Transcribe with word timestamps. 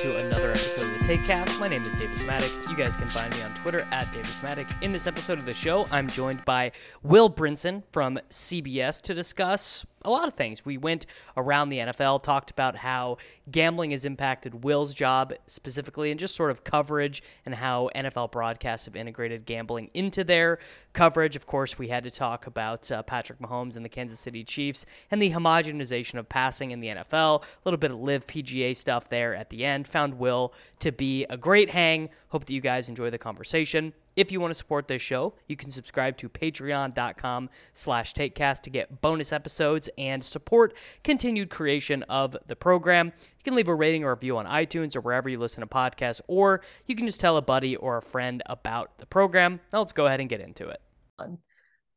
to 0.00 0.16
another 0.16 0.50
episode 0.52 0.90
of 0.90 0.98
the 0.98 1.04
Taekcast. 1.04 1.60
My 1.60 1.68
name 1.68 1.82
is 1.82 1.88
Davis 1.88 2.22
Mattek. 2.22 2.70
You 2.70 2.74
guys 2.74 2.96
can 2.96 3.10
find 3.10 3.30
me 3.36 3.42
on 3.42 3.52
Twitter 3.52 3.86
at 3.90 4.10
Davis 4.10 4.40
Mattek. 4.40 4.66
In 4.82 4.92
this 4.92 5.06
episode 5.06 5.38
of 5.38 5.44
the 5.44 5.52
show, 5.52 5.86
I'm 5.90 6.08
joined 6.08 6.42
by 6.46 6.72
Will 7.02 7.28
Brinson 7.28 7.82
from 7.92 8.18
CBS 8.30 9.02
to 9.02 9.12
discuss 9.12 9.84
a 10.02 10.10
lot 10.10 10.28
of 10.28 10.34
things. 10.34 10.64
We 10.64 10.78
went 10.78 11.06
around 11.36 11.68
the 11.68 11.78
NFL, 11.78 12.22
talked 12.22 12.50
about 12.50 12.76
how 12.76 13.18
gambling 13.50 13.90
has 13.90 14.04
impacted 14.04 14.64
Will's 14.64 14.94
job 14.94 15.32
specifically, 15.46 16.10
and 16.10 16.18
just 16.18 16.34
sort 16.34 16.50
of 16.50 16.64
coverage 16.64 17.22
and 17.44 17.54
how 17.54 17.90
NFL 17.94 18.32
broadcasts 18.32 18.86
have 18.86 18.96
integrated 18.96 19.44
gambling 19.44 19.90
into 19.94 20.24
their 20.24 20.58
coverage. 20.92 21.36
Of 21.36 21.46
course, 21.46 21.78
we 21.78 21.88
had 21.88 22.04
to 22.04 22.10
talk 22.10 22.46
about 22.46 22.90
uh, 22.90 23.02
Patrick 23.02 23.38
Mahomes 23.40 23.76
and 23.76 23.84
the 23.84 23.88
Kansas 23.88 24.20
City 24.20 24.44
Chiefs 24.44 24.86
and 25.10 25.20
the 25.20 25.30
homogenization 25.30 26.18
of 26.18 26.28
passing 26.28 26.70
in 26.70 26.80
the 26.80 26.88
NFL. 26.88 27.42
A 27.42 27.46
little 27.64 27.78
bit 27.78 27.90
of 27.90 28.00
LIV 28.00 28.26
PGA 28.26 28.76
stuff 28.76 29.08
there 29.08 29.34
at 29.34 29.50
the 29.50 29.64
end. 29.64 29.86
Found 29.88 30.14
Will 30.14 30.54
to 30.78 30.92
be 30.92 31.24
a 31.24 31.36
great 31.36 31.70
hang. 31.70 32.08
Hope 32.28 32.44
that 32.44 32.52
you 32.52 32.60
guys 32.60 32.88
enjoy 32.88 33.10
the 33.10 33.18
conversation. 33.18 33.92
If 34.20 34.30
you 34.30 34.38
want 34.38 34.50
to 34.50 34.54
support 34.54 34.86
this 34.86 35.00
show, 35.00 35.32
you 35.48 35.56
can 35.56 35.70
subscribe 35.70 36.18
to 36.18 36.28
patreon.com 36.28 37.48
slash 37.72 38.12
taekcast 38.12 38.60
to 38.64 38.70
get 38.70 39.00
bonus 39.00 39.32
episodes 39.32 39.88
and 39.96 40.22
support 40.22 40.76
continued 41.02 41.48
creation 41.48 42.02
of 42.02 42.36
the 42.46 42.54
program. 42.54 43.06
You 43.16 43.42
can 43.44 43.54
leave 43.54 43.68
a 43.68 43.74
rating 43.74 44.04
or 44.04 44.12
review 44.12 44.36
on 44.36 44.44
iTunes 44.44 44.94
or 44.94 45.00
wherever 45.00 45.30
you 45.30 45.38
listen 45.38 45.62
to 45.62 45.66
podcasts, 45.66 46.20
or 46.28 46.60
you 46.84 46.94
can 46.94 47.06
just 47.06 47.18
tell 47.18 47.38
a 47.38 47.42
buddy 47.42 47.76
or 47.76 47.96
a 47.96 48.02
friend 48.02 48.42
about 48.44 48.98
the 48.98 49.06
program. 49.06 49.58
Now 49.72 49.78
let's 49.78 49.92
go 49.92 50.04
ahead 50.04 50.20
and 50.20 50.28
get 50.28 50.42
into 50.42 50.68
it. 50.68 50.82
All 51.18 51.38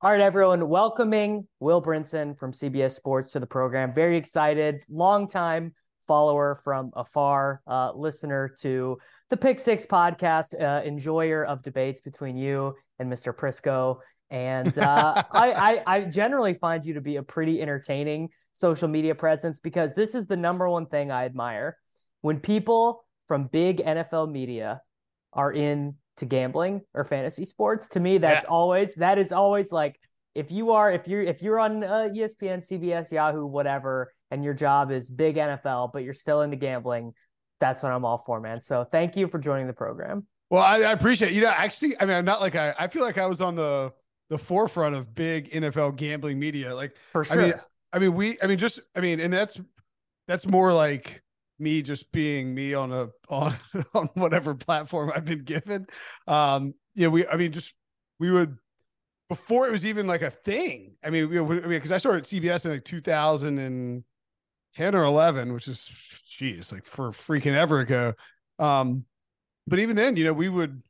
right, 0.03 0.21
everyone, 0.21 0.69
welcoming 0.69 1.45
Will 1.59 1.81
Brinson 1.81 2.39
from 2.39 2.53
CBS 2.53 2.91
Sports 2.91 3.33
to 3.33 3.41
the 3.41 3.47
program. 3.47 3.93
Very 3.93 4.15
excited. 4.15 4.81
Long 4.87 5.27
time 5.27 5.73
follower 6.07 6.59
from 6.63 6.91
afar, 6.95 7.61
uh, 7.67 7.91
listener 7.93 8.53
to 8.61 8.97
the 9.29 9.37
Pick 9.37 9.59
Six 9.59 9.85
podcast, 9.85 10.59
uh, 10.59 10.83
enjoyer 10.85 11.45
of 11.45 11.61
debates 11.61 12.01
between 12.01 12.37
you 12.37 12.75
and 12.99 13.11
Mr. 13.11 13.35
Prisco. 13.35 13.99
And 14.29 14.77
uh, 14.77 15.23
I, 15.31 15.51
I, 15.51 15.83
I 15.85 16.01
generally 16.05 16.55
find 16.55 16.85
you 16.85 16.95
to 16.95 17.01
be 17.01 17.17
a 17.17 17.23
pretty 17.23 17.61
entertaining 17.61 18.29
social 18.53 18.87
media 18.87 19.15
presence 19.15 19.59
because 19.59 19.93
this 19.93 20.15
is 20.15 20.25
the 20.25 20.37
number 20.37 20.69
one 20.69 20.85
thing 20.87 21.11
I 21.11 21.25
admire 21.25 21.77
when 22.21 22.39
people 22.39 23.05
from 23.27 23.47
big 23.47 23.77
NFL 23.77 24.31
media 24.31 24.81
are 25.33 25.51
in 25.51 25.95
to 26.17 26.25
gambling 26.25 26.81
or 26.93 27.03
fantasy 27.03 27.45
sports. 27.45 27.89
To 27.89 27.99
me, 27.99 28.17
that's 28.17 28.45
yeah. 28.45 28.49
always 28.51 28.95
that 28.95 29.17
is 29.17 29.31
always 29.31 29.71
like 29.71 29.99
if 30.35 30.51
you 30.51 30.71
are 30.71 30.91
if 30.91 31.07
you're 31.07 31.21
if 31.21 31.41
you're 31.41 31.59
on 31.59 31.83
uh, 31.83 32.09
ESPN, 32.15 32.67
CBS, 32.67 33.11
Yahoo, 33.11 33.45
whatever, 33.45 34.11
and 34.33 34.43
your 34.43 34.55
job 34.55 34.91
is 34.91 35.11
big 35.11 35.35
NFL, 35.35 35.93
but 35.93 36.03
you're 36.03 36.15
still 36.15 36.41
into 36.41 36.57
gambling, 36.57 37.13
that's 37.59 37.83
what 37.83 37.91
I'm 37.91 38.03
all 38.03 38.23
for, 38.25 38.39
man. 38.39 38.61
So 38.61 38.83
thank 38.83 39.15
you 39.15 39.27
for 39.27 39.37
joining 39.37 39.67
the 39.67 39.73
program. 39.73 40.25
Well, 40.49 40.63
I, 40.63 40.77
I 40.77 40.91
appreciate 40.91 41.31
it. 41.31 41.35
you 41.35 41.41
know 41.41 41.49
actually. 41.49 41.95
I 41.99 42.05
mean, 42.05 42.17
I'm 42.17 42.25
not 42.25 42.41
like 42.41 42.55
I. 42.55 42.73
I 42.77 42.87
feel 42.87 43.03
like 43.03 43.19
I 43.19 43.27
was 43.27 43.41
on 43.41 43.55
the 43.55 43.93
the 44.29 44.37
forefront 44.39 44.95
of 44.95 45.13
big 45.13 45.51
NFL 45.51 45.95
gambling 45.95 46.39
media. 46.39 46.75
Like 46.75 46.95
for 47.11 47.23
sure. 47.23 47.39
I 47.39 47.45
mean, 47.45 47.53
I 47.93 47.99
mean, 47.99 48.13
we. 48.15 48.37
I 48.41 48.47
mean, 48.47 48.57
just. 48.57 48.79
I 48.95 49.01
mean, 49.01 49.19
and 49.19 49.31
that's 49.31 49.61
that's 50.27 50.47
more 50.47 50.73
like 50.73 51.21
me 51.59 51.83
just 51.83 52.11
being 52.11 52.53
me 52.53 52.73
on 52.73 52.91
a 52.91 53.09
on 53.29 53.53
on 53.93 54.09
whatever 54.15 54.55
platform 54.55 55.11
I've 55.15 55.25
been 55.25 55.43
given. 55.43 55.85
Um, 56.27 56.73
yeah, 56.95 57.07
we. 57.07 57.25
I 57.27 57.35
mean, 57.35 57.51
just 57.51 57.73
we 58.19 58.31
would 58.31 58.57
before 59.29 59.67
it 59.67 59.71
was 59.71 59.85
even 59.85 60.05
like 60.05 60.21
a 60.21 60.29
thing. 60.29 60.95
I 61.03 61.09
mean, 61.09 61.29
because 61.29 61.49
I 61.49 61.67
mean, 61.67 61.69
because 61.69 61.91
I 61.91 61.97
started 61.97 62.25
CBS 62.25 62.65
in 62.65 62.71
like 62.71 62.83
2000 62.83 63.57
and 63.57 64.03
10 64.73 64.95
or 64.95 65.03
11, 65.03 65.53
which 65.53 65.67
is, 65.67 65.89
geez, 66.27 66.71
like 66.71 66.85
for 66.85 67.11
freaking 67.11 67.55
ever 67.55 67.79
ago. 67.79 68.13
Um, 68.59 69.05
but 69.67 69.79
even 69.79 69.95
then, 69.95 70.15
you 70.15 70.25
know, 70.25 70.33
we 70.33 70.49
would, 70.49 70.81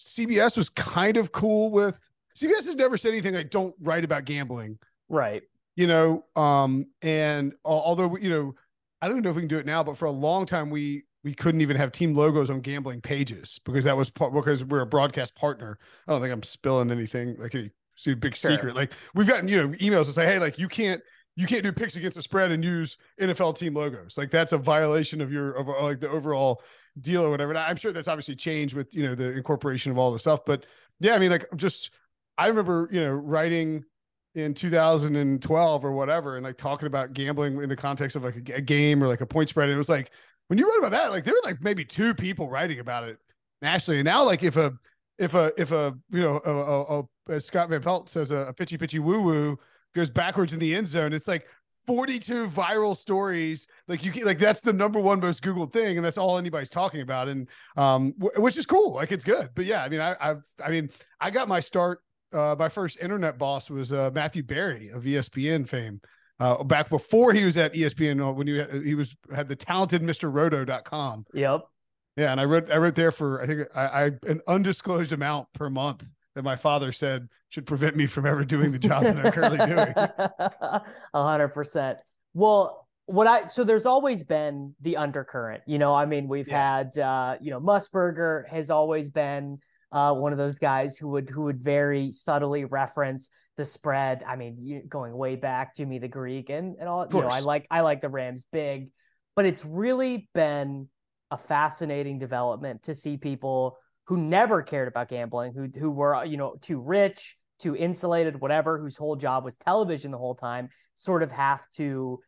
CBS 0.00 0.56
was 0.56 0.68
kind 0.68 1.16
of 1.16 1.32
cool 1.32 1.70
with, 1.70 1.98
CBS 2.36 2.66
has 2.66 2.76
never 2.76 2.96
said 2.96 3.10
anything 3.10 3.34
like, 3.34 3.50
don't 3.50 3.74
write 3.80 4.04
about 4.04 4.24
gambling. 4.24 4.78
Right. 5.08 5.42
You 5.76 5.86
know, 5.86 6.24
um, 6.34 6.86
and 7.02 7.54
although, 7.64 8.16
you 8.16 8.30
know, 8.30 8.54
I 9.00 9.08
don't 9.08 9.22
know 9.22 9.30
if 9.30 9.36
we 9.36 9.42
can 9.42 9.48
do 9.48 9.58
it 9.58 9.66
now, 9.66 9.82
but 9.82 9.96
for 9.96 10.06
a 10.06 10.10
long 10.10 10.46
time, 10.46 10.70
we, 10.70 11.04
we 11.24 11.34
couldn't 11.34 11.60
even 11.60 11.76
have 11.76 11.92
team 11.92 12.14
logos 12.14 12.50
on 12.50 12.60
gambling 12.60 13.00
pages 13.00 13.60
because 13.64 13.84
that 13.84 13.96
was 13.96 14.10
part, 14.10 14.34
because 14.34 14.64
we're 14.64 14.80
a 14.80 14.86
broadcast 14.86 15.36
partner. 15.36 15.78
I 16.06 16.12
don't 16.12 16.20
think 16.20 16.32
I'm 16.32 16.42
spilling 16.42 16.90
anything 16.90 17.36
like 17.38 17.54
a 17.54 17.70
big 18.16 18.34
sure. 18.34 18.50
secret. 18.50 18.74
Like 18.74 18.92
we've 19.14 19.26
gotten, 19.26 19.48
you 19.48 19.56
know, 19.56 19.68
emails 19.76 20.06
to 20.06 20.12
say, 20.12 20.26
Hey, 20.26 20.38
like 20.38 20.58
you 20.58 20.68
can't, 20.68 21.00
you 21.36 21.46
can't 21.46 21.62
do 21.62 21.72
picks 21.72 21.96
against 21.96 22.16
the 22.16 22.22
spread 22.22 22.50
and 22.50 22.64
use 22.64 22.96
NFL 23.20 23.56
team 23.56 23.74
logos. 23.74 24.18
Like 24.18 24.30
that's 24.30 24.52
a 24.52 24.58
violation 24.58 25.20
of 25.20 25.32
your 25.32 25.52
of 25.52 25.68
like 25.68 26.00
the 26.00 26.08
overall 26.08 26.62
deal 27.00 27.22
or 27.22 27.30
whatever. 27.30 27.52
And 27.52 27.58
I'm 27.58 27.76
sure 27.76 27.92
that's 27.92 28.08
obviously 28.08 28.36
changed 28.36 28.74
with 28.74 28.94
you 28.94 29.02
know 29.02 29.14
the 29.14 29.32
incorporation 29.32 29.92
of 29.92 29.98
all 29.98 30.12
the 30.12 30.18
stuff. 30.18 30.44
But 30.44 30.66
yeah, 31.00 31.14
I 31.14 31.18
mean, 31.18 31.30
like 31.30 31.46
I'm 31.50 31.58
just 31.58 31.90
I 32.36 32.48
remember 32.48 32.88
you 32.92 33.00
know 33.00 33.12
writing 33.12 33.84
in 34.34 34.54
2012 34.54 35.84
or 35.84 35.92
whatever, 35.92 36.36
and 36.36 36.44
like 36.44 36.56
talking 36.56 36.86
about 36.86 37.12
gambling 37.12 37.60
in 37.62 37.68
the 37.68 37.76
context 37.76 38.16
of 38.16 38.24
like 38.24 38.48
a, 38.48 38.54
a 38.54 38.60
game 38.60 39.02
or 39.02 39.06
like 39.06 39.20
a 39.20 39.26
point 39.26 39.48
spread. 39.48 39.68
And 39.68 39.74
it 39.74 39.78
was 39.78 39.88
like 39.88 40.10
when 40.48 40.58
you 40.58 40.68
wrote 40.68 40.78
about 40.78 40.92
that, 40.92 41.10
like 41.10 41.24
there 41.24 41.34
were 41.34 41.48
like 41.48 41.62
maybe 41.62 41.84
two 41.84 42.14
people 42.14 42.50
writing 42.50 42.78
about 42.78 43.04
it 43.04 43.18
nationally. 43.62 44.00
And 44.00 44.06
now, 44.06 44.24
like 44.24 44.42
if 44.42 44.56
a 44.56 44.72
if 45.18 45.34
a 45.34 45.52
if 45.56 45.72
a 45.72 45.96
you 46.10 46.20
know 46.20 46.40
a, 46.44 46.50
a, 46.50 47.00
a 47.00 47.02
as 47.30 47.46
Scott 47.46 47.70
Van 47.70 47.80
Pelt 47.80 48.10
says 48.10 48.30
a, 48.30 48.48
a 48.48 48.52
pitchy 48.52 48.76
pitchy 48.76 48.98
woo 48.98 49.22
woo 49.22 49.58
goes 49.94 50.10
backwards 50.10 50.52
in 50.52 50.58
the 50.58 50.74
end 50.74 50.88
zone. 50.88 51.12
It's 51.12 51.28
like 51.28 51.46
42 51.86 52.46
viral 52.48 52.96
stories. 52.96 53.66
Like 53.88 54.04
you 54.04 54.24
like 54.24 54.38
that's 54.38 54.60
the 54.60 54.72
number 54.72 55.00
one 55.00 55.20
most 55.20 55.42
Googled 55.42 55.72
thing, 55.72 55.96
and 55.96 56.04
that's 56.04 56.18
all 56.18 56.38
anybody's 56.38 56.70
talking 56.70 57.00
about. 57.00 57.28
And 57.28 57.48
um, 57.76 58.12
w- 58.18 58.42
which 58.42 58.56
is 58.56 58.66
cool. 58.66 58.94
Like 58.94 59.12
it's 59.12 59.24
good. 59.24 59.50
But 59.54 59.64
yeah, 59.64 59.82
I 59.82 59.88
mean, 59.88 60.00
I, 60.00 60.16
I've, 60.20 60.44
I 60.64 60.70
mean, 60.70 60.90
I 61.20 61.30
got 61.30 61.48
my 61.48 61.60
start. 61.60 62.00
Uh, 62.32 62.56
my 62.58 62.68
first 62.68 62.98
internet 63.00 63.36
boss 63.36 63.68
was 63.68 63.92
uh, 63.92 64.10
Matthew 64.14 64.42
Berry 64.42 64.88
of 64.88 65.02
ESPN 65.02 65.68
fame. 65.68 66.00
Uh, 66.40 66.64
back 66.64 66.88
before 66.88 67.32
he 67.32 67.44
was 67.44 67.56
at 67.56 67.74
ESPN, 67.74 68.26
uh, 68.26 68.32
when 68.32 68.46
he 68.46 68.62
he 68.84 68.94
was 68.94 69.14
had 69.34 69.48
the 69.48 69.56
talented 69.56 70.02
Mr. 70.02 70.32
Roto.com. 70.32 71.24
Yep. 71.34 71.60
Yeah, 72.16 72.32
and 72.32 72.40
I 72.40 72.44
wrote 72.44 72.70
I 72.70 72.76
wrote 72.76 72.94
there 72.94 73.12
for 73.12 73.42
I 73.42 73.46
think 73.46 73.68
I, 73.74 73.86
I 73.86 74.04
an 74.26 74.40
undisclosed 74.46 75.12
amount 75.12 75.48
per 75.52 75.70
month 75.70 76.04
that 76.34 76.42
my 76.42 76.56
father 76.56 76.92
said 76.92 77.28
should 77.48 77.66
prevent 77.66 77.96
me 77.96 78.06
from 78.06 78.26
ever 78.26 78.44
doing 78.44 78.72
the 78.72 78.78
job 78.78 79.02
that 79.02 79.18
I'm 79.18 79.32
currently 79.32 79.66
doing. 79.66 79.94
A 81.14 81.22
hundred 81.22 81.48
percent. 81.48 81.98
Well, 82.34 82.88
what 83.06 83.26
I 83.26 83.44
so 83.44 83.64
there's 83.64 83.86
always 83.86 84.24
been 84.24 84.74
the 84.80 84.96
undercurrent. 84.96 85.62
You 85.66 85.78
know, 85.78 85.94
I 85.94 86.06
mean, 86.06 86.28
we've 86.28 86.48
yeah. 86.48 86.76
had 86.78 86.98
uh, 86.98 87.36
you 87.40 87.50
know, 87.50 87.60
Musburger 87.60 88.48
has 88.48 88.70
always 88.70 89.10
been 89.10 89.58
uh, 89.90 90.14
one 90.14 90.32
of 90.32 90.38
those 90.38 90.58
guys 90.58 90.96
who 90.96 91.08
would 91.08 91.28
who 91.28 91.42
would 91.42 91.62
very 91.62 92.12
subtly 92.12 92.64
reference 92.64 93.30
the 93.56 93.64
spread. 93.64 94.22
I 94.26 94.36
mean, 94.36 94.56
you, 94.60 94.82
going 94.88 95.14
way 95.14 95.36
back, 95.36 95.76
Jimmy 95.76 95.98
the 95.98 96.08
Greek 96.08 96.48
and 96.48 96.76
and 96.78 96.88
all. 96.88 97.06
You 97.12 97.20
know, 97.20 97.28
I 97.28 97.40
like 97.40 97.66
I 97.70 97.82
like 97.82 98.00
the 98.00 98.08
Rams 98.08 98.44
big, 98.52 98.90
but 99.36 99.44
it's 99.44 99.64
really 99.64 100.28
been 100.34 100.88
a 101.30 101.36
fascinating 101.36 102.18
development 102.18 102.84
to 102.84 102.94
see 102.94 103.16
people 103.16 103.78
who 104.06 104.16
never 104.16 104.62
cared 104.62 104.88
about 104.88 105.08
gambling, 105.08 105.52
who 105.52 105.68
who 105.78 105.90
were 105.90 106.24
you 106.24 106.36
know 106.36 106.56
too 106.60 106.80
rich, 106.80 107.36
too 107.58 107.76
insulated, 107.76 108.40
whatever, 108.40 108.78
whose 108.78 108.96
whole 108.96 109.16
job 109.16 109.44
was 109.44 109.56
television 109.56 110.10
the 110.10 110.18
whole 110.18 110.34
time, 110.34 110.68
sort 110.96 111.22
of 111.22 111.30
have 111.30 111.68
to, 111.76 112.18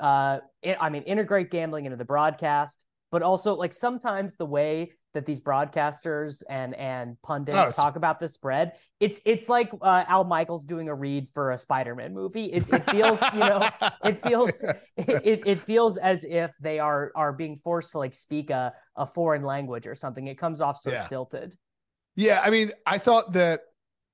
uh, 0.00 0.38
I 0.80 0.88
mean, 0.90 1.02
integrate 1.02 1.50
gambling 1.50 1.86
into 1.86 1.96
the 1.96 2.04
broadcast, 2.04 2.84
but 3.10 3.22
also 3.22 3.56
like 3.56 3.72
sometimes 3.72 4.36
the 4.36 4.46
way 4.46 4.92
that 5.16 5.26
these 5.26 5.40
broadcasters 5.40 6.42
and 6.48 6.74
and 6.76 7.20
pundits 7.22 7.58
Oh, 7.58 7.72
talk 7.74 7.96
about 7.96 8.20
the 8.20 8.28
spread, 8.28 8.74
it's 9.00 9.20
it's 9.26 9.48
like 9.48 9.70
uh, 9.82 10.04
Al 10.06 10.24
Michaels 10.24 10.64
doing 10.64 10.88
a 10.88 10.94
read 10.94 11.28
for 11.34 11.50
a 11.50 11.58
Spider-Man 11.58 12.14
movie. 12.14 12.46
It, 12.46 12.70
it 12.70 12.84
feels, 12.84 13.28
you 13.32 13.44
know, 13.44 13.70
it 14.04 14.22
feels 14.22 14.64
it, 14.96 15.42
it 15.44 15.60
feels 15.60 15.96
as 15.96 16.24
if 16.24 16.54
they 16.60 16.78
are 16.78 17.12
are 17.16 17.32
being 17.32 17.56
forced 17.56 17.92
to 17.92 17.98
like 17.98 18.14
speak 18.14 18.50
a 18.50 18.72
a 18.96 19.06
foreign 19.06 19.42
language 19.42 19.86
or 19.86 19.94
something. 19.96 20.26
It 20.28 20.38
comes 20.38 20.60
off 20.60 20.78
so 20.78 20.92
Yeah. 20.92 21.02
stilted. 21.06 21.56
Yeah, 22.14 22.40
I 22.42 22.50
mean, 22.50 22.72
I 22.86 22.98
thought 22.98 23.32
that 23.34 23.62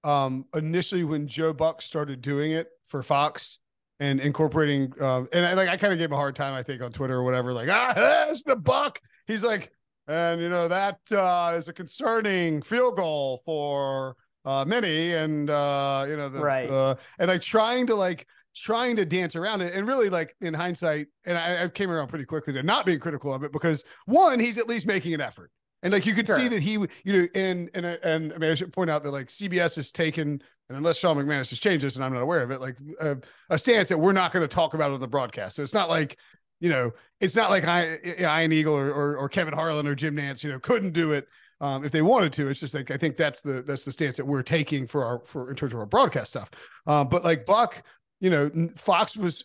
um 0.04 0.46
initially 0.54 1.04
when 1.04 1.28
Joe 1.28 1.52
Buck 1.52 1.81
started 1.82 2.20
doing 2.20 2.52
it 2.52 2.69
for 2.88 3.02
Fox 3.02 3.58
and 4.00 4.20
incorporating 4.20 4.93
um 5.00 5.28
and 5.32 5.46
I, 5.46 5.54
like 5.54 5.69
I 5.69 5.76
kind 5.76 5.93
of 5.93 5.99
gave 5.99 6.08
him 6.10 6.14
a 6.14 6.16
hard 6.16 6.34
time, 6.37 6.54
I 6.54 6.62
think, 6.62 6.82
on 6.82 6.93
Twitter 6.93 7.14
or 7.16 7.22
whatever, 7.25 7.52
like, 7.52 7.69
ah, 7.70 7.93
that's 7.96 8.43
the 8.43 8.56
Buck. 8.56 9.00
He's 9.26 9.44
like, 9.44 9.70
and 10.08 10.40
you 10.40 10.49
know, 10.49 10.69
that 10.69 10.99
uh 11.12 11.54
is 11.56 11.69
a 11.69 11.72
concerning 11.72 12.62
field 12.62 12.96
goal 12.96 13.43
for 13.44 14.16
uh 14.44 14.64
many 14.66 15.12
and 15.12 15.49
uh 15.50 16.04
you 16.08 16.16
know 16.16 16.28
the 16.28 16.40
Right. 16.40 16.69
uh, 16.70 16.96
and 17.19 17.28
like 17.28 17.43
trying 17.43 17.87
to 17.87 17.94
like 17.94 18.26
trying 18.54 18.96
to 18.96 19.04
dance 19.06 19.34
around 19.37 19.60
it. 19.62 19.72
And 19.75 19.87
really 19.87 20.10
like 20.10 20.34
in 20.40 20.52
hindsight 20.54 21.06
and 21.25 21.38
I, 21.38 21.64
I 21.64 21.69
came 21.69 21.90
around 21.90 22.08
pretty 22.08 22.25
quickly 22.26 22.52
to 22.54 22.62
not 22.62 22.84
being 22.84 22.99
critical 22.99 23.32
of 23.32 23.44
it 23.44 23.52
because 23.52 23.84
one 24.06 24.38
he's 24.40 24.58
at 24.58 24.69
least 24.69 24.87
making 24.87 25.14
an 25.14 25.20
effort. 25.20 25.50
And 25.84 25.93
like 25.93 26.06
you 26.06 26.14
could 26.14 26.28
see 26.28 26.49
that 26.49 26.60
he 26.60 26.72
you 26.72 26.88
know 27.06 27.26
and 27.34 27.70
and 27.75 27.87
and 27.87 28.32
I 28.32 28.38
mean 28.38 28.50
I 28.50 28.54
should 28.54 28.72
point 28.72 28.90
out 28.90 29.02
that 29.04 29.10
like 29.10 29.28
CBS 29.28 29.76
has 29.76 29.90
taken 29.90 30.43
and 30.69 30.78
unless 30.78 30.99
Sean 30.99 31.16
McManus 31.16 31.50
has 31.50 31.58
changed 31.58 31.84
this 31.84 31.96
and 31.96 32.04
I'm 32.04 32.12
not 32.12 32.22
aware 32.22 32.43
of 32.43 32.50
it 32.50 32.60
like 32.60 32.76
uh, 33.00 33.16
a 33.50 33.58
stance 33.58 33.88
that 33.88 33.99
we're 33.99 34.12
not 34.12 34.32
going 34.32 34.43
to 34.46 34.54
talk 34.54 34.75
about 34.75 34.90
on 34.90 35.00
the 35.00 35.08
broadcast. 35.08 35.56
So 35.56 35.62
it's 35.62 35.75
not 35.75 35.88
like 35.88 36.19
you 36.62 36.70
know 36.70 36.93
it's 37.20 37.35
not 37.35 37.50
like 37.50 37.64
I 37.64 37.99
Ian 38.41 38.53
Eagle 38.53 38.75
or, 38.75 38.91
or 38.91 39.17
or 39.17 39.29
Kevin 39.29 39.53
Harlan 39.53 39.87
or 39.87 39.97
Jim 39.97 40.17
Nantz 40.17 40.44
you 40.44 40.50
know 40.50 40.61
couldn't 40.61 40.93
do 40.93 41.11
it 41.11 41.26
um, 41.61 41.85
if 41.85 41.91
they 41.91 42.03
wanted 42.03 42.32
to. 42.35 42.49
It's 42.49 42.61
just 42.61 42.73
like 42.73 42.91
I 42.93 42.97
think 42.97 43.17
that's 43.17 43.43
the 43.43 43.62
that's 43.62 43.85
the 43.85 43.93
stance 43.93 44.17
that 44.17 44.26
we're 44.26 44.44
taking 44.44 44.87
for 44.87 45.05
our 45.05 45.20
for 45.26 45.50
in 45.50 45.56
terms 45.56 45.75
of 45.75 45.81
our 45.81 45.87
broadcast 45.87 46.31
stuff. 46.31 46.50
Um, 46.87 47.09
but 47.09 47.25
like 47.25 47.44
Buck, 47.44 47.82
you 48.20 48.31
know, 48.31 48.50
Fox 48.76 49.17
was 49.17 49.43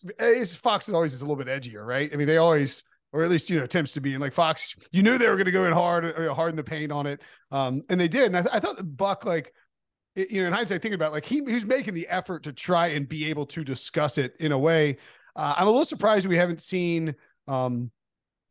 Fox 0.61 0.87
is 0.87 0.93
always 0.93 1.13
is 1.13 1.21
a 1.21 1.25
little 1.25 1.43
bit 1.43 1.47
edgier, 1.47 1.85
right? 1.85 2.09
I 2.13 2.15
mean, 2.15 2.27
they 2.27 2.37
always 2.37 2.83
or 3.13 3.23
at 3.23 3.31
least 3.31 3.49
you 3.49 3.57
know 3.57 3.63
attempts 3.63 3.93
to 3.93 4.01
be 4.01 4.13
and 4.13 4.21
like 4.21 4.33
Fox, 4.33 4.75
you 4.91 5.01
knew 5.01 5.17
they 5.17 5.27
were 5.27 5.35
going 5.35 5.45
to 5.45 5.51
go 5.51 5.65
in 5.65 5.73
hard 5.73 6.05
or 6.05 6.33
hard 6.35 6.51
in 6.51 6.55
the 6.55 6.63
paint 6.63 6.91
on 6.91 7.07
it, 7.07 7.21
um, 7.51 7.81
and 7.89 7.99
they 7.99 8.07
did. 8.07 8.27
And 8.27 8.37
I, 8.37 8.41
th- 8.41 8.53
I 8.53 8.59
thought 8.59 8.77
Buck 8.95 9.25
like. 9.25 9.53
You 10.15 10.41
know, 10.41 10.47
in 10.47 10.53
hindsight, 10.53 10.81
thinking 10.81 10.95
about 10.95 11.09
it, 11.09 11.13
like 11.13 11.25
he 11.27 11.43
he's 11.45 11.63
making 11.63 11.93
the 11.93 12.07
effort 12.07 12.41
to 12.45 12.51
try 12.51 12.87
and 12.87 13.07
be 13.07 13.29
able 13.29 13.45
to 13.45 13.63
discuss 13.63 14.17
it 14.17 14.35
in 14.39 14.51
a 14.51 14.57
way. 14.57 14.97
Uh, 15.37 15.53
I'm 15.55 15.67
a 15.67 15.69
little 15.69 15.85
surprised 15.85 16.25
we 16.25 16.35
haven't 16.35 16.61
seen 16.61 17.15
um, 17.47 17.91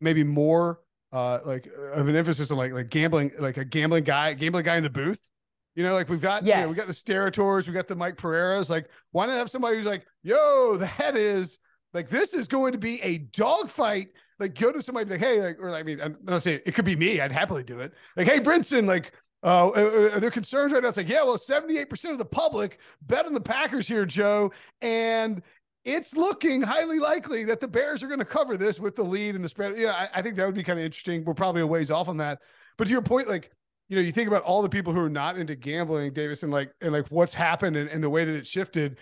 maybe 0.00 0.24
more 0.24 0.80
uh 1.12 1.38
like 1.44 1.68
of 1.94 2.08
an 2.08 2.16
emphasis 2.16 2.50
on 2.50 2.58
like 2.58 2.72
like 2.72 2.88
gambling 2.90 3.30
like 3.38 3.56
a 3.56 3.64
gambling 3.64 4.02
guy 4.02 4.34
gambling 4.34 4.64
guy 4.64 4.76
in 4.76 4.82
the 4.82 4.90
booth 4.90 5.30
you 5.76 5.84
know 5.84 5.94
like 5.94 6.08
we've 6.08 6.20
got 6.20 6.44
you 6.44 6.62
know, 6.62 6.68
we 6.68 6.74
got 6.74 6.86
the 6.86 6.92
Yes. 6.92 7.02
Steratores 7.02 7.68
we 7.68 7.72
got 7.72 7.86
the 7.86 7.94
mike 7.94 8.16
pereiras 8.16 8.68
like 8.68 8.88
why 9.12 9.26
not 9.26 9.36
have 9.36 9.48
somebody 9.48 9.76
who's 9.76 9.86
like 9.86 10.04
yo 10.24 10.76
that 10.76 11.16
is 11.16 11.60
like 11.94 12.08
this 12.08 12.34
is 12.34 12.48
going 12.48 12.72
to 12.72 12.78
be 12.78 13.00
a 13.02 13.18
dogfight 13.18 14.08
like 14.40 14.58
go 14.58 14.72
to 14.72 14.82
somebody 14.82 15.08
like 15.08 15.20
hey 15.20 15.40
like 15.40 15.58
or 15.60 15.70
i 15.70 15.84
mean 15.84 16.00
i'm 16.00 16.16
not 16.24 16.42
saying 16.42 16.60
it 16.66 16.74
could 16.74 16.84
be 16.84 16.96
me 16.96 17.20
i'd 17.20 17.30
happily 17.30 17.62
do 17.62 17.78
it 17.78 17.92
like 18.16 18.26
hey 18.26 18.40
brinson 18.40 18.86
like 18.86 19.12
uh, 19.42 19.70
are 20.14 20.18
there 20.18 20.30
concerns 20.30 20.72
right 20.72 20.82
now? 20.82 20.88
It's 20.88 20.96
like, 20.96 21.08
yeah, 21.08 21.22
well, 21.22 21.36
78% 21.36 22.10
of 22.10 22.18
the 22.18 22.24
public 22.24 22.80
bet 23.02 23.26
on 23.26 23.32
the 23.32 23.40
Packers 23.40 23.86
here, 23.86 24.04
Joe. 24.04 24.50
And 24.80 25.40
it's 25.86 26.16
looking 26.16 26.62
highly 26.62 26.98
likely 26.98 27.44
that 27.44 27.60
the 27.60 27.68
Bears 27.68 28.02
are 28.02 28.08
going 28.08 28.18
to 28.18 28.24
cover 28.24 28.56
this 28.56 28.80
with 28.80 28.96
the 28.96 29.04
lead 29.04 29.36
and 29.36 29.44
the 29.44 29.48
spread. 29.48 29.78
Yeah, 29.78 29.92
I, 29.92 30.18
I 30.18 30.22
think 30.22 30.34
that 30.36 30.44
would 30.44 30.56
be 30.56 30.64
kind 30.64 30.80
of 30.80 30.84
interesting. 30.84 31.24
We're 31.24 31.32
probably 31.32 31.62
a 31.62 31.66
ways 31.66 31.92
off 31.92 32.08
on 32.08 32.16
that. 32.16 32.40
But 32.76 32.88
to 32.88 32.90
your 32.90 33.02
point, 33.02 33.28
like, 33.28 33.52
you 33.88 33.94
know, 33.94 34.02
you 34.02 34.10
think 34.10 34.26
about 34.26 34.42
all 34.42 34.62
the 34.62 34.68
people 34.68 34.92
who 34.92 34.98
are 34.98 35.08
not 35.08 35.38
into 35.38 35.54
gambling, 35.54 36.12
Davis, 36.12 36.42
and 36.42 36.50
like, 36.50 36.72
and 36.80 36.92
like 36.92 37.06
what's 37.08 37.34
happened 37.34 37.76
and, 37.76 37.88
and 37.88 38.02
the 38.02 38.10
way 38.10 38.24
that 38.24 38.34
it 38.34 38.48
shifted. 38.48 38.98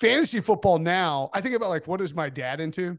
Fantasy 0.00 0.40
football 0.40 0.80
now, 0.80 1.30
I 1.32 1.40
think 1.40 1.54
about 1.54 1.70
like, 1.70 1.86
what 1.86 2.00
is 2.00 2.12
my 2.12 2.28
dad 2.28 2.60
into? 2.60 2.98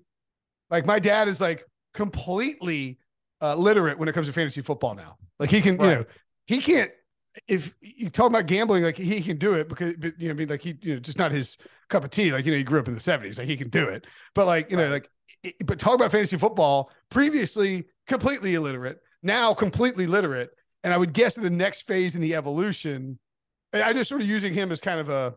Like, 0.70 0.86
my 0.86 1.00
dad 1.00 1.28
is 1.28 1.42
like 1.42 1.66
completely 1.94 3.00
uh, 3.42 3.56
literate 3.56 4.00
when 4.00 4.08
it 4.08 4.14
comes 4.14 4.28
to 4.28 4.34
fantasy 4.34 4.62
football 4.62 4.96
now. 4.96 5.18
Like, 5.40 5.52
he 5.52 5.60
can, 5.60 5.74
you 5.74 5.88
know, 5.88 6.06
he 6.46 6.62
can't 6.62 6.92
if 7.48 7.74
you 7.82 8.10
talk 8.10 8.30
about 8.30 8.46
gambling, 8.46 8.84
like 8.84 8.96
he 8.96 9.22
can 9.22 9.38
do 9.38 9.56
it 9.56 9.68
because, 9.68 9.96
but, 9.98 10.20
you 10.20 10.28
know, 10.28 10.34
I 10.34 10.38
mean, 10.38 10.50
like 10.50 10.62
he, 10.62 10.78
you 10.82 10.94
know, 10.94 11.00
just 11.00 11.18
not 11.18 11.32
his 11.32 11.58
cup 11.94 12.04
of 12.04 12.10
tea. 12.10 12.32
Like, 12.32 12.46
you 12.46 12.52
know, 12.52 12.58
he 12.58 12.64
grew 12.64 12.80
up 12.80 12.88
in 12.88 12.94
the 12.94 13.00
seventies, 13.00 13.38
like 13.40 13.48
he 13.48 13.56
can 13.56 13.70
do 13.70 13.88
it. 13.88 14.06
But 14.36 14.46
like, 14.48 14.70
you 14.72 14.78
know, 14.78 14.88
like, 14.90 15.08
it- 15.44 15.56
but 15.66 15.80
talk 15.80 15.96
about 15.96 16.12
fantasy 16.12 16.38
football 16.38 16.92
previously 17.10 17.86
completely 18.08 18.56
illiterate, 18.56 19.00
now 19.22 19.54
completely 19.54 20.08
literate. 20.08 20.50
And 20.84 20.94
I 20.94 20.98
would 20.98 21.14
guess 21.14 21.38
in 21.38 21.44
the 21.44 21.50
next 21.50 21.84
phase 21.88 22.16
in 22.16 22.22
the 22.22 22.36
evolution, 22.36 23.18
I 23.72 23.94
just 23.94 24.10
sort 24.10 24.22
of 24.22 24.28
using 24.28 24.54
him 24.54 24.72
as 24.72 24.82
kind 24.82 25.00
of 25.00 25.08
a, 25.10 25.36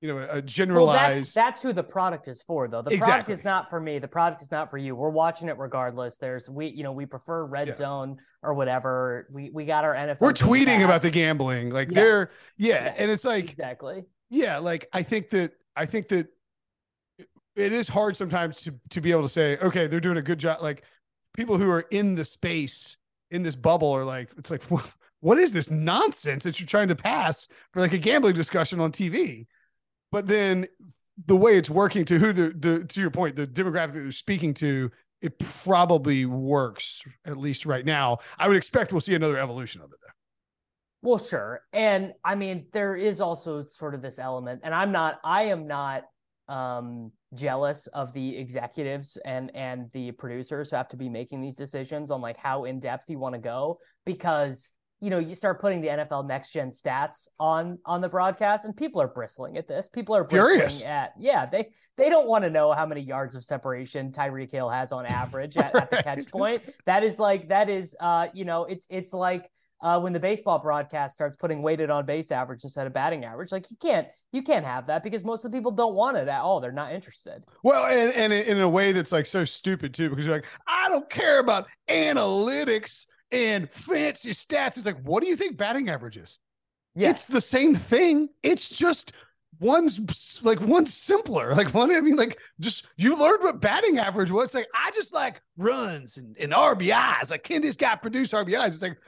you 0.00 0.08
know, 0.08 0.18
a 0.18 0.26
Well, 0.26 0.40
generalized. 0.42 1.20
that's 1.20 1.34
that's 1.34 1.62
who 1.62 1.72
the 1.72 1.82
product 1.84 2.26
is 2.26 2.42
for, 2.42 2.66
though. 2.68 2.82
The 2.82 2.98
product 2.98 3.28
is 3.28 3.44
not 3.44 3.70
for 3.70 3.78
me. 3.80 3.98
The 3.98 4.08
product 4.08 4.42
is 4.42 4.50
not 4.50 4.70
for 4.70 4.78
you. 4.78 4.96
We're 4.96 5.10
watching 5.10 5.48
it 5.48 5.56
regardless. 5.58 6.16
There's 6.16 6.48
we, 6.50 6.66
you 6.68 6.82
know, 6.82 6.92
we 6.92 7.06
prefer 7.06 7.44
red 7.44 7.68
Yeah. 7.68 7.74
zone 7.74 8.16
or 8.42 8.54
whatever. 8.54 9.28
We 9.30 9.50
we 9.50 9.64
got 9.66 9.84
our 9.84 9.94
NFL. 9.94 10.20
we're 10.20 10.32
tweeting 10.32 10.84
about 10.84 11.02
the 11.02 11.10
gambling. 11.10 11.70
Like 11.70 11.88
they're, 11.90 12.30
Yes. 12.56 12.84
yeah. 12.86 12.94
And 12.96 13.10
it's 13.10 13.24
like, 13.24 13.50
exactly. 13.50 14.04
yeah 14.30 14.58
like 14.58 14.86
i 14.92 15.02
think 15.02 15.30
that 15.30 15.52
i 15.80 15.86
think 15.86 16.08
that 16.08 16.28
it 17.56 17.72
is 17.72 17.88
hard 17.88 18.16
sometimes 18.16 18.60
to 18.62 18.74
to 18.90 19.00
be 19.00 19.10
able 19.10 19.22
to 19.22 19.28
say 19.28 19.56
okay 19.58 19.86
they're 19.86 20.00
doing 20.00 20.16
a 20.16 20.22
good 20.22 20.38
job. 20.38 20.62
Like 20.62 20.84
people 21.34 21.58
who 21.58 21.70
are 21.70 21.86
in 21.90 22.14
the 22.14 22.24
space 22.24 22.96
in 23.30 23.42
this 23.42 23.56
bubble 23.56 23.92
are 23.92 24.04
like 24.04 24.30
it's 24.36 24.50
like 24.50 24.62
what, 24.64 24.84
what 25.20 25.38
is 25.38 25.52
this 25.52 25.70
nonsense 25.70 26.44
that 26.44 26.58
you're 26.58 26.66
trying 26.66 26.88
to 26.88 26.96
pass 26.96 27.48
for 27.72 27.80
like 27.80 27.92
a 27.92 27.98
gambling 27.98 28.34
discussion 28.34 28.80
on 28.80 28.92
tv 28.92 29.46
but 30.10 30.26
then 30.26 30.66
the 31.26 31.36
way 31.36 31.56
it's 31.56 31.70
working 31.70 32.04
to 32.04 32.18
who 32.18 32.32
the, 32.32 32.54
the 32.58 32.84
to 32.84 33.00
your 33.00 33.10
point 33.10 33.36
the 33.36 33.46
demographic 33.46 33.92
that 33.92 34.00
they're 34.00 34.12
speaking 34.12 34.54
to 34.54 34.90
it 35.20 35.38
probably 35.38 36.24
works 36.24 37.04
at 37.26 37.36
least 37.36 37.66
right 37.66 37.84
now. 37.84 38.16
I 38.38 38.48
would 38.48 38.56
expect 38.56 38.90
we'll 38.90 39.02
see 39.02 39.14
another 39.14 39.38
evolution 39.38 39.82
of 39.82 39.92
it 39.92 39.98
though 40.00 40.12
Well, 41.02 41.18
sure. 41.18 41.62
And 41.72 42.12
I 42.24 42.34
mean, 42.34 42.66
there 42.72 42.94
is 42.94 43.20
also 43.20 43.64
sort 43.70 43.94
of 43.94 44.02
this 44.02 44.18
element, 44.18 44.60
and 44.64 44.74
I'm 44.74 44.92
not, 44.92 45.18
I 45.24 45.44
am 45.44 45.66
not 45.66 46.04
um 46.48 47.12
jealous 47.32 47.86
of 47.88 48.12
the 48.12 48.36
executives 48.36 49.16
and 49.24 49.54
and 49.54 49.88
the 49.92 50.10
producers 50.10 50.70
who 50.70 50.76
have 50.76 50.88
to 50.88 50.96
be 50.96 51.08
making 51.08 51.40
these 51.40 51.54
decisions 51.54 52.10
on 52.10 52.20
like 52.20 52.36
how 52.36 52.64
in 52.64 52.80
depth 52.80 53.08
you 53.08 53.20
want 53.20 53.36
to 53.36 53.40
go 53.40 53.78
because 54.04 54.68
you 55.00 55.10
know 55.10 55.20
you 55.20 55.36
start 55.36 55.60
putting 55.60 55.80
the 55.80 55.86
NFL 55.86 56.26
next 56.26 56.50
gen 56.50 56.70
stats 56.70 57.28
on 57.38 57.78
on 57.84 58.00
the 58.00 58.08
broadcast 58.08 58.64
and 58.64 58.76
people 58.76 59.00
are 59.00 59.06
bristling 59.06 59.58
at 59.58 59.68
this 59.68 59.88
people 59.88 60.16
are 60.16 60.24
bristling 60.24 60.58
Furious. 60.58 60.82
at 60.82 61.12
yeah 61.20 61.46
they 61.46 61.68
they 61.96 62.10
don't 62.10 62.26
want 62.26 62.42
to 62.42 62.50
know 62.50 62.72
how 62.72 62.84
many 62.84 63.00
yards 63.00 63.36
of 63.36 63.44
separation 63.44 64.10
Tyreek 64.10 64.50
Hill 64.50 64.68
has 64.68 64.90
on 64.90 65.06
average 65.06 65.56
at, 65.56 65.72
at 65.76 65.88
the 65.88 65.96
catch 66.02 66.26
point 66.32 66.62
that 66.84 67.04
is 67.04 67.20
like 67.20 67.48
that 67.50 67.70
is 67.70 67.96
uh 68.00 68.26
you 68.34 68.44
know 68.44 68.64
it's 68.64 68.86
it's 68.90 69.12
like 69.12 69.48
uh, 69.82 69.98
when 69.98 70.12
the 70.12 70.20
baseball 70.20 70.58
broadcast 70.58 71.14
starts 71.14 71.36
putting 71.36 71.62
weighted 71.62 71.90
on 71.90 72.04
base 72.04 72.30
average 72.30 72.64
instead 72.64 72.86
of 72.86 72.92
batting 72.92 73.24
average. 73.24 73.52
Like 73.52 73.70
you 73.70 73.76
can't 73.76 74.06
you 74.32 74.42
can't 74.42 74.64
have 74.64 74.86
that 74.88 75.02
because 75.02 75.24
most 75.24 75.44
of 75.44 75.50
the 75.50 75.56
people 75.56 75.70
don't 75.72 75.94
want 75.94 76.16
it 76.16 76.28
at 76.28 76.40
all. 76.40 76.60
They're 76.60 76.72
not 76.72 76.92
interested. 76.92 77.44
Well, 77.62 77.86
and, 77.86 78.14
and 78.14 78.32
in 78.32 78.60
a 78.60 78.68
way 78.68 78.92
that's 78.92 79.12
like 79.12 79.26
so 79.26 79.44
stupid 79.44 79.94
too, 79.94 80.10
because 80.10 80.26
you're 80.26 80.34
like, 80.34 80.46
I 80.66 80.88
don't 80.88 81.08
care 81.08 81.40
about 81.40 81.66
analytics 81.88 83.06
and 83.32 83.70
fancy 83.70 84.30
stats. 84.30 84.76
It's 84.76 84.86
like, 84.86 85.02
what 85.02 85.22
do 85.22 85.28
you 85.28 85.36
think 85.36 85.56
batting 85.56 85.88
average 85.88 86.16
is? 86.16 86.38
Yes. 86.94 87.10
It's 87.10 87.28
the 87.28 87.40
same 87.40 87.74
thing. 87.74 88.28
It's 88.42 88.68
just 88.68 89.12
one's 89.60 90.40
like 90.42 90.60
one's 90.60 90.92
simpler. 90.92 91.54
Like 91.60 91.74
one, 91.74 91.94
I 91.94 92.00
mean, 92.00 92.16
like 92.16 92.38
just 92.58 92.86
you 92.96 93.16
learned 93.16 93.42
what 93.42 93.60
batting 93.60 93.98
average 93.98 94.30
was. 94.30 94.46
It's 94.46 94.54
like, 94.54 94.68
I 94.74 94.90
just 94.92 95.12
like 95.12 95.40
runs 95.56 96.16
and, 96.16 96.36
and 96.38 96.52
RBIs. 96.52 97.30
Like, 97.30 97.44
can 97.44 97.62
this 97.62 97.76
guy 97.76 97.96
produce 97.96 98.32
RBIs? 98.32 98.68
It's 98.68 98.82
like, 98.82 98.98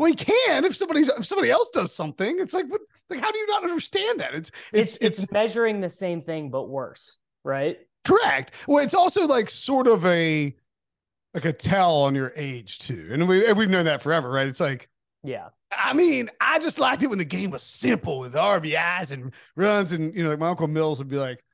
well, 0.00 0.08
he 0.08 0.14
can 0.14 0.64
if 0.64 0.74
somebody's 0.74 1.08
if 1.08 1.26
somebody 1.26 1.50
else 1.50 1.68
does 1.68 1.94
something. 1.94 2.38
It's 2.40 2.54
like, 2.54 2.66
what, 2.70 2.80
like, 3.10 3.20
how 3.20 3.30
do 3.30 3.36
you 3.36 3.46
not 3.48 3.64
understand 3.64 4.20
that? 4.20 4.34
It's 4.34 4.50
it's, 4.72 4.96
it's 4.96 5.18
it's 5.24 5.30
measuring 5.30 5.82
the 5.82 5.90
same 5.90 6.22
thing 6.22 6.48
but 6.48 6.70
worse, 6.70 7.18
right? 7.44 7.78
Correct. 8.06 8.54
Well, 8.66 8.82
it's 8.82 8.94
also 8.94 9.26
like 9.26 9.50
sort 9.50 9.86
of 9.86 10.06
a 10.06 10.56
like 11.34 11.44
a 11.44 11.52
tell 11.52 11.96
on 11.96 12.14
your 12.14 12.32
age 12.34 12.78
too, 12.78 13.10
and 13.12 13.28
we 13.28 13.46
and 13.46 13.58
we've 13.58 13.68
known 13.68 13.84
that 13.84 14.00
forever, 14.00 14.30
right? 14.30 14.48
It's 14.48 14.58
like, 14.58 14.88
Yeah. 15.22 15.48
I 15.70 15.92
mean, 15.92 16.30
I 16.40 16.60
just 16.60 16.78
liked 16.78 17.02
it 17.02 17.08
when 17.08 17.18
the 17.18 17.24
game 17.26 17.50
was 17.50 17.62
simple 17.62 18.20
with 18.20 18.32
RBIs 18.32 19.10
and 19.10 19.34
runs, 19.54 19.92
and 19.92 20.16
you 20.16 20.24
know, 20.24 20.30
like 20.30 20.38
my 20.38 20.48
uncle 20.48 20.66
Mills 20.66 20.98
would 20.98 21.08
be 21.08 21.18
like, 21.18 21.44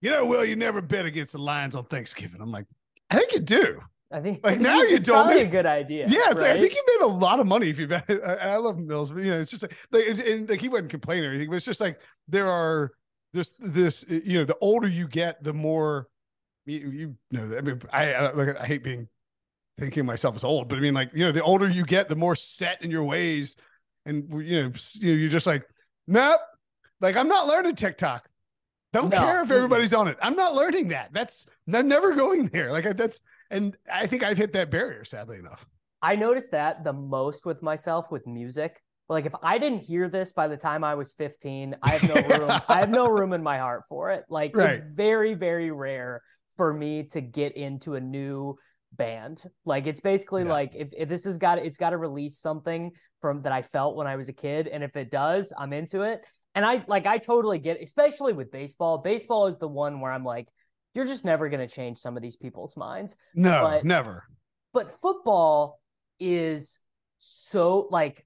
you 0.00 0.10
know, 0.10 0.26
well, 0.26 0.44
you 0.44 0.56
never 0.56 0.80
bet 0.80 1.06
against 1.06 1.30
the 1.30 1.38
Lions 1.38 1.76
on 1.76 1.84
Thanksgiving. 1.84 2.40
I'm 2.40 2.50
like, 2.50 2.66
I 3.10 3.16
think 3.16 3.32
you 3.32 3.38
do. 3.38 3.80
I 4.12 4.20
think 4.20 4.44
Like, 4.44 4.54
I 4.54 4.56
think 4.56 4.62
now 4.62 4.82
you 4.82 4.98
don't 4.98 5.26
make- 5.28 5.46
a 5.46 5.50
good 5.50 5.66
idea. 5.66 6.06
Yeah, 6.08 6.30
it's 6.30 6.40
like 6.40 6.50
I 6.50 6.58
think 6.58 6.74
you 6.74 6.84
made 6.86 7.04
a 7.06 7.08
lot 7.08 7.40
of 7.40 7.46
money 7.46 7.68
if 7.68 7.78
you 7.78 7.86
bet. 7.86 8.04
I, 8.08 8.50
I 8.50 8.56
love 8.56 8.78
Mills, 8.78 9.10
but 9.10 9.22
you 9.22 9.30
know, 9.30 9.40
it's 9.40 9.50
just 9.50 9.62
like, 9.62 9.76
like 9.90 10.06
and 10.06 10.48
like 10.48 10.60
he 10.60 10.68
wasn't 10.68 10.90
complaining 10.90 11.24
or 11.24 11.30
anything, 11.30 11.48
but 11.48 11.56
it's 11.56 11.64
just 11.64 11.80
like 11.80 11.98
there 12.28 12.48
are 12.48 12.92
there's 13.32 13.54
this 13.58 14.04
you 14.08 14.38
know 14.38 14.44
the 14.44 14.56
older 14.60 14.88
you 14.88 15.08
get, 15.08 15.42
the 15.42 15.54
more 15.54 16.08
you, 16.66 16.90
you 16.90 17.16
know. 17.30 17.56
I 17.56 17.60
mean, 17.60 17.80
I, 17.92 18.12
I 18.14 18.32
like 18.32 18.60
I 18.60 18.66
hate 18.66 18.84
being 18.84 19.08
thinking 19.78 20.06
myself 20.06 20.36
as 20.36 20.44
old, 20.44 20.68
but 20.68 20.78
I 20.78 20.80
mean, 20.80 20.94
like, 20.94 21.10
you 21.14 21.24
know, 21.24 21.32
the 21.32 21.42
older 21.42 21.68
you 21.68 21.84
get, 21.84 22.08
the 22.08 22.16
more 22.16 22.36
set 22.36 22.82
in 22.82 22.90
your 22.90 23.04
ways. 23.04 23.56
And, 24.04 24.30
you 24.44 24.62
know, 24.62 24.72
you're 25.00 25.28
just 25.28 25.46
like, 25.46 25.64
nope, 26.06 26.40
like, 27.00 27.16
I'm 27.16 27.28
not 27.28 27.46
learning 27.46 27.76
TikTok. 27.76 28.28
Don't 28.92 29.08
no. 29.08 29.18
care 29.18 29.42
if 29.42 29.50
everybody's 29.50 29.94
on 29.94 30.08
it. 30.08 30.18
I'm 30.20 30.36
not 30.36 30.54
learning 30.54 30.88
that. 30.88 31.10
That's, 31.12 31.46
I'm 31.72 31.88
never 31.88 32.14
going 32.14 32.48
there. 32.48 32.70
Like, 32.70 32.96
that's, 32.96 33.22
and 33.52 33.76
I 33.92 34.06
think 34.06 34.24
I've 34.24 34.38
hit 34.38 34.52
that 34.54 34.70
barrier, 34.70 35.04
sadly 35.04 35.38
enough. 35.38 35.66
I 36.00 36.16
noticed 36.16 36.50
that 36.50 36.82
the 36.82 36.92
most 36.92 37.46
with 37.46 37.62
myself 37.62 38.10
with 38.10 38.26
music. 38.26 38.80
Like 39.08 39.26
if 39.26 39.34
I 39.42 39.58
didn't 39.58 39.80
hear 39.80 40.08
this 40.08 40.32
by 40.32 40.48
the 40.48 40.56
time 40.56 40.82
I 40.82 40.94
was 40.94 41.12
15, 41.12 41.76
I 41.82 41.90
have 41.90 42.14
no 42.14 42.38
room. 42.38 42.60
I 42.68 42.80
have 42.80 42.90
no 42.90 43.06
room 43.06 43.32
in 43.32 43.42
my 43.42 43.58
heart 43.58 43.82
for 43.88 44.10
it. 44.10 44.24
Like 44.28 44.56
right. 44.56 44.70
it's 44.70 44.84
very, 44.94 45.34
very 45.34 45.70
rare 45.70 46.22
for 46.56 46.72
me 46.72 47.04
to 47.12 47.20
get 47.20 47.56
into 47.56 47.94
a 47.94 48.00
new 48.00 48.56
band. 48.92 49.42
Like 49.64 49.86
it's 49.86 50.00
basically 50.00 50.42
yeah. 50.42 50.52
like 50.52 50.74
if, 50.74 50.90
if 50.96 51.08
this 51.08 51.24
has 51.24 51.38
got 51.38 51.58
it's 51.58 51.78
got 51.78 51.90
to 51.90 51.98
release 51.98 52.38
something 52.38 52.90
from 53.20 53.42
that 53.42 53.52
I 53.52 53.62
felt 53.62 53.96
when 53.96 54.06
I 54.06 54.16
was 54.16 54.28
a 54.28 54.32
kid. 54.32 54.66
And 54.66 54.82
if 54.82 54.96
it 54.96 55.10
does, 55.10 55.52
I'm 55.56 55.72
into 55.72 56.02
it. 56.02 56.22
And 56.54 56.64
I 56.64 56.84
like 56.88 57.06
I 57.06 57.18
totally 57.18 57.58
get 57.58 57.76
it, 57.78 57.84
especially 57.84 58.32
with 58.32 58.50
baseball. 58.50 58.98
Baseball 58.98 59.46
is 59.46 59.58
the 59.58 59.68
one 59.68 60.00
where 60.00 60.12
I'm 60.12 60.24
like, 60.24 60.48
you're 60.94 61.06
just 61.06 61.24
never 61.24 61.48
gonna 61.48 61.68
change 61.68 61.98
some 61.98 62.16
of 62.16 62.22
these 62.22 62.36
people's 62.36 62.76
minds. 62.76 63.16
No, 63.34 63.62
but, 63.62 63.84
never. 63.84 64.24
But 64.72 64.90
football 64.90 65.80
is 66.18 66.80
so 67.18 67.88
like 67.90 68.24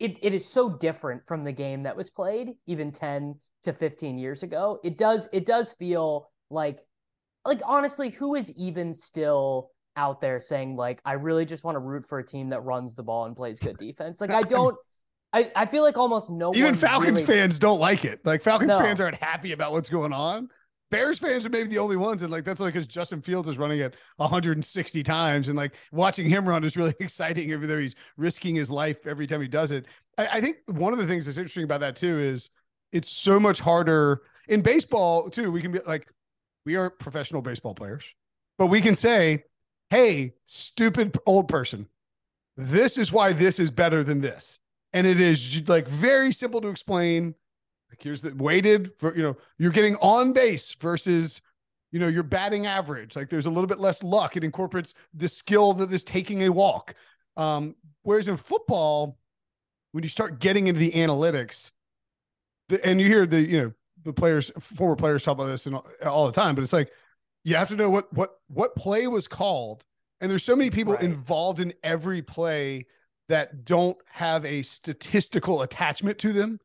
it, 0.00 0.18
it 0.22 0.34
is 0.34 0.46
so 0.46 0.68
different 0.68 1.26
from 1.26 1.44
the 1.44 1.52
game 1.52 1.84
that 1.84 1.96
was 1.96 2.10
played 2.10 2.54
even 2.66 2.92
10 2.92 3.36
to 3.64 3.72
15 3.72 4.18
years 4.18 4.42
ago. 4.42 4.78
It 4.84 4.98
does 4.98 5.28
it 5.32 5.46
does 5.46 5.72
feel 5.72 6.30
like 6.50 6.80
like 7.44 7.60
honestly, 7.64 8.10
who 8.10 8.34
is 8.34 8.52
even 8.56 8.94
still 8.94 9.70
out 9.96 10.20
there 10.20 10.40
saying 10.40 10.76
like 10.76 11.00
I 11.04 11.12
really 11.12 11.44
just 11.44 11.64
want 11.64 11.76
to 11.76 11.80
root 11.80 12.06
for 12.06 12.18
a 12.18 12.26
team 12.26 12.50
that 12.50 12.62
runs 12.62 12.94
the 12.94 13.02
ball 13.02 13.26
and 13.26 13.36
plays 13.36 13.60
good 13.60 13.78
defense. 13.78 14.20
Like 14.20 14.30
I 14.30 14.42
don't 14.48 14.76
I, 15.32 15.50
I 15.56 15.66
feel 15.66 15.82
like 15.82 15.96
almost 15.96 16.30
no 16.30 16.54
even 16.54 16.74
Falcons 16.74 17.22
really... 17.22 17.26
fans 17.26 17.58
don't 17.58 17.80
like 17.80 18.04
it. 18.04 18.20
Like 18.24 18.42
Falcons 18.42 18.68
no. 18.68 18.78
fans 18.78 19.00
aren't 19.00 19.16
happy 19.16 19.52
about 19.52 19.72
what's 19.72 19.90
going 19.90 20.12
on. 20.12 20.48
Bears 20.94 21.18
fans 21.18 21.44
are 21.44 21.48
maybe 21.50 21.68
the 21.68 21.78
only 21.78 21.96
ones, 21.96 22.22
and 22.22 22.30
like 22.30 22.44
that's 22.44 22.60
like 22.60 22.72
because 22.72 22.86
Justin 22.86 23.20
Fields 23.20 23.48
is 23.48 23.58
running 23.58 23.80
it 23.80 23.96
160 24.18 25.02
times, 25.02 25.48
and 25.48 25.56
like 25.56 25.74
watching 25.90 26.28
him 26.28 26.48
run 26.48 26.62
is 26.62 26.76
really 26.76 26.94
exciting. 27.00 27.50
Even 27.50 27.66
though 27.66 27.80
he's 27.80 27.96
risking 28.16 28.54
his 28.54 28.70
life 28.70 29.04
every 29.04 29.26
time 29.26 29.40
he 29.40 29.48
does 29.48 29.72
it, 29.72 29.86
I, 30.16 30.28
I 30.34 30.40
think 30.40 30.58
one 30.66 30.92
of 30.92 31.00
the 31.00 31.06
things 31.08 31.26
that's 31.26 31.36
interesting 31.36 31.64
about 31.64 31.80
that 31.80 31.96
too 31.96 32.16
is 32.20 32.50
it's 32.92 33.08
so 33.08 33.40
much 33.40 33.58
harder 33.58 34.22
in 34.46 34.62
baseball 34.62 35.30
too. 35.30 35.50
We 35.50 35.60
can 35.60 35.72
be 35.72 35.80
like, 35.84 36.06
we 36.64 36.76
are 36.76 36.90
professional 36.90 37.42
baseball 37.42 37.74
players, 37.74 38.04
but 38.56 38.68
we 38.68 38.80
can 38.80 38.94
say, 38.94 39.42
"Hey, 39.90 40.34
stupid 40.46 41.18
old 41.26 41.48
person, 41.48 41.88
this 42.56 42.98
is 42.98 43.10
why 43.10 43.32
this 43.32 43.58
is 43.58 43.72
better 43.72 44.04
than 44.04 44.20
this," 44.20 44.60
and 44.92 45.08
it 45.08 45.18
is 45.18 45.68
like 45.68 45.88
very 45.88 46.30
simple 46.30 46.60
to 46.60 46.68
explain 46.68 47.34
like 47.94 48.02
here's 48.02 48.22
the 48.22 48.34
weighted 48.34 48.90
for 48.98 49.14
you 49.16 49.22
know 49.22 49.36
you're 49.56 49.70
getting 49.70 49.94
on 49.96 50.32
base 50.32 50.74
versus 50.74 51.40
you 51.92 52.00
know 52.00 52.08
your 52.08 52.24
batting 52.24 52.66
average. 52.66 53.14
Like 53.14 53.30
there's 53.30 53.46
a 53.46 53.50
little 53.50 53.68
bit 53.68 53.78
less 53.78 54.02
luck. 54.02 54.36
It 54.36 54.42
incorporates 54.42 54.94
the 55.14 55.28
skill 55.28 55.74
that 55.74 55.92
is 55.92 56.02
taking 56.02 56.42
a 56.42 56.48
walk. 56.48 56.94
Um, 57.36 57.76
whereas 58.02 58.26
in 58.26 58.36
football, 58.36 59.16
when 59.92 60.02
you 60.02 60.08
start 60.08 60.40
getting 60.40 60.66
into 60.66 60.80
the 60.80 60.90
analytics, 60.90 61.70
the, 62.68 62.84
and 62.84 63.00
you 63.00 63.06
hear 63.06 63.26
the 63.26 63.40
you 63.40 63.62
know 63.62 63.72
the 64.02 64.12
players, 64.12 64.50
former 64.58 64.96
players 64.96 65.22
talk 65.22 65.34
about 65.34 65.46
this 65.46 65.66
and 65.66 65.76
all, 65.76 65.86
all 66.04 66.26
the 66.26 66.32
time, 66.32 66.56
but 66.56 66.62
it's 66.62 66.72
like 66.72 66.90
you 67.44 67.54
have 67.54 67.68
to 67.68 67.76
know 67.76 67.90
what 67.90 68.12
what 68.12 68.40
what 68.48 68.74
play 68.74 69.06
was 69.06 69.28
called, 69.28 69.84
and 70.20 70.28
there's 70.28 70.42
so 70.42 70.56
many 70.56 70.70
people 70.70 70.94
right. 70.94 71.04
involved 71.04 71.60
in 71.60 71.72
every 71.84 72.22
play 72.22 72.86
that 73.28 73.64
don't 73.64 73.96
have 74.10 74.44
a 74.44 74.62
statistical 74.62 75.62
attachment 75.62 76.18
to 76.18 76.32
them 76.32 76.58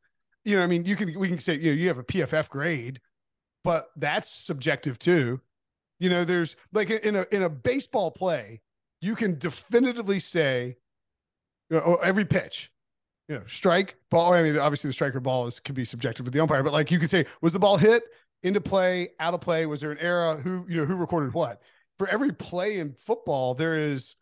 you 0.44 0.56
know, 0.56 0.62
I 0.62 0.66
mean, 0.66 0.84
you 0.84 0.96
can 0.96 1.18
we 1.18 1.28
can 1.28 1.38
say 1.38 1.54
you 1.56 1.70
know 1.70 1.76
you 1.76 1.88
have 1.88 1.98
a 1.98 2.04
PFF 2.04 2.48
grade, 2.48 3.00
but 3.64 3.86
that's 3.96 4.30
subjective 4.30 4.98
too. 4.98 5.40
You 5.98 6.08
know, 6.08 6.24
there's 6.24 6.56
like 6.72 6.90
in 6.90 7.16
a 7.16 7.26
in 7.30 7.42
a 7.42 7.50
baseball 7.50 8.10
play, 8.10 8.62
you 9.00 9.14
can 9.14 9.38
definitively 9.38 10.18
say, 10.18 10.76
you 11.68 11.76
know, 11.76 11.82
oh, 11.84 11.94
every 11.96 12.24
pitch, 12.24 12.70
you 13.28 13.36
know, 13.36 13.42
strike 13.46 13.96
ball. 14.10 14.32
I 14.32 14.42
mean, 14.42 14.56
obviously 14.56 14.88
the 14.88 14.94
striker 14.94 15.20
ball 15.20 15.46
is 15.46 15.60
can 15.60 15.74
be 15.74 15.84
subjective 15.84 16.24
with 16.24 16.32
the 16.32 16.40
umpire, 16.40 16.62
but 16.62 16.72
like 16.72 16.90
you 16.90 16.98
could 16.98 17.10
say, 17.10 17.26
was 17.42 17.52
the 17.52 17.58
ball 17.58 17.76
hit 17.76 18.02
into 18.42 18.60
play, 18.60 19.10
out 19.18 19.34
of 19.34 19.42
play? 19.42 19.66
Was 19.66 19.82
there 19.82 19.92
an 19.92 19.98
error? 19.98 20.36
Who 20.36 20.64
you 20.68 20.78
know 20.78 20.84
who 20.86 20.96
recorded 20.96 21.34
what? 21.34 21.60
For 21.98 22.08
every 22.08 22.32
play 22.32 22.78
in 22.78 22.94
football, 22.94 23.54
there 23.54 23.76
is 23.76 24.16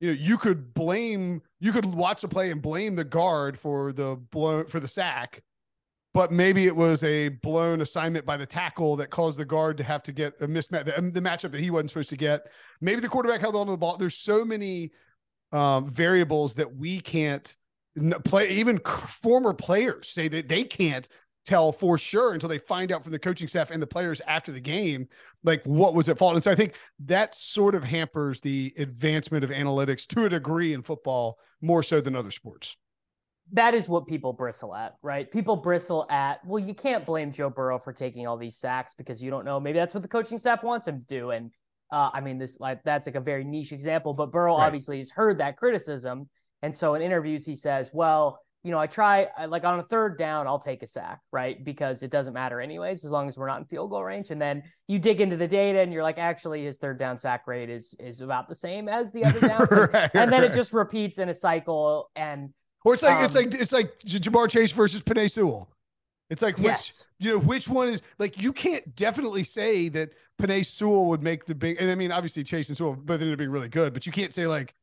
you 0.00 0.08
know 0.08 0.18
you 0.20 0.36
could 0.36 0.74
blame 0.74 1.40
you 1.60 1.72
could 1.72 1.86
watch 1.86 2.22
a 2.24 2.28
play 2.28 2.50
and 2.50 2.60
blame 2.60 2.94
the 2.94 3.04
guard 3.04 3.58
for 3.58 3.94
the 3.94 4.16
blow 4.16 4.64
for 4.64 4.80
the 4.80 4.88
sack 4.88 5.42
but 6.14 6.30
maybe 6.30 6.66
it 6.66 6.76
was 6.76 7.02
a 7.02 7.28
blown 7.28 7.80
assignment 7.80 8.26
by 8.26 8.36
the 8.36 8.46
tackle 8.46 8.96
that 8.96 9.10
caused 9.10 9.38
the 9.38 9.44
guard 9.44 9.78
to 9.78 9.84
have 9.84 10.02
to 10.02 10.12
get 10.12 10.34
a 10.40 10.46
mismatch, 10.46 10.84
the, 10.84 11.10
the 11.10 11.20
matchup 11.20 11.52
that 11.52 11.60
he 11.60 11.70
wasn't 11.70 11.90
supposed 11.90 12.10
to 12.10 12.16
get. 12.16 12.46
Maybe 12.80 13.00
the 13.00 13.08
quarterback 13.08 13.40
held 13.40 13.56
on 13.56 13.66
to 13.66 13.72
the 13.72 13.78
ball. 13.78 13.96
There's 13.96 14.16
so 14.16 14.44
many 14.44 14.92
um, 15.52 15.88
variables 15.88 16.54
that 16.56 16.76
we 16.76 17.00
can't 17.00 17.56
play. 18.24 18.50
Even 18.50 18.78
former 18.78 19.54
players 19.54 20.08
say 20.08 20.28
that 20.28 20.48
they 20.48 20.64
can't 20.64 21.08
tell 21.44 21.72
for 21.72 21.98
sure 21.98 22.34
until 22.34 22.48
they 22.48 22.58
find 22.58 22.92
out 22.92 23.02
from 23.02 23.12
the 23.12 23.18
coaching 23.18 23.48
staff 23.48 23.70
and 23.70 23.82
the 23.82 23.86
players 23.86 24.20
after 24.28 24.52
the 24.52 24.60
game, 24.60 25.08
like 25.42 25.62
what 25.64 25.94
was 25.94 26.08
at 26.08 26.18
fault. 26.18 26.34
And 26.34 26.42
so 26.42 26.50
I 26.50 26.54
think 26.54 26.74
that 27.06 27.34
sort 27.34 27.74
of 27.74 27.84
hampers 27.84 28.40
the 28.40 28.72
advancement 28.76 29.44
of 29.44 29.50
analytics 29.50 30.06
to 30.08 30.26
a 30.26 30.28
degree 30.28 30.72
in 30.72 30.82
football 30.82 31.38
more 31.60 31.82
so 31.82 32.00
than 32.00 32.14
other 32.14 32.30
sports 32.30 32.76
that 33.52 33.74
is 33.74 33.88
what 33.88 34.06
people 34.06 34.32
bristle 34.32 34.74
at, 34.74 34.94
right? 35.02 35.30
People 35.30 35.56
bristle 35.56 36.06
at, 36.10 36.44
well, 36.44 36.62
you 36.62 36.74
can't 36.74 37.04
blame 37.04 37.32
Joe 37.32 37.50
Burrow 37.50 37.78
for 37.78 37.92
taking 37.92 38.26
all 38.26 38.36
these 38.36 38.56
sacks 38.56 38.94
because 38.94 39.22
you 39.22 39.30
don't 39.30 39.44
know. 39.44 39.60
Maybe 39.60 39.78
that's 39.78 39.94
what 39.94 40.02
the 40.02 40.08
coaching 40.08 40.38
staff 40.38 40.62
wants 40.62 40.88
him 40.88 41.00
to 41.00 41.06
do. 41.06 41.30
And 41.30 41.50
uh, 41.92 42.10
I 42.12 42.20
mean, 42.20 42.38
this 42.38 42.58
like 42.58 42.82
that's 42.84 43.06
like 43.06 43.16
a 43.16 43.20
very 43.20 43.44
niche 43.44 43.72
example, 43.72 44.14
but 44.14 44.32
Burrow 44.32 44.56
right. 44.56 44.64
obviously 44.64 44.96
has 44.96 45.10
heard 45.10 45.38
that 45.38 45.58
criticism, 45.58 46.28
and 46.62 46.74
so 46.74 46.94
in 46.94 47.02
interviews 47.02 47.44
he 47.44 47.54
says, 47.54 47.90
"Well, 47.92 48.40
you 48.64 48.70
know, 48.70 48.78
I 48.78 48.86
try 48.86 49.28
like 49.46 49.64
on 49.64 49.78
a 49.78 49.82
third 49.82 50.16
down, 50.16 50.46
I'll 50.46 50.58
take 50.58 50.82
a 50.82 50.86
sack, 50.86 51.20
right? 51.32 51.62
Because 51.62 52.02
it 52.02 52.10
doesn't 52.10 52.32
matter 52.32 52.60
anyways, 52.60 53.04
as 53.04 53.10
long 53.10 53.28
as 53.28 53.36
we're 53.36 53.48
not 53.48 53.58
in 53.58 53.66
field 53.66 53.90
goal 53.90 54.04
range. 54.04 54.30
And 54.30 54.40
then 54.40 54.62
you 54.86 54.98
dig 54.98 55.20
into 55.20 55.36
the 55.36 55.48
data 55.48 55.80
and 55.80 55.92
you're 55.92 56.02
like, 56.02 56.18
actually, 56.18 56.64
his 56.64 56.78
third 56.78 56.98
down 56.98 57.18
sack 57.18 57.46
rate 57.46 57.68
is 57.68 57.94
is 57.98 58.20
about 58.20 58.48
the 58.48 58.54
same 58.54 58.88
as 58.88 59.12
the 59.12 59.24
other 59.24 59.40
downs. 59.48 59.70
right, 59.70 60.10
and 60.14 60.32
then 60.32 60.42
right. 60.42 60.44
it 60.44 60.54
just 60.54 60.72
repeats 60.72 61.18
in 61.18 61.28
a 61.28 61.34
cycle. 61.34 62.10
And 62.14 62.54
or 62.84 62.94
it's 62.94 63.02
like 63.02 63.16
um, 63.16 63.24
it's 63.24 63.34
like 63.34 63.54
it's 63.54 63.72
like 63.72 63.98
Ja'Marr 64.00 64.48
Chase 64.48 64.72
versus 64.72 65.02
Penei 65.02 65.30
Sewell. 65.30 65.68
It's 66.30 66.42
like 66.42 66.56
which 66.56 66.66
yes. 66.66 67.06
you 67.18 67.30
know 67.30 67.38
which 67.38 67.68
one 67.68 67.90
is 67.90 68.02
like 68.18 68.40
you 68.40 68.52
can't 68.52 68.96
definitely 68.96 69.44
say 69.44 69.88
that 69.90 70.14
Penei 70.40 70.64
Sewell 70.64 71.06
would 71.08 71.22
make 71.22 71.44
the 71.44 71.54
big 71.54 71.76
and 71.80 71.90
I 71.90 71.94
mean 71.94 72.10
obviously 72.10 72.42
Chase 72.42 72.68
and 72.68 72.76
Sewell 72.76 72.94
both 72.94 73.20
ended 73.20 73.32
up 73.32 73.38
being 73.38 73.50
really 73.50 73.68
good, 73.68 73.92
but 73.92 74.06
you 74.06 74.12
can't 74.12 74.32
say 74.32 74.46
like 74.46 74.74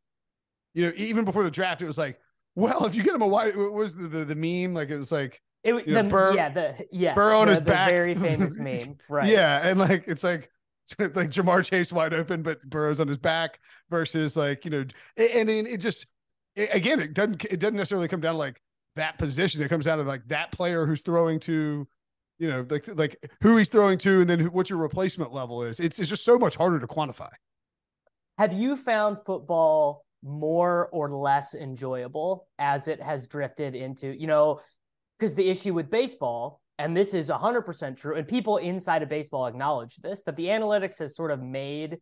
you 0.73 0.85
know 0.85 0.93
even 0.95 1.25
before 1.25 1.43
the 1.43 1.51
draft 1.51 1.81
it 1.81 1.87
was 1.87 1.97
like 1.97 2.19
well 2.55 2.85
if 2.85 2.95
you 2.95 3.03
get 3.03 3.15
him 3.15 3.21
a 3.21 3.27
wide 3.27 3.55
what 3.55 3.73
was 3.73 3.95
the 3.95 4.07
the, 4.07 4.25
the 4.25 4.35
meme 4.35 4.73
like 4.73 4.89
it 4.89 4.97
was 4.97 5.11
like 5.11 5.41
it 5.63 5.73
was 5.73 5.83
the, 5.85 6.03
Burr, 6.03 6.35
yeah 6.35 6.49
the 6.49 6.75
yeah 6.91 7.13
Burr 7.15 7.33
on 7.33 7.47
the, 7.47 7.53
his 7.53 7.59
the 7.59 7.65
back 7.65 7.89
very 7.89 8.15
famous 8.15 8.57
meme 8.57 8.97
right 9.09 9.27
yeah 9.27 9.67
and 9.67 9.79
like 9.79 10.03
it's 10.07 10.23
like 10.23 10.49
like 10.99 11.29
Ja'Marr 11.29 11.63
Chase 11.63 11.91
wide 11.91 12.13
open 12.13 12.41
but 12.41 12.61
Burrow's 12.67 12.99
on 12.99 13.07
his 13.07 13.17
back 13.17 13.59
versus 13.89 14.35
like 14.35 14.65
you 14.65 14.71
know 14.71 14.85
and 15.17 15.49
then 15.49 15.67
it 15.67 15.77
just 15.77 16.07
again, 16.55 16.99
it 16.99 17.13
doesn't 17.13 17.45
it 17.45 17.59
doesn't 17.59 17.77
necessarily 17.77 18.07
come 18.07 18.21
down 18.21 18.33
to 18.33 18.37
like 18.37 18.61
that 18.95 19.17
position. 19.17 19.61
It 19.61 19.69
comes 19.69 19.85
down 19.85 19.97
to 19.97 20.03
like 20.03 20.27
that 20.27 20.51
player 20.51 20.85
who's 20.85 21.01
throwing 21.01 21.39
to, 21.41 21.87
you 22.37 22.49
know, 22.49 22.65
like 22.69 22.87
like 22.95 23.31
who 23.41 23.57
he's 23.57 23.69
throwing 23.69 23.97
to, 23.99 24.21
and 24.21 24.29
then 24.29 24.45
what 24.51 24.69
your 24.69 24.79
replacement 24.79 25.33
level 25.33 25.63
is. 25.63 25.79
It's 25.79 25.99
it's 25.99 26.09
just 26.09 26.25
so 26.25 26.37
much 26.37 26.55
harder 26.55 26.79
to 26.79 26.87
quantify. 26.87 27.29
Have 28.37 28.53
you 28.53 28.75
found 28.75 29.19
football 29.25 30.05
more 30.23 30.89
or 30.89 31.11
less 31.11 31.55
enjoyable 31.55 32.47
as 32.57 32.87
it 32.87 33.01
has 33.01 33.27
drifted 33.27 33.75
into, 33.75 34.07
you 34.19 34.27
know, 34.27 34.59
because 35.17 35.35
the 35.35 35.49
issue 35.49 35.73
with 35.73 35.89
baseball, 35.89 36.61
and 36.77 36.95
this 36.95 37.13
is 37.13 37.29
100% 37.29 37.97
true, 37.97 38.15
and 38.15 38.27
people 38.27 38.57
inside 38.57 39.03
of 39.03 39.09
baseball 39.09 39.45
acknowledge 39.47 39.97
this, 39.97 40.23
that 40.23 40.35
the 40.35 40.45
analytics 40.45 40.99
has 40.99 41.15
sort 41.15 41.31
of 41.31 41.41
made 41.41 41.97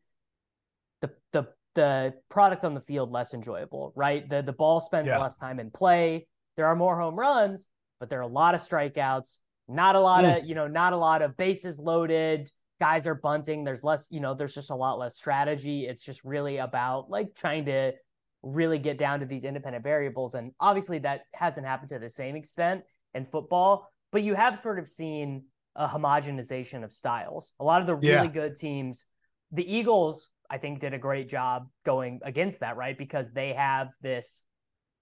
the 1.01 1.11
the 1.31 1.47
the 1.77 2.13
product 2.29 2.65
on 2.65 2.74
the 2.74 2.81
field 2.81 3.12
less 3.12 3.36
enjoyable, 3.36 3.93
right? 3.96 4.27
The 4.27 4.41
the 4.41 4.51
ball 4.51 4.79
spends 4.79 5.07
yeah. 5.07 5.19
less 5.19 5.38
time 5.38 5.60
in 5.60 5.69
play. 5.69 6.27
There 6.55 6.65
are 6.65 6.75
more 6.75 7.00
home 7.00 7.15
runs, 7.15 7.69
but 8.00 8.10
there 8.10 8.19
are 8.19 8.24
a 8.24 8.27
lot 8.27 8.55
of 8.55 8.62
strikeouts, 8.62 9.38
not 9.67 9.96
a 9.96 10.00
lot 10.00 10.24
mm. 10.24 10.39
of, 10.39 10.46
you 10.46 10.55
know, 10.55 10.67
not 10.67 10.93
a 10.93 10.98
lot 10.98 11.22
of 11.22 11.38
bases 11.38 11.77
loaded. 11.77 12.51
Guys 12.81 13.05
are 13.05 13.13
bunting. 13.13 13.63
There's 13.63 13.84
less, 13.84 14.07
you 14.10 14.19
know, 14.19 14.34
there's 14.34 14.55
just 14.55 14.72
a 14.72 14.75
lot 14.75 14.98
less 14.98 15.15
strategy. 15.15 15.86
It's 15.86 16.03
just 16.03 16.24
really 16.24 16.57
about 16.57 17.12
like 17.12 17.36
trying 17.36 17.65
to 17.65 17.93
really 18.41 18.79
get 18.79 18.98
down 18.98 19.19
to 19.19 19.27
these 19.27 19.43
independent 19.43 19.84
variables. 19.84 20.34
And 20.34 20.51
obviously 20.60 21.00
that 21.00 21.22
hasn't 21.34 21.67
happened 21.67 21.89
to 21.89 22.00
the 22.00 22.10
same 22.10 22.36
extent 22.36 22.84
in 23.13 23.24
football, 23.24 23.91
but 24.12 24.24
you 24.24 24.34
have 24.34 24.57
sort 24.57 24.79
of 24.79 24.89
seen 24.89 25.43
a 25.75 25.88
homogenization 25.88 26.84
of 26.84 26.91
styles. 26.91 27.53
A 27.60 27.63
lot 27.63 27.81
of 27.81 27.88
the 27.88 27.96
really 27.96 28.10
yeah. 28.10 28.27
good 28.27 28.55
teams, 28.55 29.05
the 29.51 29.75
Eagles 29.75 30.29
I 30.49 30.57
think 30.57 30.79
did 30.79 30.93
a 30.93 30.99
great 30.99 31.27
job 31.27 31.67
going 31.85 32.19
against 32.23 32.61
that, 32.61 32.77
right? 32.77 32.97
Because 32.97 33.31
they 33.31 33.53
have 33.53 33.89
this 34.01 34.43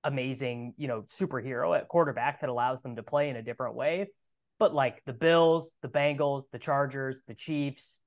amazing, 0.04 0.74
you 0.78 0.88
know, 0.88 1.04
superhero 1.04 1.78
at 1.78 1.88
quarterback 1.88 2.42
that 2.42 2.50
allows 2.50 2.82
them 2.82 2.96
to 2.96 3.04
play 3.04 3.30
in 3.30 3.36
a 3.36 3.42
different 3.42 3.76
way. 3.76 4.08
But 4.60 4.74
like 4.74 5.04
the 5.06 5.14
Bills, 5.14 5.74
the 5.82 5.88
Bengals, 5.88 6.44
the 6.52 6.60
Chargers, 6.60 7.22
the 7.28 7.34
Chiefs, 7.34 8.00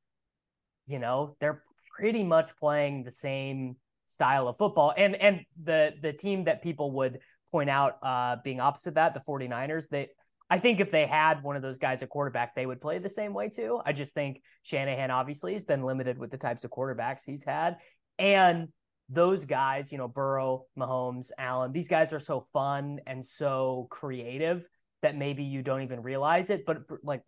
you 0.86 0.98
know, 0.98 1.36
they're 1.40 1.62
pretty 1.96 2.24
much 2.24 2.56
playing 2.56 3.04
the 3.04 3.10
same 3.10 3.76
style 4.06 4.48
of 4.48 4.56
football. 4.56 4.94
And 4.96 5.14
and 5.16 5.40
the 5.62 5.92
the 6.00 6.12
team 6.12 6.44
that 6.44 6.62
people 6.62 6.92
would 6.92 7.18
point 7.52 7.70
out 7.70 7.98
uh 8.02 8.36
being 8.42 8.60
opposite 8.60 8.94
that, 8.94 9.14
the 9.14 9.20
49ers, 9.20 9.88
they 9.88 10.08
I 10.50 10.58
think 10.58 10.80
if 10.80 10.90
they 10.90 11.06
had 11.06 11.42
one 11.42 11.56
of 11.56 11.62
those 11.62 11.78
guys 11.78 12.02
at 12.02 12.08
quarterback, 12.08 12.54
they 12.54 12.64
would 12.64 12.80
play 12.80 12.98
the 12.98 13.08
same 13.08 13.34
way 13.34 13.50
too. 13.50 13.80
I 13.84 13.92
just 13.92 14.14
think 14.14 14.42
Shanahan 14.62 15.10
obviously 15.10 15.52
has 15.52 15.64
been 15.64 15.82
limited 15.82 16.18
with 16.18 16.30
the 16.30 16.38
types 16.38 16.64
of 16.64 16.70
quarterbacks 16.70 17.22
he's 17.24 17.44
had. 17.44 17.76
And 18.18 18.68
those 19.10 19.44
guys, 19.44 19.92
you 19.92 19.98
know, 19.98 20.08
Burrow, 20.08 20.64
Mahomes, 20.78 21.30
Allen, 21.38 21.72
these 21.72 21.88
guys 21.88 22.12
are 22.12 22.20
so 22.20 22.40
fun 22.40 23.00
and 23.06 23.24
so 23.24 23.88
creative 23.90 24.66
that 25.02 25.16
maybe 25.16 25.44
you 25.44 25.62
don't 25.62 25.82
even 25.82 26.02
realize 26.02 26.50
it. 26.50 26.64
But 26.66 26.88
for, 26.88 26.98
like 27.02 27.22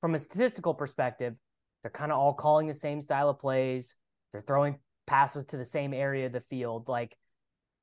from 0.00 0.14
a 0.14 0.18
statistical 0.18 0.74
perspective, 0.74 1.34
they're 1.82 1.90
kind 1.90 2.12
of 2.12 2.18
all 2.18 2.34
calling 2.34 2.66
the 2.66 2.74
same 2.74 3.00
style 3.00 3.28
of 3.28 3.38
plays. 3.38 3.96
They're 4.32 4.40
throwing 4.40 4.78
passes 5.06 5.44
to 5.46 5.56
the 5.56 5.64
same 5.64 5.94
area 5.94 6.26
of 6.26 6.32
the 6.32 6.40
field. 6.40 6.88
Like, 6.88 7.16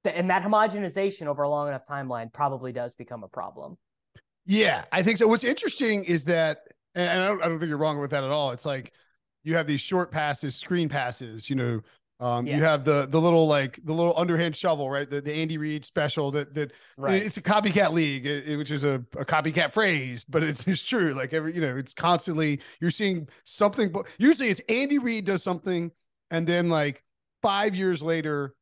and 0.03 0.29
that 0.29 0.43
homogenization 0.43 1.27
over 1.27 1.43
a 1.43 1.49
long 1.49 1.67
enough 1.67 1.85
timeline 1.89 2.33
probably 2.33 2.71
does 2.71 2.93
become 2.93 3.23
a 3.23 3.27
problem. 3.27 3.77
Yeah, 4.51 4.83
I 4.91 5.01
think 5.01 5.17
so. 5.17 5.27
What's 5.27 5.43
interesting 5.43 6.03
is 6.03 6.25
that, 6.25 6.67
and 6.93 7.09
I 7.09 7.27
don't, 7.27 7.41
I 7.41 7.47
don't 7.47 7.59
think 7.59 7.69
you're 7.69 7.77
wrong 7.77 7.99
with 7.99 8.11
that 8.11 8.23
at 8.23 8.31
all. 8.31 8.51
It's 8.51 8.65
like 8.65 8.91
you 9.43 9.55
have 9.55 9.65
these 9.65 9.81
short 9.81 10.11
passes, 10.11 10.55
screen 10.55 10.89
passes, 10.89 11.49
you 11.49 11.55
know, 11.55 11.81
um, 12.21 12.45
yes. 12.45 12.57
You 12.57 12.63
have 12.63 12.85
the 12.85 13.07
the 13.07 13.19
little 13.19 13.47
like 13.47 13.79
the 13.83 13.93
little 13.93 14.13
underhand 14.15 14.55
shovel, 14.55 14.91
right? 14.91 15.09
The 15.09 15.21
the 15.21 15.33
Andy 15.33 15.57
Reid 15.57 15.83
special 15.83 16.29
that 16.31 16.53
that 16.53 16.71
right. 16.95 17.23
it's 17.23 17.37
a 17.37 17.41
copycat 17.41 17.93
league, 17.93 18.27
it, 18.27 18.57
which 18.57 18.69
is 18.69 18.83
a, 18.83 19.03
a 19.17 19.25
copycat 19.25 19.71
phrase, 19.71 20.23
but 20.29 20.43
it's, 20.43 20.67
it's 20.67 20.83
true. 20.83 21.15
Like 21.15 21.33
every 21.33 21.55
you 21.55 21.61
know, 21.61 21.75
it's 21.75 21.95
constantly 21.95 22.61
you're 22.79 22.91
seeing 22.91 23.27
something. 23.43 23.89
But 23.89 24.05
usually 24.19 24.49
it's 24.49 24.61
Andy 24.69 24.99
Reid 24.99 25.25
does 25.25 25.41
something, 25.41 25.91
and 26.29 26.45
then 26.45 26.69
like 26.69 27.03
five 27.41 27.75
years 27.75 28.03
later, 28.03 28.53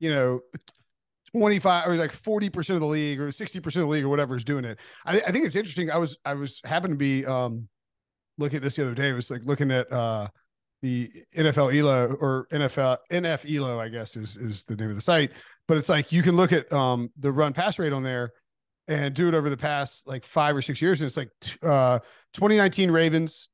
you 0.00 0.10
know, 0.10 0.40
25 1.36 1.88
or 1.88 1.96
like 1.96 2.12
40% 2.12 2.70
of 2.74 2.80
the 2.80 2.86
league 2.86 3.20
or 3.20 3.28
60% 3.28 3.66
of 3.66 3.72
the 3.72 3.86
league 3.86 4.04
or 4.04 4.08
whatever 4.08 4.36
is 4.36 4.44
doing 4.44 4.64
it. 4.64 4.78
I, 5.06 5.20
I 5.20 5.32
think 5.32 5.46
it's 5.46 5.56
interesting. 5.56 5.90
I 5.90 5.98
was, 5.98 6.18
I 6.24 6.34
was 6.34 6.60
happened 6.64 6.94
to 6.94 6.98
be, 6.98 7.24
um, 7.24 7.68
looking 8.38 8.56
at 8.56 8.62
this 8.62 8.76
the 8.76 8.82
other 8.82 8.94
day. 8.94 9.10
It 9.10 9.14
was 9.14 9.30
like 9.30 9.44
looking 9.44 9.70
at, 9.70 9.90
uh, 9.92 10.28
the 10.82 11.10
NFL 11.36 11.78
ELO 11.78 12.16
or 12.20 12.48
NFL 12.50 12.98
NF 13.10 13.56
ELO, 13.56 13.78
I 13.78 13.88
guess 13.88 14.16
is, 14.16 14.36
is 14.36 14.64
the 14.64 14.74
name 14.74 14.90
of 14.90 14.96
the 14.96 15.02
site, 15.02 15.30
but 15.68 15.76
it's 15.76 15.88
like, 15.88 16.10
you 16.12 16.22
can 16.22 16.36
look 16.36 16.52
at, 16.52 16.70
um, 16.72 17.10
the 17.18 17.32
run 17.32 17.52
pass 17.52 17.78
rate 17.78 17.92
on 17.92 18.02
there 18.02 18.32
and 18.88 19.14
do 19.14 19.28
it 19.28 19.34
over 19.34 19.48
the 19.48 19.56
past 19.56 20.06
like 20.06 20.24
five 20.24 20.56
or 20.56 20.62
six 20.62 20.82
years. 20.82 21.00
And 21.00 21.06
it's 21.06 21.16
like, 21.16 21.30
uh, 21.62 22.00
2019 22.34 22.90
Ravens 22.90 23.48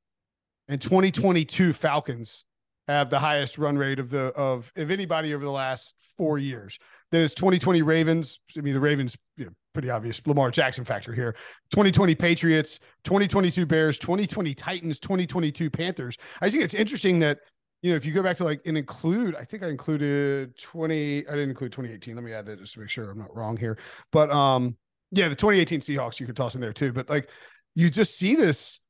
and 0.69 0.81
2022 0.81 1.73
Falcons 1.75 2.45
have 2.89 3.11
the 3.11 3.19
highest 3.19 3.59
run 3.59 3.77
rate 3.77 3.99
of 3.99 4.09
the, 4.09 4.33
of, 4.35 4.73
of 4.75 4.91
anybody 4.91 5.35
over 5.35 5.45
the 5.45 5.51
last 5.51 5.95
four 6.17 6.39
years. 6.39 6.79
Then 7.11 7.23
it's 7.23 7.35
2020 7.35 7.83
Ravens. 7.83 8.41
I 8.57 8.61
mean, 8.61 8.75
the 8.75 8.81
Ravens, 8.81 9.17
you 9.37 9.47
know, 9.47 9.51
pretty 9.73 9.91
obvious 9.91 10.21
Lamar 10.27 10.51
Jackson 10.51 10.85
factor 10.85 11.13
here. 11.13 11.35
2020 11.71 12.15
Patriots, 12.15 12.81
2022 13.05 13.65
Bears, 13.65 13.99
2020 13.99 14.55
Titans, 14.55 15.01
2022 15.01 15.71
Panthers. 15.71 16.17
I 16.41 16.51
think 16.51 16.65
it's 16.65 16.75
interesting 16.75 17.21
that 17.21 17.39
you 17.83 17.91
know 17.91 17.97
if 17.97 18.05
you 18.05 18.13
go 18.13 18.23
back 18.23 18.37
to 18.39 18.45
like 18.45 18.61
and 18.67 18.77
include, 18.77 19.37
I 19.37 19.45
think 19.45 19.63
I 19.63 19.69
included 19.69 20.59
20. 20.59 21.27
I 21.27 21.31
didn't 21.31 21.51
include 21.51 21.73
2018. 21.73 22.15
Let 22.17 22.25
me 22.25 22.33
add 22.33 22.47
that 22.47 22.59
just 22.59 22.75
to 22.75 22.81
make 22.81 22.91
sure 22.91 23.11
I'm 23.11 23.19
not 23.19 23.35
wrong 23.35 23.57
here. 23.57 23.79
But 24.11 24.31
um, 24.31 24.77
yeah, 25.13 25.29
the 25.29 25.37
2018 25.37 25.81
Seahawks 25.81 26.21
you 26.21 26.27
could 26.27 26.37
toss 26.37 26.55
in 26.55 26.61
there 26.61 26.73
too. 26.73 26.93
But 26.93 27.09
like 27.09 27.31
you 27.75 27.89
just 27.91 28.17
see 28.17 28.35
this. 28.35 28.81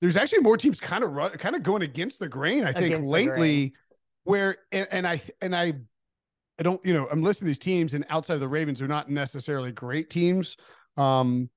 There's 0.00 0.16
actually 0.16 0.40
more 0.40 0.56
teams 0.56 0.80
kind 0.80 1.04
of 1.04 1.12
run, 1.12 1.32
kind 1.32 1.54
of 1.54 1.62
going 1.62 1.82
against 1.82 2.20
the 2.20 2.28
grain. 2.28 2.64
I 2.64 2.72
think 2.72 2.86
against 2.86 3.08
lately, 3.08 3.74
where 4.24 4.56
and, 4.72 4.86
and 4.90 5.06
I 5.06 5.20
and 5.42 5.54
I 5.54 5.74
I 6.60 6.62
don't, 6.62 6.84
you 6.84 6.92
know, 6.92 7.08
I'm 7.10 7.22
listing 7.22 7.46
these 7.46 7.58
teams, 7.58 7.94
and 7.94 8.04
outside 8.10 8.34
of 8.34 8.40
the 8.40 8.48
Ravens, 8.48 8.78
they're 8.78 8.88
not 8.88 9.10
necessarily 9.10 9.72
great 9.72 10.10
teams. 10.10 10.58
Um, 10.98 11.48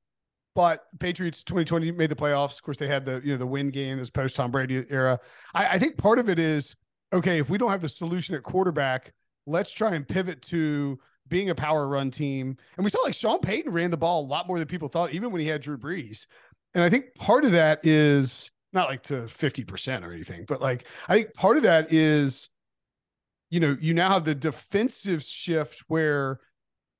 but 0.56 0.86
Patriots 1.00 1.44
2020 1.44 1.92
made 1.92 2.10
the 2.10 2.16
playoffs. 2.16 2.56
Of 2.56 2.63
course, 2.63 2.78
they 2.78 2.88
had 2.88 3.06
the 3.06 3.22
you 3.24 3.34
know 3.34 3.38
the 3.38 3.46
win 3.46 3.70
game, 3.70 4.00
this 4.00 4.10
post 4.10 4.38
Tom 4.38 4.50
Brady 4.50 4.86
era. 4.89 5.20
I, 5.54 5.68
I 5.68 5.80
think 5.80 5.98
part 5.98 6.20
of 6.20 6.30
it 6.30 6.39
is 6.39 6.76
okay 7.12 7.39
if 7.39 7.50
we 7.50 7.58
don't 7.58 7.70
have 7.70 7.82
the 7.82 7.89
solution 7.89 8.34
at 8.34 8.44
quarterback, 8.44 9.13
let's 9.46 9.72
try 9.72 9.94
and 9.94 10.08
pivot 10.08 10.42
to 10.44 10.98
being 11.28 11.50
a 11.50 11.56
power 11.56 11.88
run 11.88 12.10
team. 12.10 12.56
And 12.78 12.84
we 12.86 12.89
saw 12.89 13.02
like 13.02 13.16
Sean 13.16 13.39
Payton 13.39 13.74
ran 13.74 13.92
the 13.92 13.98
ball 13.98 14.22
a 14.22 14.28
lot 14.28 14.48
more 14.48 14.58
than 14.58 14.68
people 14.68 14.88
thought, 14.88 15.13
even 15.13 15.32
when 15.32 15.42
he 15.42 15.48
had 15.48 15.62
Drew 15.62 15.78
Brees. 15.78 16.28
And 16.76 16.84
I 16.84 16.89
think 16.89 17.13
part 17.16 17.44
of 17.44 17.52
that 17.52 17.80
is 17.84 18.52
not 18.72 18.89
like 18.89 19.04
to 19.04 19.24
50% 19.24 20.04
or 20.04 20.13
anything, 20.13 20.46
but 20.48 20.62
like 20.62 20.86
I 21.10 21.16
think 21.16 21.34
part 21.34 21.58
of 21.58 21.63
that 21.63 21.92
is 21.92 22.50
you 23.54 23.60
know, 23.60 23.78
you 23.80 23.94
now 23.94 24.10
have 24.10 24.26
the 24.26 24.34
defensive 24.34 25.22
shift 25.22 25.84
where 25.88 26.39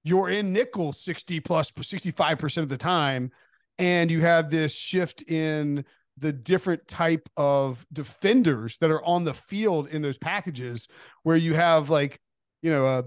you're 0.04 0.30
in 0.30 0.54
nickel 0.54 0.94
60 0.94 1.40
plus 1.40 1.72
65% 1.72 2.58
of 2.58 2.70
the 2.70 2.78
time. 2.78 3.32
And 3.80 4.12
you 4.12 4.22
have 4.22 4.52
this 4.52 4.72
shift 4.72 5.24
in 5.24 5.84
the 6.16 6.32
different 6.32 6.88
type 6.88 7.28
of 7.38 7.84
defenders 7.92 8.78
that 8.78 8.92
are 8.92 9.04
on 9.04 9.24
the 9.24 9.34
field 9.34 9.88
in 9.88 10.04
those 10.04 10.20
packages 10.20 10.88
where 11.24 11.38
you 11.38 11.56
have 11.56 11.90
like, 11.90 12.20
you 12.62 12.70
know, 12.70 12.86
a, 12.86 13.04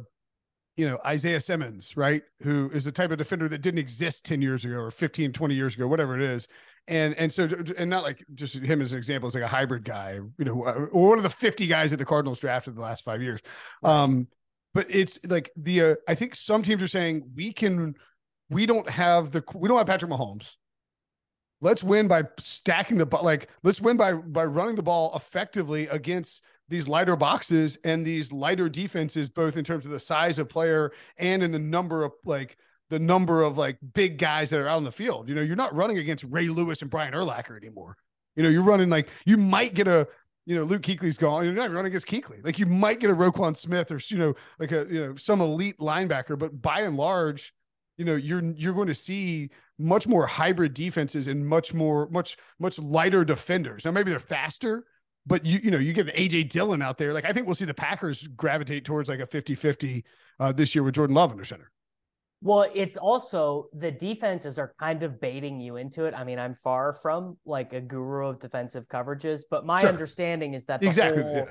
you 0.76 0.88
know, 0.88 0.98
Isaiah 1.06 1.38
Simmons, 1.38 1.96
right? 1.96 2.22
Who 2.42 2.68
is 2.74 2.84
the 2.84 2.90
type 2.90 3.12
of 3.12 3.18
defender 3.18 3.48
that 3.48 3.62
didn't 3.62 3.78
exist 3.78 4.24
10 4.24 4.42
years 4.42 4.64
ago 4.64 4.74
or 4.74 4.90
15, 4.90 5.32
20 5.32 5.54
years 5.54 5.76
ago, 5.76 5.86
whatever 5.86 6.16
it 6.16 6.22
is 6.22 6.48
and 6.88 7.14
and 7.14 7.32
so 7.32 7.48
and 7.76 7.90
not 7.90 8.02
like 8.02 8.24
just 8.34 8.54
him 8.54 8.80
as 8.80 8.92
an 8.92 8.98
example 8.98 9.26
as 9.26 9.34
like 9.34 9.42
a 9.42 9.48
hybrid 9.48 9.84
guy 9.84 10.20
you 10.38 10.44
know 10.44 10.54
one 10.92 11.18
of 11.18 11.24
the 11.24 11.30
50 11.30 11.66
guys 11.66 11.90
that 11.90 11.96
the 11.96 12.04
cardinals 12.04 12.38
drafted 12.38 12.76
the 12.76 12.80
last 12.80 13.04
five 13.04 13.22
years. 13.22 13.40
Um 13.82 14.28
but 14.74 14.86
it's 14.90 15.18
like 15.26 15.50
the 15.56 15.80
uh, 15.82 15.94
i 16.06 16.14
think 16.14 16.34
some 16.34 16.62
teams 16.62 16.82
are 16.82 16.88
saying 16.88 17.30
we 17.34 17.50
can 17.50 17.94
we 18.50 18.66
don't 18.66 18.88
have 18.88 19.30
the 19.30 19.42
we 19.54 19.68
don't 19.68 19.78
have 19.78 19.86
patrick 19.86 20.10
mahomes. 20.10 20.56
Let's 21.60 21.82
win 21.82 22.06
by 22.06 22.24
stacking 22.38 22.98
the 22.98 23.06
like 23.22 23.48
let's 23.62 23.80
win 23.80 23.96
by 23.96 24.12
by 24.12 24.44
running 24.44 24.76
the 24.76 24.82
ball 24.82 25.12
effectively 25.16 25.88
against 25.88 26.42
these 26.68 26.88
lighter 26.88 27.16
boxes 27.16 27.78
and 27.84 28.04
these 28.04 28.32
lighter 28.32 28.68
defenses 28.68 29.30
both 29.30 29.56
in 29.56 29.64
terms 29.64 29.86
of 29.86 29.92
the 29.92 30.00
size 30.00 30.38
of 30.38 30.48
player 30.48 30.92
and 31.16 31.42
in 31.42 31.52
the 31.52 31.58
number 31.58 32.04
of 32.04 32.12
like 32.24 32.58
the 32.90 32.98
number 32.98 33.42
of 33.42 33.58
like 33.58 33.78
big 33.94 34.18
guys 34.18 34.50
that 34.50 34.60
are 34.60 34.68
out 34.68 34.76
on 34.76 34.84
the 34.84 34.92
field. 34.92 35.28
You 35.28 35.34
know, 35.34 35.42
you're 35.42 35.56
not 35.56 35.74
running 35.74 35.98
against 35.98 36.24
Ray 36.24 36.48
Lewis 36.48 36.82
and 36.82 36.90
Brian 36.90 37.12
Urlacher 37.12 37.56
anymore. 37.56 37.96
You 38.36 38.42
know, 38.42 38.48
you're 38.48 38.62
running 38.62 38.90
like 38.90 39.08
you 39.24 39.36
might 39.36 39.74
get 39.74 39.88
a 39.88 40.08
you 40.46 40.54
know, 40.54 40.62
Luke 40.62 40.82
Kuechly's 40.82 41.18
gone. 41.18 41.44
You're 41.44 41.54
not 41.54 41.72
running 41.72 41.90
against 41.90 42.06
Kuechly. 42.06 42.44
Like 42.44 42.60
you 42.60 42.66
might 42.66 43.00
get 43.00 43.10
a 43.10 43.14
Roquan 43.14 43.56
Smith 43.56 43.90
or 43.90 43.98
you 44.08 44.16
know, 44.16 44.34
like 44.60 44.70
a 44.70 44.86
you 44.88 45.00
know 45.04 45.16
some 45.16 45.40
elite 45.40 45.78
linebacker, 45.78 46.38
but 46.38 46.62
by 46.62 46.82
and 46.82 46.96
large, 46.96 47.52
you 47.98 48.04
know, 48.04 48.14
you're 48.14 48.42
you're 48.42 48.74
going 48.74 48.86
to 48.86 48.94
see 48.94 49.50
much 49.78 50.06
more 50.06 50.26
hybrid 50.26 50.72
defenses 50.72 51.26
and 51.26 51.46
much 51.46 51.74
more 51.74 52.08
much 52.10 52.36
much 52.60 52.78
lighter 52.78 53.24
defenders. 53.24 53.84
Now 53.84 53.90
maybe 53.90 54.10
they're 54.10 54.20
faster, 54.20 54.84
but 55.26 55.44
you 55.44 55.58
you 55.58 55.70
know 55.72 55.78
you 55.78 55.92
get 55.92 56.08
an 56.08 56.14
AJ 56.14 56.50
Dillon 56.50 56.80
out 56.80 56.96
there. 56.96 57.12
Like 57.12 57.24
I 57.24 57.32
think 57.32 57.46
we'll 57.46 57.56
see 57.56 57.64
the 57.64 57.74
Packers 57.74 58.26
gravitate 58.28 58.84
towards 58.84 59.08
like 59.08 59.20
a 59.20 59.26
50-50 59.26 60.04
uh, 60.38 60.52
this 60.52 60.74
year 60.74 60.84
with 60.84 60.94
Jordan 60.94 61.16
Love 61.16 61.32
under 61.32 61.44
center. 61.44 61.72
Well, 62.42 62.70
it's 62.74 62.96
also 62.96 63.68
the 63.72 63.90
defenses 63.90 64.58
are 64.58 64.74
kind 64.78 65.02
of 65.02 65.20
baiting 65.20 65.58
you 65.58 65.76
into 65.76 66.04
it. 66.04 66.14
I 66.14 66.24
mean, 66.24 66.38
I'm 66.38 66.54
far 66.54 66.92
from 66.92 67.38
like 67.46 67.72
a 67.72 67.80
guru 67.80 68.28
of 68.28 68.38
defensive 68.38 68.86
coverages, 68.88 69.40
but 69.50 69.64
my 69.64 69.80
sure. 69.80 69.88
understanding 69.88 70.54
is 70.54 70.66
that 70.66 70.80
the 70.80 70.86
exactly 70.86 71.22
whole, 71.22 71.34
yeah. 71.34 71.50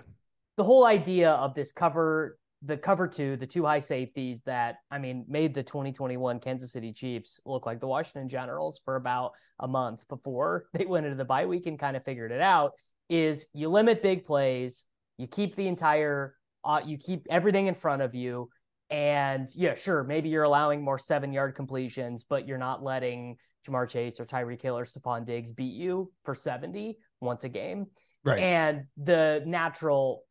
the 0.58 0.64
whole 0.64 0.86
idea 0.86 1.32
of 1.32 1.56
this 1.56 1.72
cover, 1.72 2.38
the 2.62 2.78
cover 2.78 3.08
two, 3.08 3.36
the 3.36 3.48
two 3.48 3.66
high 3.66 3.80
safeties 3.80 4.44
that 4.44 4.78
I 4.92 5.00
mean 5.00 5.26
made 5.28 5.56
the 5.56 5.64
2021 5.64 6.40
Kansas 6.40 6.72
City 6.72 6.94
Chiefs 6.94 7.40
look 7.46 7.66
like 7.66 7.80
the 7.80 7.88
Washington 7.88 8.30
Generals 8.30 8.80
for 8.86 8.96
about 8.96 9.32
a 9.60 9.68
month 9.68 10.08
before 10.08 10.68
they 10.74 10.86
went 10.86 11.08
into 11.08 11.18
the 11.18 11.26
bye 11.26 11.48
week 11.48 11.66
and 11.66 11.80
kind 11.80 11.98
of 11.98 12.04
figured 12.04 12.32
it 12.32 12.42
out. 12.42 12.74
Is 13.10 13.48
you 13.54 13.70
limit 13.70 14.04
big 14.04 14.26
plays, 14.26 14.86
you 15.18 15.28
keep 15.28 15.56
the 15.56 15.68
entire, 15.68 16.36
uh, 16.64 16.82
you 16.86 16.98
keep 16.98 17.26
everything 17.30 17.68
in 17.68 17.76
front 17.76 18.02
of 18.04 18.14
you 18.14 18.50
and 18.90 19.48
yeah, 19.56 19.76
sure, 19.76 20.04
maybe 20.04 20.30
you're 20.30 20.44
allowing 20.44 20.84
more 20.84 21.00
seven 21.00 21.34
yard 21.34 21.56
completions, 21.56 22.24
but 22.24 22.48
you're 22.48 22.58
not 22.58 22.84
letting 22.84 23.38
Ja'Marr 23.68 23.90
Chase 23.90 24.20
or 24.20 24.26
Tyreek 24.26 24.62
Hill 24.62 24.78
or 24.78 24.86
Stefon 24.86 25.26
Diggs 25.26 25.52
beat 25.52 25.74
you 25.74 26.12
for 26.24 26.36
70 26.36 26.98
once 27.20 27.44
a 27.44 27.50
game. 27.50 27.88
Right. 28.24 28.40
And 28.40 28.86
the 28.98 29.44
natural 29.46 30.24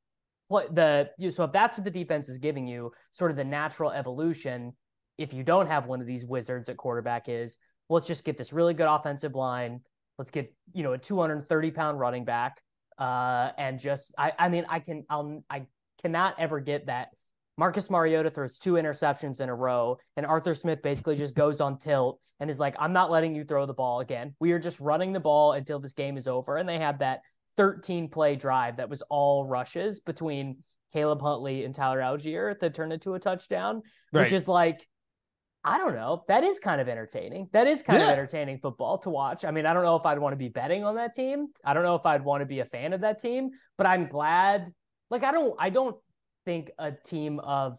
the 0.50 1.10
so 1.30 1.44
if 1.44 1.52
that's 1.52 1.76
what 1.76 1.84
the 1.84 1.90
defense 1.90 2.28
is 2.28 2.38
giving 2.38 2.66
you, 2.66 2.92
sort 3.12 3.30
of 3.30 3.36
the 3.36 3.44
natural 3.44 3.90
evolution, 3.90 4.72
if 5.18 5.32
you 5.32 5.42
don't 5.42 5.66
have 5.66 5.86
one 5.86 6.00
of 6.00 6.06
these 6.06 6.24
wizards 6.24 6.68
at 6.68 6.76
quarterback 6.76 7.28
is 7.28 7.56
let's 7.88 8.06
just 8.06 8.24
get 8.24 8.36
this 8.36 8.52
really 8.52 8.74
good 8.74 8.86
offensive 8.86 9.34
line. 9.34 9.80
Let's 10.18 10.30
get, 10.30 10.54
you 10.72 10.82
know, 10.82 10.92
a 10.92 10.98
230 10.98 11.70
pound 11.72 11.98
running 11.98 12.24
back. 12.24 12.60
Uh, 12.98 13.50
and 13.58 13.80
just 13.80 14.14
I 14.16 14.32
I 14.38 14.48
mean 14.48 14.66
I 14.68 14.78
can 14.78 15.04
I'll 15.10 15.42
I 15.50 15.66
cannot 16.02 16.38
ever 16.38 16.60
get 16.60 16.86
that. 16.86 17.08
Marcus 17.56 17.88
Mariota 17.88 18.30
throws 18.30 18.58
two 18.58 18.72
interceptions 18.74 19.40
in 19.40 19.48
a 19.48 19.54
row, 19.54 19.98
and 20.16 20.26
Arthur 20.26 20.54
Smith 20.54 20.82
basically 20.82 21.16
just 21.16 21.34
goes 21.34 21.60
on 21.60 21.78
tilt 21.78 22.20
and 22.40 22.50
is 22.50 22.58
like, 22.58 22.74
I'm 22.78 22.92
not 22.92 23.10
letting 23.10 23.34
you 23.34 23.44
throw 23.44 23.64
the 23.64 23.74
ball 23.74 24.00
again. 24.00 24.34
We 24.40 24.52
are 24.52 24.58
just 24.58 24.80
running 24.80 25.12
the 25.12 25.20
ball 25.20 25.52
until 25.52 25.78
this 25.78 25.92
game 25.92 26.16
is 26.16 26.26
over. 26.26 26.56
And 26.56 26.68
they 26.68 26.78
had 26.78 26.98
that 26.98 27.20
13 27.56 28.08
play 28.08 28.34
drive 28.34 28.78
that 28.78 28.90
was 28.90 29.02
all 29.02 29.44
rushes 29.44 30.00
between 30.00 30.56
Caleb 30.92 31.22
Huntley 31.22 31.64
and 31.64 31.72
Tyler 31.74 32.00
Allgeier 32.00 32.58
that 32.58 32.74
turned 32.74 32.92
into 32.92 33.14
a 33.14 33.20
touchdown, 33.20 33.82
Right. 34.12 34.22
which 34.22 34.32
is 34.32 34.48
like, 34.48 34.84
I 35.62 35.78
don't 35.78 35.94
know. 35.94 36.24
That 36.26 36.42
is 36.42 36.58
kind 36.58 36.80
of 36.80 36.88
entertaining. 36.88 37.48
That 37.52 37.68
is 37.68 37.82
kind 37.82 38.00
Yeah. 38.00 38.06
of 38.08 38.18
entertaining 38.18 38.58
football 38.58 38.98
to 38.98 39.10
watch. 39.10 39.44
I 39.44 39.52
mean, 39.52 39.64
I 39.64 39.72
don't 39.72 39.84
know 39.84 39.96
if 39.96 40.04
I'd 40.04 40.18
want 40.18 40.32
to 40.32 40.36
be 40.36 40.48
betting 40.48 40.84
on 40.84 40.96
that 40.96 41.14
team. 41.14 41.46
I 41.64 41.72
don't 41.72 41.84
know 41.84 41.94
if 41.94 42.04
I'd 42.04 42.24
want 42.24 42.42
to 42.42 42.46
be 42.46 42.58
a 42.60 42.64
fan 42.64 42.92
of 42.92 43.02
that 43.02 43.20
team, 43.22 43.50
but 43.78 43.86
I'm 43.86 44.08
glad. 44.08 44.72
Like, 45.08 45.22
I 45.22 45.30
don't, 45.32 45.54
I 45.58 45.70
don't 45.70 45.96
think 46.44 46.70
a 46.78 46.92
team 46.92 47.40
of 47.40 47.78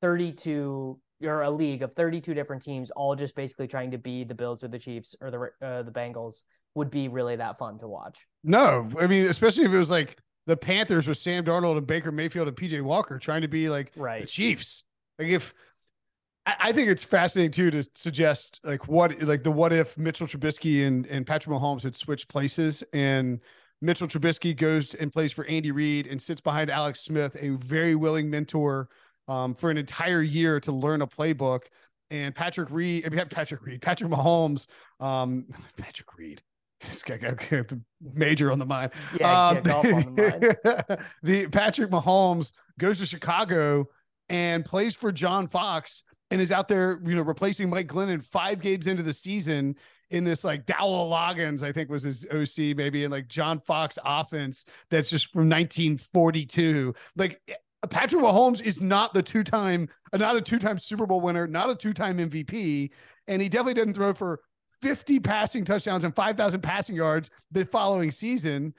32 0.00 0.98
or 1.24 1.42
a 1.42 1.50
league 1.50 1.82
of 1.82 1.94
32 1.94 2.34
different 2.34 2.62
teams, 2.62 2.90
all 2.90 3.14
just 3.14 3.36
basically 3.36 3.66
trying 3.66 3.92
to 3.92 3.98
be 3.98 4.24
the 4.24 4.34
Bills 4.34 4.64
or 4.64 4.68
the 4.68 4.78
Chiefs 4.78 5.14
or 5.20 5.30
the 5.30 5.66
uh, 5.66 5.82
the 5.82 5.92
Bengals, 5.92 6.42
would 6.74 6.90
be 6.90 7.08
really 7.08 7.36
that 7.36 7.58
fun 7.58 7.78
to 7.78 7.88
watch. 7.88 8.26
No, 8.44 8.88
I 9.00 9.06
mean, 9.06 9.26
especially 9.26 9.64
if 9.64 9.72
it 9.72 9.78
was 9.78 9.90
like 9.90 10.18
the 10.46 10.56
Panthers 10.56 11.06
with 11.06 11.18
Sam 11.18 11.44
Darnold 11.44 11.78
and 11.78 11.86
Baker 11.86 12.10
Mayfield 12.10 12.48
and 12.48 12.56
PJ 12.56 12.82
Walker 12.82 13.18
trying 13.18 13.42
to 13.42 13.48
be 13.48 13.68
like 13.68 13.92
the 13.92 14.26
Chiefs. 14.26 14.84
Like 15.18 15.28
if 15.28 15.54
I, 16.46 16.56
I 16.58 16.72
think 16.72 16.88
it's 16.88 17.04
fascinating 17.04 17.52
too 17.52 17.70
to 17.70 17.88
suggest 17.94 18.60
like 18.64 18.88
what 18.88 19.20
like 19.22 19.44
the 19.44 19.52
what 19.52 19.72
if 19.72 19.96
Mitchell 19.96 20.26
Trubisky 20.26 20.86
and, 20.86 21.06
and 21.06 21.26
Patrick 21.26 21.54
Mahomes 21.54 21.82
had 21.82 21.94
switched 21.94 22.28
places 22.28 22.82
and 22.92 23.40
Mitchell 23.82 24.06
Trubisky 24.06 24.56
goes 24.56 24.94
and 24.94 25.12
plays 25.12 25.32
for 25.32 25.44
Andy 25.46 25.72
Reid 25.72 26.06
and 26.06 26.22
sits 26.22 26.40
behind 26.40 26.70
Alex 26.70 27.00
Smith, 27.00 27.36
a 27.38 27.50
very 27.50 27.94
willing 27.96 28.30
mentor 28.30 28.88
um, 29.28 29.54
for 29.54 29.70
an 29.70 29.76
entire 29.76 30.22
year 30.22 30.60
to 30.60 30.72
learn 30.72 31.02
a 31.02 31.06
playbook. 31.06 31.62
And 32.10 32.34
Patrick 32.34 32.70
Reed, 32.70 33.04
I 33.04 33.08
mean, 33.14 33.26
Patrick 33.28 33.62
Reed, 33.62 33.82
Patrick 33.82 34.10
Mahomes, 34.10 34.68
um, 35.00 35.46
Patrick 35.76 36.16
Reed, 36.16 36.40
this 36.80 37.02
guy 37.02 37.16
got 37.16 37.38
the 37.38 37.80
major 38.14 38.52
on 38.52 38.58
the 38.60 38.66
mind. 38.66 38.92
Yeah, 39.18 39.48
Um, 39.48 39.56
yeah, 39.56 39.62
golf 39.62 39.86
on 39.86 40.14
the 40.14 40.56
mind. 40.88 40.98
the 41.22 41.46
Patrick 41.48 41.90
Mahomes 41.90 42.52
goes 42.78 43.00
to 43.00 43.06
Chicago 43.06 43.86
and 44.28 44.64
plays 44.64 44.94
for 44.94 45.10
John 45.12 45.48
Fox 45.48 46.04
and 46.30 46.40
is 46.40 46.50
out 46.52 46.68
there, 46.68 47.00
you 47.04 47.14
know, 47.14 47.22
replacing 47.22 47.68
Mike 47.68 47.88
Glennon 47.88 48.22
five 48.22 48.60
games 48.60 48.86
into 48.86 49.02
the 49.02 49.12
season 49.12 49.76
in 50.12 50.24
this 50.24 50.44
like 50.44 50.66
Dowell 50.66 51.10
Loggains, 51.10 51.62
I 51.62 51.72
think 51.72 51.90
was 51.90 52.02
his 52.02 52.26
OC, 52.26 52.76
maybe 52.76 53.04
in 53.04 53.10
like 53.10 53.28
John 53.28 53.58
Fox 53.58 53.98
offense 54.04 54.66
that's 54.90 55.10
just 55.10 55.32
from 55.32 55.48
1942. 55.48 56.94
Like 57.16 57.40
eh, 57.48 57.54
Patrick 57.88 58.22
Mahomes 58.22 58.62
is 58.62 58.80
not 58.80 59.14
the 59.14 59.22
two-time, 59.22 59.88
uh, 60.12 60.18
not 60.18 60.36
a 60.36 60.40
two-time 60.42 60.78
Super 60.78 61.06
Bowl 61.06 61.20
winner, 61.20 61.46
not 61.46 61.70
a 61.70 61.74
two-time 61.74 62.18
MVP, 62.18 62.90
and 63.26 63.42
he 63.42 63.48
definitely 63.48 63.74
didn't 63.74 63.94
throw 63.94 64.12
for 64.12 64.40
50 64.82 65.18
passing 65.20 65.64
touchdowns 65.64 66.04
and 66.04 66.14
5,000 66.14 66.60
passing 66.60 66.94
yards 66.94 67.30
the 67.50 67.64
following 67.64 68.10
season. 68.10 68.74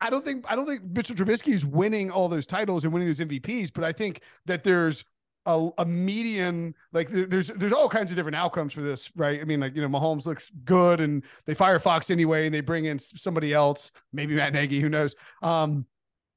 I 0.00 0.10
don't 0.10 0.24
think 0.24 0.44
I 0.48 0.54
don't 0.54 0.66
think 0.66 0.82
Mitchell 0.84 1.16
Trubisky 1.16 1.54
is 1.54 1.64
winning 1.64 2.10
all 2.10 2.28
those 2.28 2.46
titles 2.46 2.84
and 2.84 2.92
winning 2.92 3.08
those 3.08 3.20
MVPs, 3.20 3.72
but 3.74 3.84
I 3.84 3.92
think 3.92 4.20
that 4.44 4.62
there's 4.62 5.02
a, 5.46 5.68
a 5.78 5.84
median 5.84 6.74
like 6.92 7.08
there's 7.10 7.48
there's 7.48 7.72
all 7.72 7.88
kinds 7.88 8.10
of 8.10 8.16
different 8.16 8.36
outcomes 8.36 8.72
for 8.72 8.80
this, 8.80 9.10
right? 9.16 9.40
I 9.40 9.44
mean, 9.44 9.60
like 9.60 9.76
you 9.76 9.82
know, 9.82 9.88
Mahomes 9.88 10.26
looks 10.26 10.50
good 10.64 11.00
and 11.00 11.22
they 11.46 11.54
fire 11.54 11.78
Fox 11.78 12.10
anyway, 12.10 12.46
and 12.46 12.54
they 12.54 12.60
bring 12.60 12.86
in 12.86 12.98
somebody 12.98 13.52
else, 13.52 13.92
maybe 14.12 14.34
Matt 14.34 14.52
Nagy, 14.52 14.80
who 14.80 14.88
knows? 14.88 15.14
Um, 15.42 15.86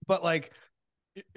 but 0.08 0.24
like 0.24 0.52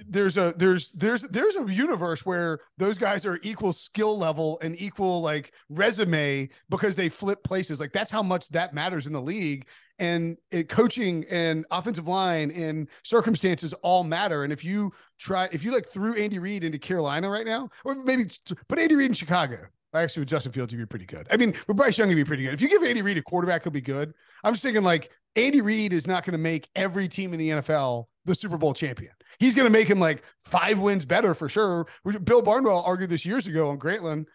there's 0.06 0.36
a 0.36 0.54
there's 0.56 0.90
there's 0.92 1.22
there's 1.22 1.56
a 1.56 1.72
universe 1.72 2.24
where 2.26 2.60
those 2.78 2.98
guys 2.98 3.24
are 3.24 3.38
equal 3.42 3.72
skill 3.72 4.18
level 4.18 4.58
and 4.62 4.80
equal 4.80 5.20
like 5.22 5.52
resume 5.68 6.48
because 6.68 6.96
they 6.96 7.08
flip 7.08 7.42
places. 7.44 7.80
Like 7.80 7.92
that's 7.92 8.10
how 8.10 8.22
much 8.22 8.48
that 8.50 8.74
matters 8.74 9.06
in 9.06 9.12
the 9.12 9.20
league. 9.22 9.66
And 9.98 10.38
it, 10.50 10.68
coaching 10.68 11.26
and 11.30 11.66
offensive 11.70 12.08
line 12.08 12.50
and 12.50 12.88
circumstances 13.04 13.74
all 13.82 14.02
matter. 14.02 14.44
And 14.44 14.52
if 14.52 14.64
you 14.64 14.92
try 15.18 15.48
if 15.52 15.64
you 15.64 15.72
like 15.72 15.86
threw 15.86 16.14
Andy 16.14 16.38
Reid 16.38 16.64
into 16.64 16.78
Carolina 16.78 17.28
right 17.28 17.46
now 17.46 17.68
or 17.84 17.94
maybe 17.94 18.24
put 18.68 18.78
Andy 18.78 18.94
Reid 18.94 19.10
in 19.10 19.14
Chicago. 19.14 19.58
I 19.92 20.02
actually 20.02 20.20
with 20.20 20.28
Justin 20.28 20.52
Fields 20.52 20.72
he'd 20.72 20.78
be 20.78 20.86
pretty 20.86 21.06
good. 21.06 21.26
I 21.30 21.36
mean 21.36 21.54
with 21.66 21.76
Bryce 21.76 21.98
Young 21.98 22.08
he'd 22.08 22.14
be 22.14 22.24
pretty 22.24 22.44
good. 22.44 22.54
If 22.54 22.60
you 22.60 22.68
give 22.68 22.82
Andy 22.82 23.02
Reid 23.02 23.18
a 23.18 23.22
quarterback 23.22 23.64
he'll 23.64 23.72
be 23.72 23.80
good. 23.80 24.14
I'm 24.44 24.54
just 24.54 24.62
thinking 24.62 24.82
like 24.82 25.10
Andy 25.36 25.60
Reid 25.60 25.92
is 25.92 26.06
not 26.06 26.24
going 26.24 26.32
to 26.32 26.38
make 26.38 26.68
every 26.74 27.08
team 27.08 27.32
in 27.32 27.38
the 27.38 27.50
NFL 27.50 28.06
the 28.24 28.34
Super 28.34 28.58
Bowl 28.58 28.74
champion. 28.74 29.12
He's 29.38 29.54
going 29.54 29.66
to 29.66 29.72
make 29.72 29.88
him 29.88 30.00
like 30.00 30.22
five 30.40 30.78
wins 30.80 31.04
better 31.04 31.34
for 31.34 31.48
sure. 31.48 31.86
Bill 32.24 32.42
Barnwell 32.42 32.82
argued 32.84 33.10
this 33.10 33.24
years 33.24 33.46
ago 33.46 33.70
on 33.70 33.78
Grantland. 33.78 34.26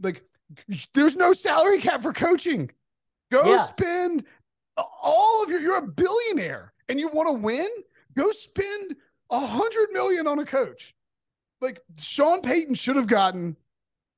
Like, 0.00 0.22
there's 0.94 1.16
no 1.16 1.32
salary 1.32 1.80
cap 1.80 2.02
for 2.02 2.12
coaching. 2.12 2.70
Go 3.30 3.44
Yeah. 3.44 3.62
spend 3.62 4.24
all 4.76 5.42
of 5.42 5.50
your. 5.50 5.60
You're 5.60 5.78
a 5.78 5.86
billionaire 5.86 6.72
and 6.88 6.98
you 7.00 7.08
want 7.08 7.28
to 7.28 7.32
win. 7.32 7.68
Go 8.16 8.30
spend 8.30 8.96
a 9.30 9.40
hundred 9.40 9.88
million 9.92 10.26
on 10.26 10.38
a 10.38 10.44
coach. 10.44 10.94
Like 11.60 11.80
Sean 11.98 12.42
Payton 12.42 12.74
should 12.74 12.96
have 12.96 13.06
gotten 13.06 13.56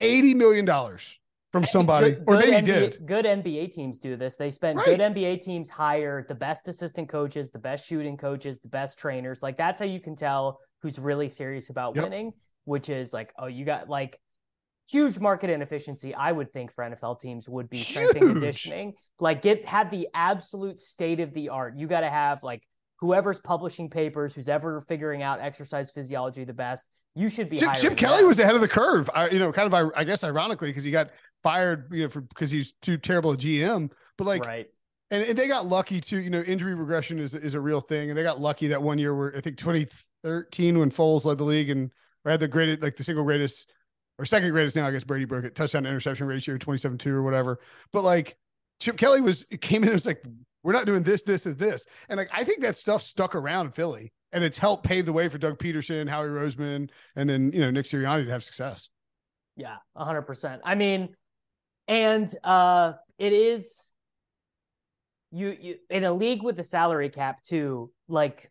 eighty 0.00 0.34
million 0.34 0.64
dollars 0.64 1.18
from 1.52 1.64
somebody, 1.64 2.10
Good- 2.10 2.24
or 2.26 2.36
good 2.36 2.50
maybe 2.50 2.56
NBA 2.70 2.90
did. 2.90 3.06
Good 3.06 3.24
NBA 3.24 3.72
teams 3.72 3.98
do 3.98 4.16
this. 4.16 4.36
They 4.36 4.50
spend 4.50 4.78
Right. 4.78 4.86
good 4.86 5.00
NBA 5.00 5.40
teams 5.42 5.70
hire 5.70 6.24
the 6.28 6.34
best 6.34 6.68
assistant 6.68 7.08
coaches, 7.08 7.50
the 7.50 7.58
best 7.58 7.86
shooting 7.86 8.16
coaches, 8.16 8.60
the 8.60 8.68
best 8.68 8.98
trainers. 8.98 9.42
Like 9.42 9.56
that's 9.56 9.80
how 9.80 9.86
you 9.86 10.00
can 10.00 10.16
tell 10.16 10.60
who's 10.82 10.98
really 10.98 11.28
serious 11.28 11.70
about 11.70 11.96
Yep. 11.96 12.04
winning, 12.04 12.32
which 12.64 12.88
is 12.88 13.12
like, 13.12 13.32
oh, 13.38 13.46
you 13.46 13.64
got 13.64 13.88
like 13.88 14.18
huge 14.88 15.18
market 15.18 15.50
inefficiency. 15.50 16.14
I 16.14 16.30
would 16.30 16.52
think 16.52 16.72
for 16.72 16.84
NFL 16.84 17.16
teams 17.20 17.48
would 17.48 17.68
be 17.70 17.78
strength 17.82 18.16
and 18.16 18.32
conditioning. 18.32 18.94
Like 19.18 19.42
get 19.42 19.64
have 19.66 19.90
the 19.90 20.08
absolute 20.14 20.78
state 20.80 21.20
of 21.20 21.32
the 21.32 21.48
art. 21.48 21.76
You 21.76 21.86
got 21.86 22.00
to 22.00 22.10
have 22.10 22.42
like 22.42 22.62
whoever's 22.96 23.40
publishing 23.40 23.90
papers, 23.90 24.34
who's 24.34 24.48
ever 24.48 24.80
figuring 24.80 25.22
out 25.22 25.40
exercise 25.40 25.90
physiology 25.90 26.44
the 26.44 26.54
best. 26.54 26.88
You 27.14 27.28
should 27.28 27.48
be. 27.48 27.56
Chip, 27.56 27.74
Chip 27.74 27.96
Kelly 27.96 28.24
was 28.24 28.38
ahead 28.38 28.54
of 28.54 28.60
the 28.60 28.68
curve. 28.68 29.08
I, 29.14 29.30
you 29.30 29.38
know, 29.38 29.50
kind 29.50 29.72
of, 29.72 29.92
I 29.96 30.04
guess, 30.04 30.22
ironically, 30.22 30.68
because 30.68 30.84
he 30.84 30.90
got 30.90 31.10
fired, 31.42 31.88
you 31.90 32.02
know, 32.02 32.08
because 32.08 32.50
he's 32.50 32.74
too 32.82 32.98
terrible 32.98 33.32
a 33.32 33.36
GM. 33.36 33.90
But 34.18 34.26
like, 34.26 34.44
right. 34.44 34.66
and, 35.10 35.24
and 35.24 35.38
they 35.38 35.48
got 35.48 35.66
lucky 35.66 36.00
too. 36.00 36.18
You 36.18 36.28
know, 36.28 36.42
injury 36.42 36.74
regression 36.74 37.18
is 37.18 37.34
is 37.34 37.54
a 37.54 37.60
real 37.60 37.80
thing, 37.80 38.10
and 38.10 38.18
they 38.18 38.22
got 38.22 38.40
lucky 38.40 38.68
that 38.68 38.82
one 38.82 38.98
year 38.98 39.14
where 39.14 39.34
I 39.34 39.40
think 39.40 39.56
2013 39.56 40.78
when 40.78 40.90
Foles 40.90 41.24
led 41.24 41.38
the 41.38 41.44
league 41.44 41.70
and 41.70 41.90
had 42.26 42.40
the 42.40 42.48
greatest, 42.48 42.82
like 42.82 42.96
the 42.96 43.04
single 43.04 43.24
greatest 43.24 43.70
or 44.18 44.26
second 44.26 44.50
greatest 44.50 44.76
now. 44.76 44.86
I 44.86 44.90
guess 44.90 45.04
Brady 45.04 45.24
broke 45.24 45.44
it 45.44 45.54
touchdown 45.54 45.84
to 45.84 45.88
interception 45.88 46.26
ratio 46.26 46.56
27-2 46.56 47.06
or 47.06 47.22
whatever. 47.22 47.60
But 47.92 48.04
like 48.04 48.36
Chip 48.80 48.96
Kelly 48.96 49.20
was 49.20 49.46
it 49.50 49.60
came 49.60 49.82
in 49.82 49.88
and 49.88 49.94
was 49.94 50.06
like, 50.06 50.22
we're 50.66 50.72
not 50.72 50.84
doing 50.84 51.04
this, 51.04 51.22
this, 51.22 51.46
and 51.46 51.56
this, 51.56 51.86
and 52.08 52.18
like 52.18 52.28
I 52.32 52.42
think 52.42 52.60
that 52.62 52.74
stuff 52.74 53.00
stuck 53.00 53.36
around 53.36 53.72
Philly. 53.76 54.12
And 54.32 54.42
it's 54.42 54.58
helped 54.58 54.84
pave 54.84 55.06
the 55.06 55.12
way 55.12 55.28
for 55.28 55.38
Doug 55.38 55.58
Pederson, 55.58 56.08
Howie 56.08 56.26
Roseman, 56.26 56.90
and 57.14 57.30
then 57.30 57.52
you 57.52 57.60
know 57.60 57.70
Nick 57.70 57.86
Sirianni 57.86 58.24
to 58.24 58.32
have 58.32 58.42
success. 58.42 58.90
Yeah, 59.56 59.76
a 59.94 60.04
hundred 60.04 60.22
percent. 60.22 60.60
I 60.64 60.74
mean, 60.74 61.10
and 61.86 62.28
uh 62.42 62.94
it 63.16 63.32
is 63.32 63.80
you 65.30 65.56
you 65.58 65.76
in 65.88 66.02
a 66.02 66.12
league 66.12 66.42
with 66.42 66.58
a 66.58 66.64
salary 66.64 67.10
cap 67.10 67.44
too, 67.44 67.92
like 68.08 68.50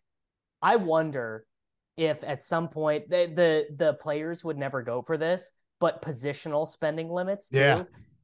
I 0.62 0.76
wonder 0.76 1.46
if 1.98 2.24
at 2.24 2.42
some 2.42 2.68
point 2.68 3.10
the 3.10 3.30
the, 3.32 3.66
the 3.76 3.92
players 3.92 4.42
would 4.42 4.56
never 4.56 4.82
go 4.82 5.02
for 5.02 5.18
this, 5.18 5.52
but 5.80 6.00
positional 6.00 6.66
spending 6.66 7.10
limits 7.10 7.50
too. 7.50 7.58
Yeah. 7.58 7.82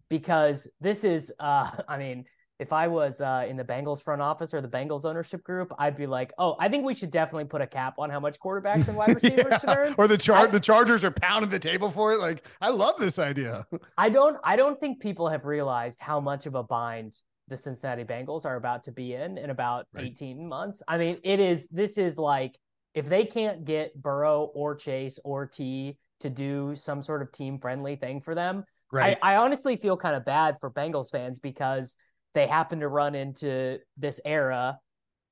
Because 0.09 0.67
this 0.81 1.05
is 1.05 1.31
uh 1.39 1.71
I 1.89 1.99
mean, 1.99 2.25
if 2.63 2.73
I 2.73 2.87
was 2.87 3.21
uh, 3.21 3.45
in 3.49 3.57
the 3.57 3.65
Bengals 3.65 4.01
front 4.03 4.23
office 4.23 4.55
or 4.55 4.61
the 4.61 4.69
Bengals 4.69 5.05
ownership 5.05 5.43
group, 5.43 5.73
I'd 5.79 5.97
be 5.97 6.07
like, 6.07 6.33
"Oh, 6.39 6.57
I 6.61 6.69
think 6.69 6.85
we 6.87 6.95
should 6.95 7.11
definitely 7.11 7.47
put 7.47 7.61
a 7.61 7.67
cap 7.67 7.95
on 7.99 8.09
how 8.09 8.21
much 8.21 8.39
quarterbacks 8.39 8.87
and 8.89 8.97
wide 8.97 9.15
receivers 9.23 9.61
should 9.61 9.69
earn." 9.77 9.95
Or 9.99 10.07
the 10.07 10.17
char- 10.17 10.47
I- 10.47 10.47
the 10.47 10.61
Chargers 10.61 11.03
are 11.05 11.11
pounding 11.11 11.51
the 11.51 11.59
table 11.59 11.91
for 11.91 12.13
it. 12.13 12.19
Like 12.21 12.47
I 12.61 12.69
love 12.71 12.95
this 12.99 13.19
idea. 13.19 13.67
I 13.99 14.09
don't 14.09 14.37
I 14.45 14.55
don't 14.57 14.79
think 14.79 15.01
people 15.01 15.29
have 15.29 15.45
realized 15.45 15.99
how 16.01 16.21
much 16.21 16.47
of 16.47 16.55
a 16.55 16.63
bind 16.63 17.15
the 17.49 17.57
Cincinnati 17.57 18.05
Bengals 18.05 18.45
are 18.47 18.57
about 18.57 18.85
to 18.85 18.93
be 18.93 19.15
in 19.15 19.37
in 19.37 19.51
about 19.51 19.87
Right. 19.93 20.07
18 20.07 20.49
months. 20.49 20.83
I 20.87 20.97
mean, 20.99 21.19
it 21.25 21.41
is 21.41 21.69
this 21.69 21.99
is 21.99 22.17
like 22.17 22.57
if 22.95 23.09
they 23.09 23.25
can't 23.25 23.65
get 23.65 24.01
Burrow 24.01 24.51
or 24.55 24.77
Chase 24.77 25.19
or 25.25 25.47
Tee 25.47 25.99
to 26.21 26.31
do 26.31 26.77
some 26.77 27.03
sort 27.03 27.21
of 27.23 27.33
team 27.33 27.59
friendly 27.59 27.97
thing 27.97 28.21
for 28.21 28.35
them, 28.37 28.65
Right. 28.93 29.19
I, 29.23 29.33
I 29.33 29.37
honestly 29.39 29.77
feel 29.77 29.97
kind 29.97 30.15
of 30.15 30.25
bad 30.25 30.59
for 30.61 30.71
Bengals 30.71 31.11
fans 31.11 31.41
because 31.41 31.97
they 32.35 32.47
happen 32.47 32.81
to 32.81 32.89
run 32.89 33.15
into 33.15 33.79
this 33.97 34.21
era. 34.25 34.79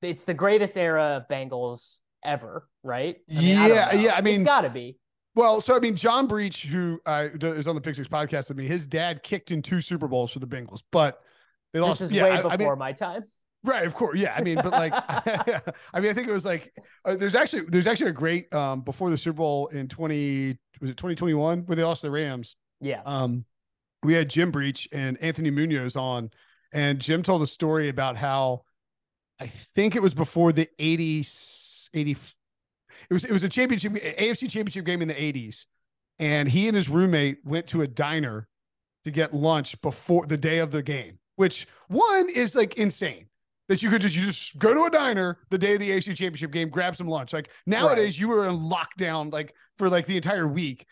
It's 0.03 0.25
the 0.25 0.35
greatest 0.35 0.77
era 0.77 1.17
of 1.17 1.29
Bengals 1.29 1.97
ever, 2.25 2.69
right? 2.83 3.17
I 3.31 3.35
don't 3.35 3.45
Yeah, 3.45 3.65
know. 3.93 3.99
yeah, 4.01 4.15
I 4.15 4.21
mean- 4.21 4.35
it's 4.37 4.43
got 4.45 4.63
to 4.63 4.71
be. 4.71 4.97
Well, 5.37 5.61
so 5.61 5.77
I 5.77 5.79
mean, 5.79 5.95
John 5.95 6.27
Breech, 6.27 6.65
who 6.67 7.01
uh, 7.07 7.29
is 7.41 7.69
on 7.69 7.77
the 7.77 7.81
Pick 7.81 7.95
Six 7.95 8.09
podcast 8.09 8.49
with 8.49 8.57
me, 8.59 8.67
his 8.67 8.87
dad 8.89 9.23
kicked 9.23 9.53
in 9.53 9.63
two 9.63 9.81
Super 9.81 10.09
Bowls 10.09 10.33
for 10.33 10.41
the 10.41 10.47
Bengals, 10.47 10.83
but 10.91 11.21
they 11.73 11.79
lost. 11.79 12.01
This 12.01 12.11
is 12.11 12.17
yeah, 12.17 12.25
way 12.25 12.31
I- 12.33 12.37
before 12.43 12.53
I 12.53 12.57
mean, 12.57 12.79
my 12.79 12.93
time. 12.93 13.23
Right, 13.63 13.87
of 13.87 13.95
course. 13.95 14.19
Yeah, 14.19 14.35
I 14.35 14.41
mean, 14.43 14.57
but 14.57 14.73
like, 14.73 14.93
I 15.93 16.01
mean, 16.01 16.11
I 16.11 16.15
think 16.15 16.29
it 16.29 16.33
was 16.33 16.45
like 16.47 16.73
uh, 17.05 17.15
there's 17.15 17.35
actually 17.35 17.63
there's 17.69 17.87
actually 17.87 18.09
a 18.09 18.13
great 18.15 18.53
um 18.55 18.81
before 18.81 19.11
the 19.11 19.19
Super 19.19 19.37
Bowl 19.37 19.67
in 19.69 19.87
twenty 19.87 20.59
was 20.81 20.89
it 20.91 20.97
twenty 20.97 21.15
twenty 21.15 21.35
one 21.35 21.61
where 21.67 21.77
they 21.77 21.85
lost 21.85 22.01
the 22.03 22.11
Rams. 22.11 22.57
Yeah. 22.81 23.03
Um, 23.05 23.45
we 24.03 24.15
had 24.15 24.31
Jim 24.31 24.51
Breech 24.51 24.89
and 24.93 25.17
Anthony 25.23 25.51
Munoz 25.51 25.95
on, 25.95 26.31
and 26.73 27.01
Jim 27.01 27.23
told 27.23 27.43
a 27.43 27.47
story 27.47 27.89
about 27.89 28.17
how 28.17 28.63
I 29.41 29.47
think 29.47 29.97
it 29.97 30.03
was 30.03 30.15
before 30.15 30.53
the 30.53 30.69
80s, 30.79 31.89
80. 31.95 32.11
It 32.13 33.15
was 33.15 33.25
it 33.25 33.33
was 33.33 33.43
a 33.43 33.49
championship 33.49 33.93
AFC 33.93 34.51
championship 34.51 34.85
game 34.85 35.03
in 35.03 35.09
the 35.09 35.15
80s, 35.15 35.67
and 36.19 36.49
he 36.49 36.69
and 36.69 36.77
his 36.77 36.89
roommate 36.89 37.39
went 37.45 37.67
to 37.69 37.83
a 37.83 37.87
diner 37.87 38.49
to 39.05 39.11
get 39.11 39.35
lunch 39.35 39.81
before 39.81 40.27
the 40.27 40.37
day 40.37 40.59
of 40.59 40.71
the 40.71 40.83
game, 40.83 41.19
which 41.37 41.67
one 41.89 42.29
is 42.29 42.55
like 42.55 42.75
insane 42.75 43.27
that 43.71 43.83
you 43.83 43.89
could 43.89 44.03
just 44.03 44.17
you 44.17 44.27
just 44.27 44.59
go 44.59 44.75
to 44.75 44.85
a 44.85 44.91
diner 44.91 45.39
the 45.49 45.57
day 45.57 45.75
of 45.75 45.81
the 45.81 45.91
AFC 45.91 46.07
Championship 46.07 46.51
game, 46.51 46.69
grab 46.69 46.97
some 46.97 47.07
lunch. 47.07 47.33
Like 47.33 47.51
nowadays, 47.67 48.07
right. 48.07 48.19
you 48.19 48.29
were 48.29 48.47
in 48.49 48.59
lockdown 48.59 49.33
like 49.33 49.55
for 49.79 49.89
like 49.89 50.07
the 50.07 50.17
entire 50.17 50.47
week, 50.47 50.87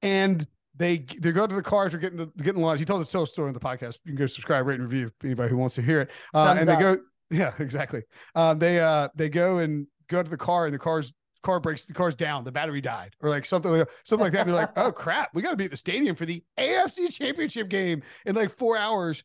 and 0.00 0.46
they 0.80 0.98
they 1.20 1.30
go 1.30 1.46
to 1.46 1.54
the 1.54 1.62
cars 1.62 1.94
or 1.94 1.98
getting 1.98 2.18
the 2.18 2.26
getting 2.42 2.62
lunch. 2.62 2.80
He 2.80 2.86
told 2.86 3.00
us 3.00 3.10
tell 3.12 3.22
a 3.22 3.26
story 3.26 3.48
in 3.48 3.54
the 3.54 3.60
podcast. 3.60 3.98
You 4.04 4.12
can 4.12 4.16
go 4.16 4.26
subscribe, 4.26 4.66
rate, 4.66 4.80
and 4.80 4.90
review 4.90 5.12
anybody 5.22 5.50
who 5.50 5.56
wants 5.56 5.76
to 5.76 5.82
hear 5.82 6.00
it. 6.00 6.10
Uh, 6.34 6.56
and 6.58 6.68
they 6.68 6.72
up. 6.72 6.80
go, 6.80 6.98
yeah, 7.30 7.52
exactly. 7.58 8.02
Um, 8.34 8.58
they 8.58 8.80
uh 8.80 9.08
they 9.14 9.28
go 9.28 9.58
and 9.58 9.86
go 10.08 10.22
to 10.22 10.28
the 10.28 10.36
car, 10.36 10.64
and 10.64 10.74
the 10.74 10.78
car's 10.78 11.12
car 11.42 11.60
breaks 11.60 11.86
the 11.86 11.94
car's 11.94 12.14
down 12.14 12.44
the 12.44 12.52
battery 12.52 12.82
died 12.82 13.16
or 13.22 13.30
like 13.30 13.46
something 13.46 13.72
like 13.72 13.88
something 14.04 14.24
like 14.24 14.32
that 14.34 14.44
they're 14.44 14.54
like 14.54 14.68
oh 14.76 14.92
crap 14.92 15.30
we 15.32 15.40
got 15.40 15.52
to 15.52 15.56
be 15.56 15.64
at 15.64 15.70
the 15.70 15.76
stadium 15.76 16.14
for 16.14 16.26
the 16.26 16.44
afc 16.58 17.10
championship 17.10 17.70
game 17.70 18.02
in 18.26 18.34
like 18.34 18.50
four 18.50 18.76
hours 18.76 19.24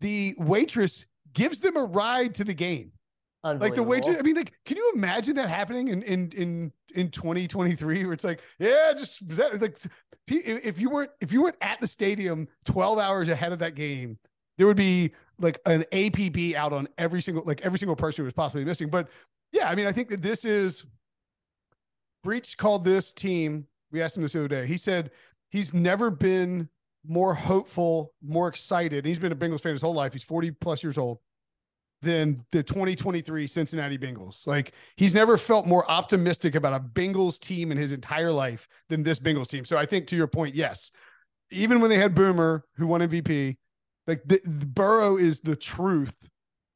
the 0.00 0.34
waitress 0.38 1.06
gives 1.32 1.60
them 1.60 1.76
a 1.76 1.84
ride 1.84 2.34
to 2.36 2.44
the 2.44 2.54
game. 2.54 2.92
Like 3.42 3.74
the 3.74 3.82
waitress, 3.82 4.16
I 4.18 4.22
mean, 4.22 4.36
like, 4.36 4.52
can 4.64 4.78
you 4.78 4.92
imagine 4.94 5.36
that 5.36 5.50
happening 5.50 5.88
in 5.88 6.02
in 6.02 6.32
in 6.32 6.72
in 6.94 7.10
2023? 7.10 8.04
Where 8.04 8.12
it's 8.12 8.24
like, 8.24 8.40
yeah, 8.58 8.92
just 8.96 9.22
like 9.60 9.78
if 10.28 10.80
you 10.80 10.90
weren't 10.90 11.10
if 11.20 11.32
you 11.32 11.42
weren't 11.42 11.56
at 11.60 11.80
the 11.80 11.88
stadium 11.88 12.48
12 12.64 12.98
hours 12.98 13.28
ahead 13.28 13.52
of 13.52 13.58
that 13.60 13.74
game, 13.74 14.18
there 14.58 14.66
would 14.66 14.76
be 14.76 15.12
like 15.38 15.60
an 15.66 15.84
APB 15.92 16.54
out 16.54 16.72
on 16.72 16.88
every 16.98 17.20
single 17.20 17.44
like 17.44 17.60
every 17.62 17.78
single 17.78 17.96
person 17.96 18.22
who 18.22 18.26
was 18.26 18.34
possibly 18.34 18.64
missing. 18.64 18.88
But 18.88 19.08
yeah, 19.52 19.68
I 19.68 19.74
mean, 19.74 19.86
I 19.86 19.92
think 19.92 20.08
that 20.08 20.22
this 20.22 20.44
is 20.44 20.84
Breech 22.22 22.56
called 22.56 22.84
this 22.84 23.12
team. 23.12 23.66
We 23.92 24.02
asked 24.02 24.16
him 24.16 24.22
this 24.22 24.32
the 24.32 24.40
other 24.40 24.48
day. 24.48 24.66
He 24.66 24.76
said 24.76 25.10
he's 25.50 25.74
never 25.74 26.10
been 26.10 26.68
more 27.06 27.34
hopeful, 27.34 28.12
more 28.22 28.48
excited. 28.48 29.04
He's 29.04 29.18
been 29.18 29.32
a 29.32 29.36
Bengals 29.36 29.60
fan 29.60 29.72
his 29.72 29.82
whole 29.82 29.94
life. 29.94 30.12
He's 30.12 30.24
40 30.24 30.52
plus 30.52 30.82
years 30.82 30.98
old 30.98 31.18
than 32.04 32.44
the 32.52 32.62
2023 32.62 33.46
Cincinnati 33.46 33.98
Bengals. 33.98 34.46
Like 34.46 34.72
he's 34.96 35.14
never 35.14 35.36
felt 35.36 35.66
more 35.66 35.90
optimistic 35.90 36.54
about 36.54 36.74
a 36.74 36.80
Bengals 36.80 37.40
team 37.40 37.72
in 37.72 37.78
his 37.78 37.92
entire 37.92 38.30
life 38.30 38.68
than 38.88 39.02
this 39.02 39.18
Bengals 39.18 39.48
team. 39.48 39.64
So 39.64 39.76
I 39.76 39.86
think 39.86 40.06
to 40.08 40.16
your 40.16 40.28
point, 40.28 40.54
yes, 40.54 40.92
even 41.50 41.80
when 41.80 41.90
they 41.90 41.98
had 41.98 42.14
Boomer 42.14 42.64
who 42.76 42.86
won 42.86 43.00
MVP, 43.00 43.56
like 44.06 44.22
the, 44.26 44.40
the 44.44 44.66
Burrow 44.66 45.16
is 45.16 45.40
the 45.40 45.56
truth. 45.56 46.16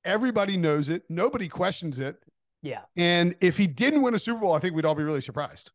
Everybody 0.05 0.57
knows 0.57 0.88
it. 0.88 1.03
Nobody 1.09 1.49
questions 1.49 1.99
it. 1.99 2.17
Yeah. 2.62 2.81
And 2.97 3.37
if 3.41 3.57
he 3.59 3.67
didn't 3.67 4.03
win 4.03 4.14
a 4.14 4.19
Super 4.19 4.41
Bowl, 4.41 4.55
I 4.55 4.59
think 4.59 4.75
we'd 4.75 4.87
all 4.87 4.95
be 4.95 5.05
really 5.05 5.21
surprised. 5.21 5.71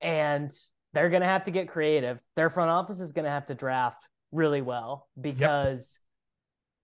And 0.00 0.52
they're 0.92 1.08
going 1.08 1.22
to 1.22 1.28
have 1.28 1.44
to 1.44 1.50
get 1.50 1.68
creative. 1.68 2.20
Their 2.36 2.50
front 2.50 2.70
office 2.70 3.00
is 3.00 3.12
going 3.12 3.24
to 3.24 3.30
have 3.30 3.46
to 3.46 3.54
draft 3.54 4.06
really 4.30 4.60
well 4.60 5.08
because. 5.20 5.98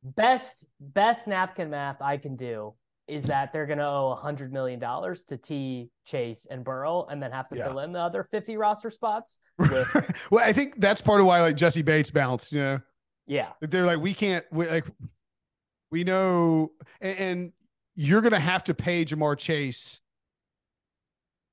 Best 0.03 0.65
best 0.81 1.27
napkin 1.27 1.71
math 1.71 2.01
I 2.01 2.17
can 2.17 2.37
do 2.37 2.75
is 3.09 3.25
that 3.25 3.53
they're 3.53 3.67
going 3.67 3.79
to 3.79 3.87
owe 3.87 4.11
a 4.13 4.15
hundred 4.15 4.53
million 4.53 4.79
dollars 4.79 5.25
to 5.25 5.37
Tee, 5.37 5.91
Chase, 6.05 6.47
and 6.49 6.63
Burrow, 6.63 7.07
and 7.11 7.23
then 7.23 7.33
have 7.33 7.49
to 7.49 7.57
yeah. 7.57 7.67
fill 7.67 7.81
in 7.81 7.93
the 7.93 8.01
other 8.01 8.23
fifty 8.23 8.57
roster 8.57 8.91
spots. 8.91 9.39
With... 9.59 10.27
well, 10.31 10.45
I 10.45 10.53
think 10.53 10.81
that's 10.81 11.01
part 11.01 11.21
of 11.21 11.27
why 11.27 11.41
like 11.41 11.57
Jesse 11.57 11.83
Bates 11.83 12.11
bounced. 12.11 12.53
You 12.53 12.61
know, 12.61 12.81
yeah, 13.27 13.49
they're 13.61 13.87
like 13.87 13.99
we 13.99 14.15
can't 14.15 14.45
we, 14.53 14.69
like 14.69 14.87
we 15.91 16.05
know, 16.05 16.71
and, 17.01 17.19
and 17.19 17.53
you're 17.97 18.21
going 18.21 18.33
to 18.33 18.39
have 18.39 18.63
to 18.65 18.75
pay 18.75 19.05
Ja'Marr 19.05 19.37
Chase 19.37 20.01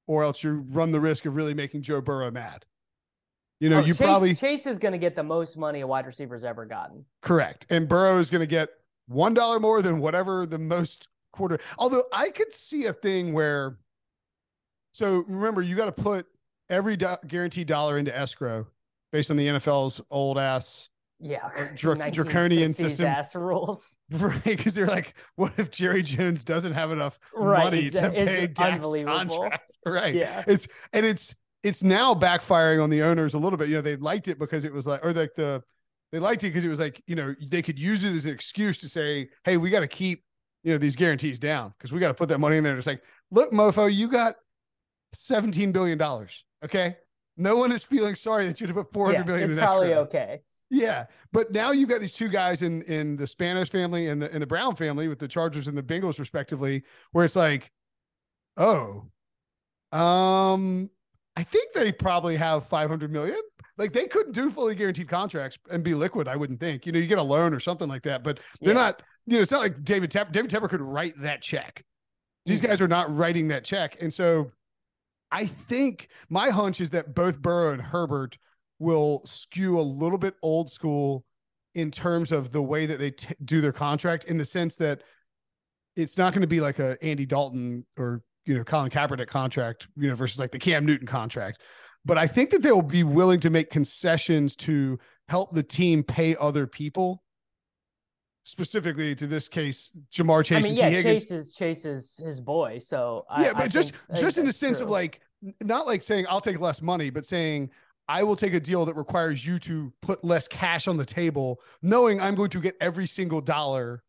or 0.08 0.24
else 0.24 0.44
you 0.44 0.66
run 0.70 0.92
the 0.92 1.00
risk 1.00 1.26
of 1.26 1.36
really 1.36 1.54
making 1.54 1.82
Joe 1.82 2.02
Burrow 2.02 2.32
mad. 2.32 2.66
You 3.60 3.70
know, 3.70 3.78
oh, 3.78 3.80
you 3.80 3.94
Chase, 3.94 3.98
probably 3.98 4.36
Chase 4.36 4.66
is 4.66 4.80
going 4.80 4.92
to 4.92 4.98
get 4.98 5.16
the 5.16 5.24
most 5.24 5.58
money 5.58 5.82
a 5.82 5.88
wide 5.88 6.06
receiver's 6.06 6.44
ever 6.44 6.66
gotten. 6.66 7.06
Correct, 7.22 7.66
and 7.70 7.88
Burrow 7.88 8.18
is 8.20 8.30
going 8.30 8.42
to 8.42 8.48
get 8.48 8.70
one 9.08 9.34
dollar 9.34 9.60
more 9.60 9.82
than 9.82 10.00
whatever 10.00 10.46
the 10.46 10.60
most 10.60 11.08
quarter. 11.32 11.60
Although 11.78 12.04
I 12.12 12.30
could 12.32 12.54
see 12.54 12.86
a 12.86 12.94
thing 12.94 13.34
where, 13.34 13.78
so 14.92 15.24
remember, 15.28 15.62
you 15.62 15.76
got 15.76 15.96
to 15.96 16.04
put 16.04 16.28
every 16.70 16.98
do- 16.98 17.18
guaranteed 17.28 17.68
dollar 17.68 17.98
into 17.98 18.16
escrow 18.16 18.68
based 19.12 19.32
on 19.32 19.38
the 19.38 19.48
NFL's 19.48 20.02
old 20.10 20.38
ass 20.38 20.90
yeah 21.20 21.50
uh, 21.58 21.68
dra- 21.76 22.12
draconian 22.12 22.74
system 22.74 23.06
ass 23.06 23.36
rules 23.36 23.96
right 24.12 24.44
because 24.44 24.74
they're 24.74 24.86
like 24.86 25.14
what 25.36 25.54
if 25.58 25.72
jerry 25.72 26.04
jones 26.04 26.44
doesn't 26.44 26.74
have 26.74 26.92
enough 26.92 27.18
right. 27.34 27.64
money 27.64 27.90
to 27.90 28.12
pay 28.12 28.48
Dak's 28.48 28.90
contract 29.06 29.78
right 29.86 30.14
yeah 30.14 30.44
it's 30.46 30.68
and 30.92 31.06
it's 31.06 31.36
it's 31.66 31.82
now 31.82 32.14
backfiring 32.14 32.82
on 32.82 32.92
the 32.92 33.02
owners 33.02 33.34
a 33.34 33.40
little 33.40 33.58
bit. 33.58 33.70
You 33.70 33.76
know 33.76 33.82
they 33.82 33.96
liked 33.96 34.28
it 34.28 34.38
because 34.38 34.66
it 34.66 34.72
was 34.72 34.86
like 34.86 35.04
or 35.04 35.12
like 35.12 35.34
the 35.36 35.64
they 36.12 36.20
liked 36.20 36.44
it 36.44 36.50
because 36.50 36.64
it 36.64 36.70
was 36.70 36.80
like 36.80 37.02
you 37.08 37.16
know 37.16 37.34
they 37.50 37.64
could 37.64 37.80
use 37.80 38.06
it 38.06 38.14
as 38.14 38.26
an 38.26 38.34
excuse 38.34 38.78
to 38.80 38.88
say 38.90 39.30
hey 39.44 39.58
we 39.58 39.72
got 39.72 39.80
to 39.80 39.88
keep 39.88 40.24
you 40.64 40.72
know 40.72 40.78
these 40.78 40.96
guarantees 40.96 41.40
down 41.40 41.74
because 41.78 41.92
we 41.92 42.00
got 42.00 42.10
to 42.10 42.14
put 42.14 42.30
that 42.30 42.40
money 42.40 42.58
in 42.58 42.64
there 42.64 42.78
it's 42.78 42.86
like 42.86 43.02
look 43.32 43.52
mofo 43.52 43.92
you 43.92 44.08
got 44.08 44.36
17 45.14 45.72
billion 45.72 45.98
dollars 45.98 46.44
okay? 46.64 46.98
No 47.38 47.58
one 47.58 47.72
is 47.72 47.84
feeling 47.84 48.16
sorry 48.16 48.48
that 48.48 48.60
you 48.60 48.68
had 48.68 48.76
to 48.76 48.82
put 48.82 48.94
400 48.94 49.18
yeah, 49.18 49.24
billion 49.24 49.50
it's 49.50 49.54
in 49.54 49.60
probably 49.60 49.88
escrow. 49.88 50.02
okay. 50.04 50.42
Yeah, 50.70 51.06
but 51.32 51.52
now 51.52 51.72
you've 51.72 51.90
got 51.90 52.02
these 52.02 52.14
two 52.14 52.30
guys 52.30 52.62
in 52.62 52.82
in 52.84 53.18
the 53.18 53.26
Spanos 53.26 53.70
family 53.70 54.08
and 54.08 54.22
the 54.22 54.34
in 54.34 54.40
the 54.40 54.48
Brown 54.48 54.76
family 54.76 55.08
with 55.08 55.20
the 55.20 55.28
Chargers 55.28 55.68
and 55.68 55.78
the 55.78 55.84
Bengals 55.84 56.18
respectively, 56.18 56.84
where 57.12 57.24
it's 57.24 57.36
like, 57.36 57.72
oh, 58.58 59.06
um, 59.92 60.90
I 61.36 61.44
think 61.44 61.74
they 61.74 61.92
probably 61.92 62.38
have 62.38 62.68
500 62.68 63.12
million. 63.12 63.40
Like 63.78 63.92
they 63.92 64.08
couldn't 64.08 64.34
do 64.34 64.50
fully 64.50 64.76
guaranteed 64.76 65.10
contracts 65.10 65.58
and 65.70 65.84
be 65.84 65.94
liquid. 65.94 66.28
I 66.28 66.38
wouldn't 66.38 66.60
think. 66.60 66.86
You 66.86 66.92
know, 66.92 67.00
you 67.00 67.08
get 67.08 67.18
a 67.18 67.24
loan 67.24 67.54
or 67.54 67.60
something 67.60 67.90
like 67.90 68.04
that, 68.04 68.24
but 68.24 68.40
they're 68.62 68.74
yeah. 68.74 68.82
not. 68.82 69.02
You 69.26 69.38
know, 69.38 69.42
it's 69.42 69.52
not 69.52 69.60
like 69.60 69.84
David 69.84 70.12
Tepper. 70.12 70.32
David 70.32 70.52
Tepper 70.52 70.70
could 70.70 70.82
write 70.82 71.20
that 71.22 71.42
check. 71.42 71.84
These 72.46 72.60
mm-hmm. 72.60 72.68
guys 72.68 72.80
are 72.82 72.88
not 72.88 73.14
writing 73.14 73.50
that 73.50 73.66
check, 73.66 73.98
and 74.00 74.14
so 74.14 74.52
I 75.32 75.48
think 75.48 76.08
my 76.30 76.50
hunch 76.50 76.80
is 76.80 76.92
that 76.92 77.14
both 77.14 77.42
Burrow 77.42 77.74
and 77.74 77.82
Herbert 77.82 78.38
will 78.80 79.22
skew 79.26 79.80
a 79.80 79.82
little 79.82 80.18
bit 80.18 80.36
old 80.42 80.70
school 80.70 81.26
in 81.74 81.92
terms 81.92 82.32
of 82.32 82.52
the 82.52 82.62
way 82.62 82.86
that 82.86 83.00
they 83.00 83.12
t- 83.12 83.36
do 83.44 83.60
their 83.60 83.74
contract 83.74 84.24
in 84.26 84.38
the 84.38 84.46
sense 84.46 84.78
that 84.78 85.02
it's 85.96 86.18
not 86.18 86.34
going 86.34 86.42
to 86.42 86.48
be 86.48 86.62
like 86.62 86.80
a 86.80 86.98
Andy 87.02 87.26
Dalton 87.26 87.86
or 87.98 88.22
you 88.46 88.56
know 88.56 88.64
Colin 88.64 88.90
Kaepernick 88.90 89.28
contract, 89.28 89.88
you 89.98 90.10
know, 90.10 90.16
versus 90.16 90.40
like 90.40 90.52
the 90.52 90.60
Cam 90.60 90.86
Newton 90.86 91.08
contract. 91.08 91.62
But 92.06 92.18
I 92.18 92.28
think 92.28 92.52
that 92.52 92.62
they'll 92.62 92.82
be 92.82 93.04
willing 93.04 93.40
to 93.42 93.50
make 93.50 93.70
concessions 93.70 94.56
to 94.58 95.00
help 95.28 95.52
the 95.52 95.64
team 95.64 96.04
pay 96.04 96.36
other 96.36 96.68
people. 96.68 97.24
Specifically 98.44 99.16
to 99.16 99.26
this 99.26 99.48
case, 99.48 99.92
Ja'Marr 100.12 100.46
Chase. 100.46 100.64
I 100.64 100.70
mean, 100.70 100.78
yeah, 100.78 101.02
Chase 101.02 101.32
is 101.32 101.52
Chase 101.52 101.84
is 101.84 102.22
his 102.24 102.40
boy. 102.40 102.78
So 102.78 103.26
yeah, 103.40 103.50
I, 103.50 103.54
but 103.54 103.62
I 103.64 103.68
just 103.68 103.96
think, 103.96 104.20
just 104.20 104.38
in 104.38 104.44
the 104.44 104.50
uh, 104.50 104.54
sense 104.54 104.78
true. 104.78 104.86
of 104.86 104.92
like 104.92 105.22
not 105.62 105.88
like 105.88 106.04
saying 106.04 106.28
I'll 106.30 106.42
take 106.42 106.60
less 106.60 106.80
money, 106.80 107.10
but 107.10 107.26
saying 107.26 107.72
I 108.08 108.22
will 108.22 108.36
take 108.36 108.54
a 108.54 108.60
deal 108.60 108.86
that 108.86 108.96
requires 108.96 109.46
you 109.46 109.58
to 109.60 109.92
put 110.04 110.24
less 110.24 110.48
cash 110.48 110.88
on 110.88 110.98
the 110.98 111.06
table, 111.06 111.60
knowing 111.82 112.22
I'm 112.22 112.36
going 112.36 112.52
to 112.52 112.62
get 112.62 112.76
every 112.80 113.08
single 113.08 113.42
dollar 113.42 114.04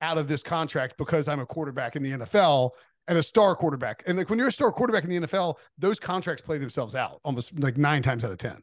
out 0.00 0.16
of 0.16 0.28
this 0.28 0.42
contract 0.42 0.96
because 0.96 1.28
I'm 1.28 1.40
a 1.40 1.46
quarterback 1.46 1.94
in 1.94 2.02
the 2.02 2.12
NFL 2.12 2.70
and 3.08 3.18
a 3.18 3.22
star 3.22 3.54
quarterback. 3.54 4.02
And 4.06 4.18
like 4.18 4.30
when 4.30 4.38
you're 4.38 4.48
a 4.48 4.52
star 4.52 4.72
quarterback 4.72 5.04
in 5.04 5.10
the 5.10 5.26
NFL, 5.26 5.58
those 5.78 5.98
contracts 5.98 6.42
play 6.42 6.58
themselves 6.58 6.94
out 6.94 7.20
almost 7.24 7.58
like 7.58 7.76
nine 7.76 8.02
times 8.02 8.24
out 8.24 8.30
of 8.30 8.38
10. 8.38 8.62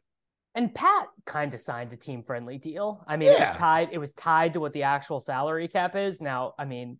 And 0.54 0.74
Pat 0.74 1.06
kind 1.24 1.54
of 1.54 1.60
signed 1.60 1.92
a 1.92 1.96
team 1.96 2.22
friendly 2.22 2.58
deal. 2.58 3.02
I 3.06 3.16
mean, 3.16 3.32
yeah. 3.32 3.36
it 3.36 3.50
was 3.50 3.58
tied, 3.58 3.88
it 3.92 3.98
was 3.98 4.12
tied 4.12 4.52
to 4.54 4.60
what 4.60 4.72
the 4.72 4.82
actual 4.82 5.18
salary 5.18 5.66
cap 5.68 5.96
is. 5.96 6.20
Now, 6.20 6.54
I 6.58 6.66
mean, 6.66 6.98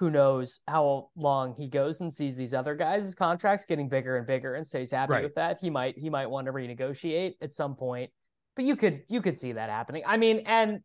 who 0.00 0.10
knows 0.10 0.60
how 0.66 1.10
long 1.14 1.54
he 1.54 1.68
goes 1.68 2.00
and 2.00 2.12
sees 2.12 2.36
these 2.36 2.54
other 2.54 2.74
guys' 2.74 3.04
his 3.04 3.14
contracts 3.14 3.66
getting 3.66 3.88
bigger 3.88 4.16
and 4.16 4.26
bigger 4.26 4.54
and 4.54 4.66
stays 4.66 4.90
happy 4.90 5.12
right. 5.12 5.22
with 5.22 5.34
that. 5.34 5.58
He 5.60 5.68
might 5.68 5.98
he 5.98 6.08
might 6.08 6.28
want 6.28 6.46
to 6.46 6.52
renegotiate 6.52 7.34
at 7.42 7.52
some 7.52 7.76
point. 7.76 8.10
But 8.56 8.64
you 8.64 8.76
could 8.76 9.02
you 9.08 9.20
could 9.20 9.38
see 9.38 9.52
that 9.52 9.68
happening. 9.68 10.02
I 10.06 10.16
mean, 10.16 10.42
and 10.46 10.80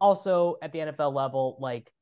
also 0.00 0.56
at 0.62 0.72
the 0.72 0.80
NFL 0.80 1.14
level, 1.14 1.58
like 1.60 1.92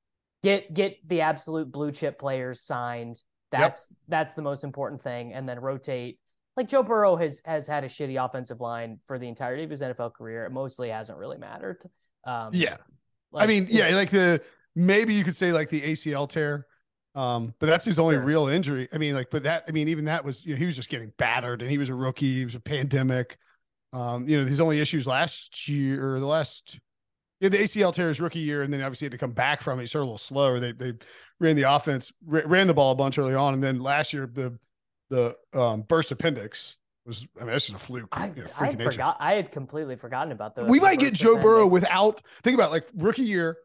get 0.42 0.72
get 0.72 0.96
the 1.08 1.22
absolute 1.22 1.70
blue 1.70 1.92
chip 1.92 2.18
players 2.18 2.60
signed. 2.60 3.22
That's 3.50 3.88
yep. 3.90 3.98
that's 4.08 4.34
the 4.34 4.42
most 4.42 4.64
important 4.64 5.02
thing. 5.02 5.32
And 5.32 5.48
then 5.48 5.60
rotate. 5.60 6.18
Like 6.56 6.68
Joe 6.68 6.82
Burrow 6.82 7.16
has 7.16 7.40
has 7.44 7.66
had 7.66 7.84
a 7.84 7.88
shitty 7.88 8.22
offensive 8.22 8.60
line 8.60 8.98
for 9.06 9.18
the 9.18 9.28
entirety 9.28 9.64
of 9.64 9.70
his 9.70 9.80
NFL 9.80 10.14
career. 10.14 10.44
It 10.44 10.50
mostly 10.50 10.88
hasn't 10.88 11.18
really 11.18 11.38
mattered. 11.38 11.84
Um, 12.24 12.50
yeah. 12.52 12.76
Like, 13.30 13.44
I 13.44 13.46
mean, 13.46 13.66
yeah, 13.70 13.94
like 13.94 14.10
the 14.10 14.42
maybe 14.74 15.14
you 15.14 15.24
could 15.24 15.36
say 15.36 15.52
like 15.52 15.68
the 15.68 15.80
ACL 15.82 16.28
tear. 16.28 16.66
Um, 17.14 17.54
but 17.58 17.66
that's 17.66 17.84
his 17.84 17.98
only 17.98 18.14
sure. 18.14 18.22
real 18.22 18.46
injury. 18.46 18.88
I 18.92 18.98
mean, 18.98 19.14
like, 19.14 19.30
but 19.30 19.42
that, 19.42 19.64
I 19.66 19.72
mean, 19.72 19.88
even 19.88 20.04
that 20.04 20.24
was, 20.24 20.44
you 20.44 20.54
know, 20.54 20.58
he 20.58 20.66
was 20.66 20.76
just 20.76 20.88
getting 20.88 21.12
battered 21.18 21.62
and 21.62 21.70
he 21.70 21.76
was 21.76 21.88
a 21.88 21.94
rookie. 21.94 22.32
He 22.32 22.44
was 22.44 22.54
a 22.54 22.60
pandemic. 22.60 23.38
Um, 23.92 24.28
you 24.28 24.38
know, 24.38 24.46
his 24.46 24.60
only 24.60 24.78
issues 24.78 25.06
last 25.06 25.66
year 25.68 26.14
or 26.14 26.20
the 26.20 26.26
last, 26.26 26.78
yeah, 27.40 27.48
the 27.48 27.58
ACL 27.58 27.92
tear 27.92 28.08
his 28.08 28.20
rookie 28.20 28.40
year, 28.40 28.62
and 28.62 28.72
then 28.72 28.80
obviously 28.82 29.06
had 29.06 29.12
to 29.12 29.18
come 29.18 29.32
back 29.32 29.62
from 29.62 29.78
it. 29.78 29.82
He 29.82 29.86
started 29.86 30.04
a 30.04 30.06
little 30.06 30.18
slower. 30.18 30.58
They 30.58 30.72
they 30.72 30.94
ran 31.38 31.56
the 31.56 31.62
offense, 31.62 32.12
ran 32.24 32.66
the 32.66 32.74
ball 32.74 32.92
a 32.92 32.96
bunch 32.96 33.18
early 33.18 33.34
on, 33.34 33.54
and 33.54 33.62
then 33.62 33.80
last 33.80 34.12
year 34.12 34.28
the 34.32 34.58
the 35.10 35.36
um, 35.54 35.82
burst 35.82 36.10
appendix 36.10 36.76
was. 37.06 37.26
I 37.36 37.44
mean, 37.44 37.52
that's 37.52 37.66
just 37.66 37.82
a 37.82 37.84
fluke. 37.84 38.08
I, 38.12 38.28
you 38.28 38.42
know, 38.42 38.48
I 38.58 38.66
had 38.66 38.82
forgot. 38.82 39.16
I 39.20 39.34
had 39.34 39.52
completely 39.52 39.96
forgotten 39.96 40.32
about 40.32 40.56
those. 40.56 40.68
We 40.68 40.80
might 40.80 40.98
get 40.98 41.14
Joe 41.14 41.32
appendix. 41.32 41.44
Burrow 41.44 41.66
without. 41.66 42.22
Think 42.42 42.54
about 42.54 42.68
it, 42.68 42.72
like 42.72 42.88
rookie 42.96 43.22
year, 43.22 43.58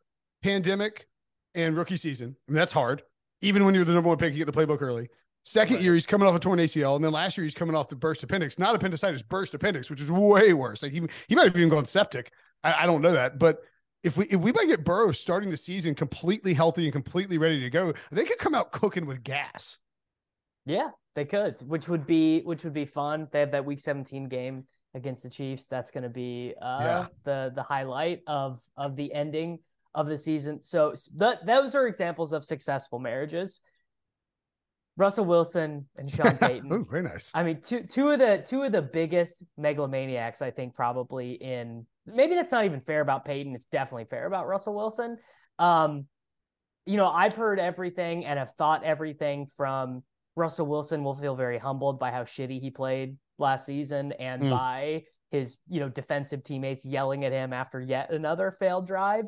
pandemic, 0.43 1.07
and 1.55 1.75
rookie 1.75 1.97
season. 1.97 2.35
I 2.47 2.51
mean, 2.51 2.57
that's 2.57 2.73
hard. 2.73 3.01
Even 3.41 3.65
when 3.65 3.73
you're 3.73 3.85
the 3.85 3.93
number 3.93 4.07
one 4.07 4.17
pick, 4.17 4.33
you 4.33 4.45
get 4.45 4.53
the 4.53 4.65
playbook 4.65 4.81
early. 4.81 5.09
Second 5.45 5.75
right. 5.75 5.83
year, 5.83 5.93
he's 5.93 6.05
coming 6.05 6.27
off 6.27 6.35
a 6.35 6.39
torn 6.39 6.59
ACL, 6.59 6.95
and 6.95 7.03
then 7.03 7.11
last 7.11 7.37
year 7.37 7.43
he's 7.43 7.53
coming 7.53 7.75
off 7.75 7.89
the 7.89 7.97
burst 7.97 8.23
appendix, 8.23 8.57
not 8.57 8.75
appendicitis, 8.75 9.21
burst 9.21 9.53
appendix, 9.53 9.89
which 9.89 9.99
is 9.99 10.09
way 10.09 10.53
worse. 10.53 10.83
Like 10.83 10.93
he 10.93 11.01
he 11.27 11.35
might 11.35 11.45
have 11.45 11.57
even 11.57 11.69
gone 11.69 11.85
septic. 11.85 12.31
I, 12.63 12.83
I 12.83 12.85
don't 12.85 13.01
know 13.01 13.13
that, 13.13 13.39
but 13.39 13.59
if 14.03 14.17
we 14.17 14.25
if 14.25 14.39
we 14.39 14.51
might 14.51 14.67
get 14.67 14.83
Burrow 14.83 15.11
starting 15.11 15.49
the 15.49 15.57
season 15.57 15.95
completely 15.95 16.53
healthy 16.53 16.83
and 16.85 16.93
completely 16.93 17.37
ready 17.37 17.61
to 17.61 17.69
go, 17.69 17.93
they 18.11 18.25
could 18.25 18.37
come 18.37 18.53
out 18.53 18.71
cooking 18.71 19.05
with 19.05 19.23
gas. 19.23 19.79
Yeah, 20.65 20.89
they 21.15 21.25
could, 21.25 21.55
which 21.61 21.87
would 21.87 22.05
be 22.05 22.41
which 22.41 22.63
would 22.63 22.73
be 22.73 22.85
fun. 22.85 23.27
They 23.31 23.39
have 23.39 23.51
that 23.51 23.65
Week 23.65 23.79
17 23.79 24.27
game 24.29 24.65
against 24.93 25.23
the 25.23 25.29
Chiefs. 25.29 25.67
That's 25.67 25.91
going 25.91 26.03
to 26.03 26.09
be 26.09 26.53
uh, 26.61 26.77
yeah. 26.81 27.05
the 27.23 27.51
the 27.55 27.63
highlight 27.63 28.21
of 28.27 28.61
of 28.77 28.95
the 28.95 29.13
ending 29.13 29.59
of 29.95 30.07
the 30.07 30.17
season. 30.17 30.63
So 30.63 30.93
th- 31.19 31.39
those 31.45 31.75
are 31.75 31.87
examples 31.87 32.33
of 32.33 32.43
successful 32.43 32.99
marriages. 32.99 33.61
Russell 34.97 35.25
Wilson 35.25 35.87
and 35.97 36.09
Sean 36.11 36.37
Payton. 36.37 36.71
oh, 36.71 36.85
very 36.89 37.03
nice. 37.03 37.31
I 37.33 37.43
mean, 37.43 37.61
two 37.61 37.81
two 37.83 38.09
of 38.09 38.19
the 38.19 38.43
two 38.45 38.63
of 38.63 38.71
the 38.71 38.81
biggest 38.81 39.43
megalomaniacs, 39.59 40.41
I 40.41 40.51
think, 40.51 40.75
probably 40.75 41.33
in 41.33 41.85
maybe 42.05 42.35
that's 42.35 42.51
not 42.51 42.65
even 42.65 42.81
fair 42.81 43.01
about 43.01 43.25
Payton. 43.25 43.55
It's 43.55 43.65
definitely 43.65 44.05
fair 44.05 44.25
about 44.25 44.47
Russell 44.47 44.75
Wilson. 44.75 45.17
Um, 45.59 46.05
you 46.85 46.97
know, 46.97 47.09
I've 47.09 47.33
heard 47.33 47.59
everything 47.59 48.25
and 48.25 48.37
have 48.37 48.53
thought 48.53 48.83
everything 48.83 49.47
from 49.55 50.03
Russell 50.35 50.67
Wilson 50.67 51.03
will 51.03 51.13
feel 51.13 51.35
very 51.35 51.57
humbled 51.57 51.99
by 51.99 52.11
how 52.11 52.23
shitty 52.23 52.59
he 52.59 52.71
played 52.71 53.17
last 53.37 53.65
season 53.65 54.11
and 54.13 54.43
mm. 54.43 54.49
by 54.49 55.03
his, 55.31 55.57
you 55.69 55.79
know, 55.79 55.89
defensive 55.89 56.43
teammates 56.43 56.85
yelling 56.85 57.23
at 57.25 57.31
him 57.31 57.53
after 57.53 57.79
yet 57.79 58.11
another 58.11 58.51
failed 58.51 58.85
drive 58.85 59.25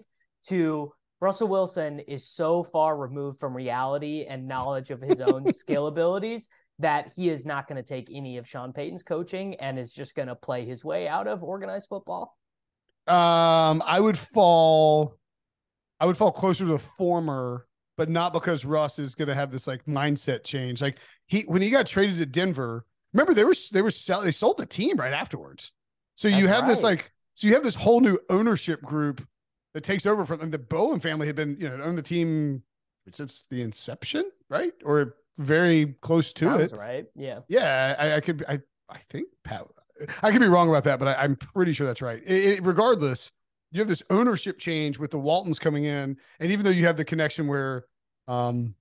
to 0.48 0.92
Russell 1.22 1.48
Wilson 1.48 2.00
is 2.02 2.28
so 2.28 2.64
far 2.64 2.98
removed 2.98 3.40
from 3.40 3.56
reality 3.56 4.26
and 4.28 4.48
knowledge 4.48 4.92
of 4.92 5.02
his 5.02 5.22
own 5.22 5.52
skill 5.54 5.88
abilities 5.88 6.50
that 6.80 7.14
he 7.16 7.30
is 7.30 7.46
not 7.46 7.68
going 7.68 7.78
to 7.78 7.88
take 7.88 8.10
any 8.12 8.38
of 8.38 8.48
Sean 8.48 8.74
Payton's 8.74 9.04
coaching 9.04 9.56
and 9.56 9.80
is 9.80 9.94
just 9.94 10.14
going 10.14 10.28
to 10.28 10.36
play 10.36 10.66
his 10.66 10.84
way 10.84 11.08
out 11.08 11.28
of 11.28 11.44
organized 11.44 11.88
football? 11.88 12.38
Um, 13.08 13.82
I 13.86 14.00
would 14.00 14.18
fall, 14.18 15.18
I 16.00 16.06
would 16.06 16.18
fall 16.18 16.32
closer 16.32 16.66
to 16.66 16.72
the 16.72 16.80
former, 16.80 17.66
but 17.98 18.10
not 18.10 18.34
because 18.34 18.66
Russ 18.66 19.00
is 19.00 19.16
going 19.16 19.30
to 19.30 19.36
have 19.36 19.52
this 19.52 19.68
like 19.68 19.86
mindset 19.86 20.44
change. 20.44 20.82
Like 20.82 20.98
he, 21.28 21.42
when 21.44 21.62
he 21.62 21.70
got 21.70 21.88
traded 21.88 22.18
to 22.18 22.26
Denver, 22.26 22.86
remember 23.14 23.34
they 23.34 23.46
were 23.46 23.56
they 23.72 23.82
were 23.82 23.92
sell, 23.92 24.22
they 24.22 24.32
sold 24.32 24.58
the 24.58 24.66
team 24.66 24.98
right 24.98 25.14
afterwards. 25.14 25.72
So 26.16 26.28
That's 26.28 26.42
you 26.42 26.48
have 26.48 26.64
right. 26.64 26.70
this 26.70 26.84
like, 26.84 27.12
so 27.36 27.48
you 27.48 27.54
have 27.54 27.64
this 27.64 27.76
whole 27.76 28.02
new 28.02 28.20
ownership 28.30 28.82
group 28.82 29.26
that 29.76 29.84
takes 29.84 30.06
over 30.06 30.26
from 30.26 30.40
them. 30.40 30.52
The 30.52 30.58
Bowlen 30.58 31.02
family 31.02 31.28
had 31.28 31.36
been, 31.36 31.58
you 31.60 31.68
know, 31.68 31.84
owned 31.84 31.98
the 31.98 32.02
team 32.02 32.64
since 33.12 33.46
the 33.52 33.62
inception, 33.62 34.24
right? 34.50 34.72
Or 34.86 35.18
very 35.38 35.98
close 36.00 36.32
to 36.34 36.46
Sounds 36.46 36.72
it. 36.72 36.78
Right. 36.78 37.06
Yeah. 37.14 37.42
Yeah. 37.50 37.94
I, 38.00 38.16
I, 38.16 38.20
could, 38.22 38.46
I, 38.48 38.62
I 38.90 38.98
think 39.10 39.28
Pat, 39.44 39.68
I 40.24 40.32
could 40.32 40.40
be 40.40 40.48
wrong 40.48 40.70
about 40.70 40.86
that, 40.86 40.98
but 40.98 41.10
I, 41.10 41.26
am 41.26 41.36
pretty 41.36 41.74
sure 41.74 41.86
that's 41.86 42.02
right. 42.02 42.24
It, 42.26 42.46
it, 42.46 42.64
regardless, 42.64 43.34
you 43.74 43.82
have 43.82 43.90
this 43.90 44.02
ownership 44.10 44.60
change 44.60 44.98
with 44.98 45.12
the 45.12 45.20
Waltons 45.20 45.60
coming 45.60 45.84
in. 45.84 46.16
And 46.40 46.52
even 46.54 46.64
though 46.64 46.72
you 46.72 46.86
have 46.86 46.96
the 46.96 47.04
connection 47.04 47.46
where 47.46 47.84
um, 48.30 48.76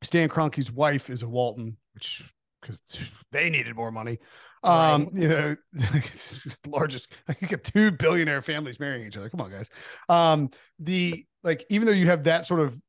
Stan 0.00 0.30
Kroenke's 0.30 0.72
wife 0.72 1.10
is 1.10 1.22
a 1.22 1.28
Walton, 1.28 1.76
which 1.92 2.24
because 2.62 2.80
they 3.32 3.50
needed 3.50 3.76
more 3.76 3.92
money. 3.92 4.18
Um, 4.62 5.04
right. 5.04 5.14
you 5.14 5.28
know, 5.28 5.56
largest 6.66 7.12
like 7.28 7.40
you 7.40 7.48
get 7.48 7.64
two 7.64 7.90
billionaire 7.90 8.42
families 8.42 8.80
marrying 8.80 9.06
each 9.06 9.16
other. 9.16 9.28
Come 9.28 9.40
on, 9.40 9.50
guys. 9.50 9.70
Um, 10.08 10.50
the 10.78 11.24
like, 11.42 11.64
even 11.70 11.86
though 11.86 11.92
you 11.92 12.06
have 12.06 12.24
that 12.24 12.46
sort 12.46 12.60
of 12.60 12.80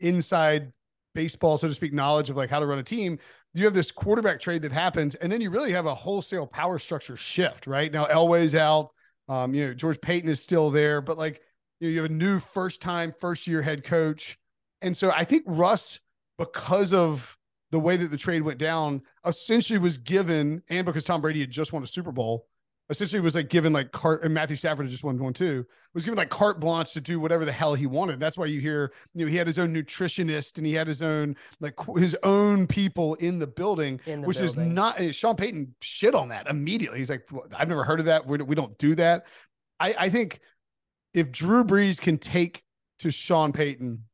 inside 0.00 0.72
baseball, 1.14 1.56
so 1.56 1.68
to 1.68 1.74
speak, 1.74 1.92
knowledge 1.92 2.30
of 2.30 2.36
like 2.36 2.50
how 2.50 2.60
to 2.60 2.66
run 2.66 2.78
a 2.78 2.82
team, 2.82 3.18
you 3.54 3.64
have 3.64 3.74
this 3.74 3.90
quarterback 3.90 4.40
trade 4.40 4.62
that 4.62 4.72
happens, 4.72 5.14
and 5.14 5.30
then 5.30 5.40
you 5.40 5.50
really 5.50 5.72
have 5.72 5.86
a 5.86 5.94
wholesale 5.94 6.46
power 6.46 6.78
structure 6.78 7.16
shift. 7.16 7.66
Right 7.66 7.92
now, 7.92 8.06
Elway's 8.06 8.54
out. 8.54 8.90
Um, 9.28 9.54
you 9.54 9.66
know, 9.66 9.74
George 9.74 10.00
Paton 10.00 10.28
is 10.28 10.42
still 10.42 10.70
there, 10.70 11.00
but 11.00 11.16
like 11.16 11.40
you, 11.80 11.88
know, 11.88 11.92
you 11.92 12.02
have 12.02 12.10
a 12.10 12.14
new 12.14 12.40
first 12.40 12.82
time, 12.82 13.14
first 13.18 13.46
year 13.46 13.62
head 13.62 13.84
coach, 13.84 14.38
and 14.82 14.96
so 14.96 15.10
I 15.10 15.24
think 15.24 15.44
Russ, 15.46 16.00
because 16.36 16.92
of 16.92 17.38
the 17.74 17.80
way 17.80 17.96
that 17.96 18.12
the 18.12 18.16
trade 18.16 18.42
went 18.42 18.56
down 18.56 19.02
essentially 19.26 19.80
was 19.80 19.98
given, 19.98 20.62
and 20.68 20.86
because 20.86 21.02
Tom 21.02 21.20
Brady 21.20 21.40
had 21.40 21.50
just 21.50 21.72
won 21.72 21.82
a 21.82 21.86
Super 21.86 22.12
Bowl, 22.12 22.46
essentially 22.88 23.18
was 23.20 23.34
like 23.34 23.48
given 23.48 23.72
like 23.72 23.90
cart 23.90 24.22
and 24.22 24.32
Matthew 24.32 24.54
Stafford 24.54 24.86
had 24.86 24.92
just 24.92 25.02
won 25.02 25.18
one 25.18 25.32
too, 25.32 25.66
was 25.92 26.04
given 26.04 26.16
like 26.16 26.28
carte 26.28 26.60
blanche 26.60 26.92
to 26.92 27.00
do 27.00 27.18
whatever 27.18 27.44
the 27.44 27.50
hell 27.50 27.74
he 27.74 27.86
wanted. 27.86 28.20
That's 28.20 28.38
why 28.38 28.46
you 28.46 28.60
hear, 28.60 28.92
you 29.12 29.24
know, 29.24 29.28
he 29.28 29.36
had 29.36 29.48
his 29.48 29.58
own 29.58 29.74
nutritionist 29.74 30.56
and 30.56 30.64
he 30.64 30.72
had 30.72 30.86
his 30.86 31.02
own 31.02 31.34
like 31.58 31.74
his 31.96 32.16
own 32.22 32.68
people 32.68 33.14
in 33.14 33.40
the 33.40 33.46
building, 33.48 34.00
in 34.06 34.20
the 34.20 34.28
which 34.28 34.38
building. 34.38 34.66
is 34.66 34.72
not 34.72 35.00
eh, 35.00 35.10
Sean 35.10 35.34
Payton 35.34 35.74
shit 35.80 36.14
on 36.14 36.28
that 36.28 36.46
immediately. 36.46 36.98
He's 37.00 37.10
like, 37.10 37.28
I've 37.56 37.68
never 37.68 37.82
heard 37.82 37.98
of 37.98 38.06
that. 38.06 38.24
We, 38.24 38.38
we 38.38 38.54
don't 38.54 38.78
do 38.78 38.94
that. 38.94 39.24
I, 39.80 39.96
I 39.98 40.08
think 40.10 40.38
if 41.12 41.32
Drew 41.32 41.64
Brees 41.64 42.00
can 42.00 42.18
take 42.18 42.62
to 43.00 43.10
Sean 43.10 43.50
Payton, 43.52 44.04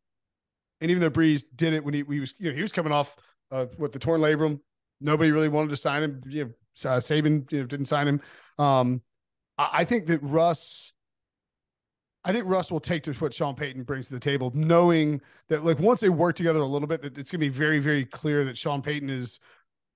and 0.81 0.91
even 0.91 1.03
though 1.03 1.11
Brees 1.11 1.45
did 1.55 1.75
it 1.75 1.85
when 1.85 1.93
he, 1.93 2.05
he 2.09 2.21
was, 2.21 2.35
you 2.39 2.49
know, 2.49 2.55
he 2.55 2.63
was 2.63 2.73
coming 2.73 2.93
off 2.93 3.17
uh, 3.51 3.67
with 3.79 3.93
the 3.93 3.99
torn 3.99 4.21
labrum. 4.21 4.61
Nobody 5.01 5.33
really 5.33 5.49
wanted 5.49 5.71
to 5.71 5.77
sign 5.77 6.03
him. 6.03 6.21
You 6.27 6.45
know, 6.45 6.91
uh, 6.91 6.99
Saban 6.99 7.51
you 7.51 7.61
know, 7.61 7.67
didn't 7.67 7.87
sign 7.87 8.09
him. 8.09 8.21
Um, 8.59 9.03
I, 9.59 9.69
I 9.73 9.85
think 9.85 10.07
that 10.07 10.23
Russ. 10.23 10.93
I 12.23 12.33
think 12.35 12.45
Russ 12.47 12.71
will 12.71 12.81
take 12.81 13.03
to 13.05 13.15
what 13.15 13.33
Sean 13.33 13.55
Payton 13.55 13.85
brings 13.85 14.09
to 14.09 14.13
the 14.13 14.21
table, 14.21 14.53
knowing 14.55 15.23
that 15.49 15.65
like 15.65 15.79
once 15.79 16.01
they 16.01 16.11
work 16.11 16.37
together 16.37 16.61
a 16.61 16.67
little 16.67 16.87
bit, 16.87 17.01
that 17.01 17.17
it's 17.17 17.31
gonna 17.31 17.41
be 17.41 17.49
very, 17.49 17.79
very 17.79 18.05
clear 18.05 18.45
that 18.45 18.59
Sean 18.59 18.83
Payton 18.83 19.09
is 19.09 19.41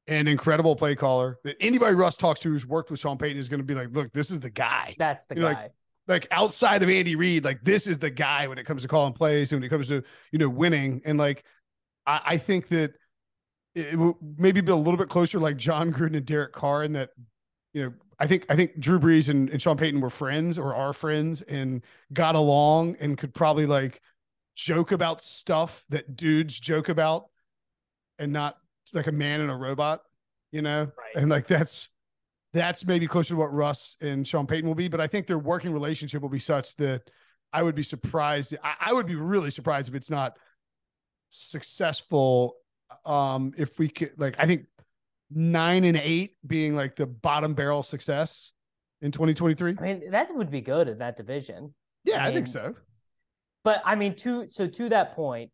an 0.07 0.27
incredible 0.27 0.75
play 0.75 0.95
caller. 0.95 1.39
That 1.45 1.57
anybody 1.61 1.95
Russ 1.95 2.17
talks 2.17 2.41
to 2.41 2.49
who's 2.49 2.67
worked 2.67 2.91
with 2.91 2.99
Sean 2.99 3.19
Payton 3.19 3.37
is 3.37 3.51
gonna 3.51 3.63
be 3.63 3.75
like, 3.75 3.89
look, 3.93 4.11
this 4.15 4.31
is 4.31 4.41
the 4.41 4.49
guy. 4.49 4.95
That's 4.99 5.27
the 5.27 5.35
you 5.35 5.43
guy. 5.43 5.53
Know, 5.53 5.59
like, 5.59 5.73
like 6.07 6.29
outside 6.31 6.83
of 6.83 6.89
Andy 6.89 7.15
Reid, 7.15 7.45
like 7.45 7.63
this 7.63 7.87
is 7.87 7.99
the 7.99 8.11
guy 8.11 8.47
when 8.47 8.57
it 8.57 8.65
comes 8.65 8.83
to 8.83 8.89
calling 8.89 9.13
plays 9.13 9.53
and 9.53 9.61
when 9.61 9.67
it 9.67 9.71
comes 9.71 9.89
to 9.89 10.03
you 10.33 10.39
know 10.39 10.49
winning. 10.49 11.03
And 11.05 11.19
like 11.19 11.45
I, 12.07 12.21
I 12.25 12.39
think 12.39 12.69
that 12.69 12.95
it 13.75 13.99
will 13.99 14.19
maybe 14.39 14.61
be 14.61 14.73
a 14.73 14.77
little 14.77 14.97
bit 14.97 15.09
closer 15.09 15.39
like 15.39 15.57
Jon 15.57 15.93
Gruden 15.93 16.17
and 16.17 16.27
Derek 16.27 16.53
Carr 16.53 16.85
in 16.85 16.93
that, 16.93 17.11
you 17.73 17.85
know, 17.85 17.95
I 18.19 18.27
think 18.27 18.47
I 18.49 18.57
think 18.57 18.79
Drew 18.79 19.01
Brees 19.01 19.29
and, 19.29 19.51
and 19.51 19.61
Sean 19.61 19.77
Payton 19.77 20.01
were 20.01 20.11
friends 20.11 20.57
or 20.57 20.75
are 20.75 20.93
friends 20.93 21.43
and 21.43 21.83
got 22.13 22.37
along 22.37 22.97
and 23.01 23.19
could 23.19 23.35
probably 23.35 23.67
like 23.67 24.01
joke 24.55 24.93
about 24.93 25.21
stuff 25.21 25.85
that 25.89 26.17
dudes 26.17 26.59
joke 26.59 26.89
about 26.89 27.27
and 28.19 28.33
not 28.33 28.57
like 28.93 29.09
a 29.09 29.13
man 29.13 29.41
and 29.41 29.51
a 29.51 29.57
robot, 29.57 30.03
you 30.53 30.63
know? 30.63 30.83
Right. 30.97 31.17
And 31.17 31.29
like 31.29 31.49
that's 31.49 31.89
that's 32.53 32.87
maybe 32.87 33.09
closer 33.09 33.31
to 33.31 33.37
what 33.37 33.53
Russ 33.53 33.97
and 34.01 34.27
Sean 34.27 34.47
Payton 34.47 34.69
will 34.69 34.77
be. 34.77 34.87
But 34.87 35.01
I 35.01 35.09
think 35.09 35.27
their 35.27 35.39
working 35.39 35.73
relationship 35.73 36.23
will 36.23 36.29
be 36.29 36.39
such 36.39 36.77
that 36.77 37.11
I 37.53 37.65
would 37.65 37.75
be 37.75 37.83
surprised. 37.83 38.55
I, 38.63 38.75
I 38.81 38.93
would 38.93 39.07
be 39.07 39.17
really 39.17 39.51
surprised 39.51 39.89
if 39.89 39.97
it's 39.97 40.11
not 40.11 40.39
successful 41.31 42.55
um 43.05 43.53
if 43.57 43.79
we 43.79 43.89
could 43.89 44.13
like 44.17 44.37
i 44.39 44.47
think 44.47 44.67
nine 45.31 45.85
and 45.85 45.97
eight 45.97 46.37
being 46.47 46.77
like 46.77 46.97
the 46.97 47.07
bottom 47.07 47.55
barrel 47.55 47.83
success 47.83 48.53
in 49.03 49.11
2023 49.11 49.77
i 49.79 49.83
mean 49.83 50.11
that 50.11 50.35
would 50.35 50.51
be 50.51 50.61
good 50.61 50.89
in 50.89 50.99
that 50.99 51.17
division. 51.17 51.75
Yeah 52.05 52.23
i, 52.23 52.27
mean, 52.27 52.35
think 52.35 52.47
so. 52.49 52.75
but 53.65 53.83
i 53.85 53.95
mean 53.95 54.15
to 54.17 54.47
so 54.51 54.67
to 54.67 54.89
that 54.91 55.15
point 55.15 55.51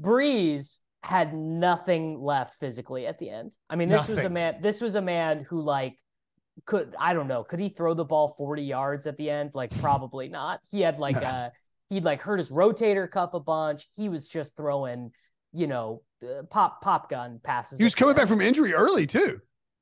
Brees 0.00 0.78
had 1.02 1.34
nothing 1.34 2.20
left 2.20 2.58
physically 2.58 3.06
at 3.06 3.18
the 3.18 3.30
end. 3.30 3.56
I 3.70 3.76
mean 3.76 3.88
this 3.88 4.02
nothing. 4.02 4.16
was 4.16 4.24
a 4.24 4.30
man 4.30 4.62
this 4.62 4.80
was 4.80 4.94
a 4.94 5.02
man 5.02 5.46
who 5.48 5.60
like 5.60 5.96
could 6.66 6.94
i 6.98 7.14
don't 7.14 7.28
know 7.28 7.44
could 7.44 7.60
he 7.60 7.68
throw 7.68 7.94
the 7.94 8.04
ball 8.04 8.34
40 8.36 8.62
yards 8.62 9.06
at 9.06 9.16
the 9.16 9.30
end? 9.30 9.52
Like 9.54 9.70
probably 9.80 10.28
not. 10.28 10.60
He 10.70 10.80
had 10.80 10.98
like 10.98 11.16
a 11.16 11.52
he'd 11.88 12.04
like 12.04 12.20
hurt 12.20 12.38
his 12.38 12.50
rotator 12.50 13.10
cuff 13.10 13.34
a 13.34 13.40
bunch. 13.40 13.88
He 13.94 14.08
was 14.08 14.28
just 14.28 14.56
throwing 14.56 15.12
you 15.52 15.66
know 15.66 16.02
uh, 16.22 16.42
pop 16.50 16.82
pop 16.82 17.10
gun 17.10 17.40
passes. 17.42 17.78
He 17.78 17.84
was 17.84 17.94
coming 17.94 18.14
back 18.14 18.28
from 18.28 18.40
injury 18.40 18.74
early 18.74 19.06
too. 19.06 19.40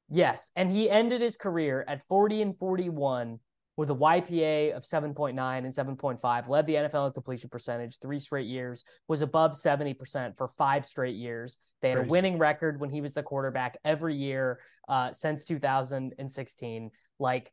Yes, 0.08 0.50
and 0.54 0.70
he 0.70 0.88
ended 0.88 1.20
his 1.20 1.36
career 1.36 1.84
at 1.88 2.06
40 2.06 2.42
and 2.42 2.58
41 2.58 3.40
with 3.76 3.90
a 3.90 3.94
YPA 3.94 4.72
of 4.74 4.84
7.9 4.84 5.30
and 5.58 5.98
7.5, 5.98 6.48
led 6.48 6.66
the 6.66 6.74
NFL 6.74 7.08
in 7.08 7.12
completion 7.12 7.50
percentage 7.50 7.98
three 7.98 8.18
straight 8.18 8.46
years, 8.46 8.84
was 9.06 9.20
above 9.20 9.52
70% 9.52 10.36
for 10.38 10.48
five 10.56 10.86
straight 10.86 11.16
years. 11.16 11.58
They 11.82 11.90
had 11.90 11.98
Crazy. 11.98 12.08
a 12.08 12.10
winning 12.10 12.38
record 12.38 12.80
when 12.80 12.88
he 12.88 13.02
was 13.02 13.12
the 13.12 13.22
quarterback 13.22 13.76
every 13.84 14.14
year 14.14 14.60
uh, 14.88 15.12
since 15.12 15.44
2016. 15.44 16.90
Like, 17.18 17.52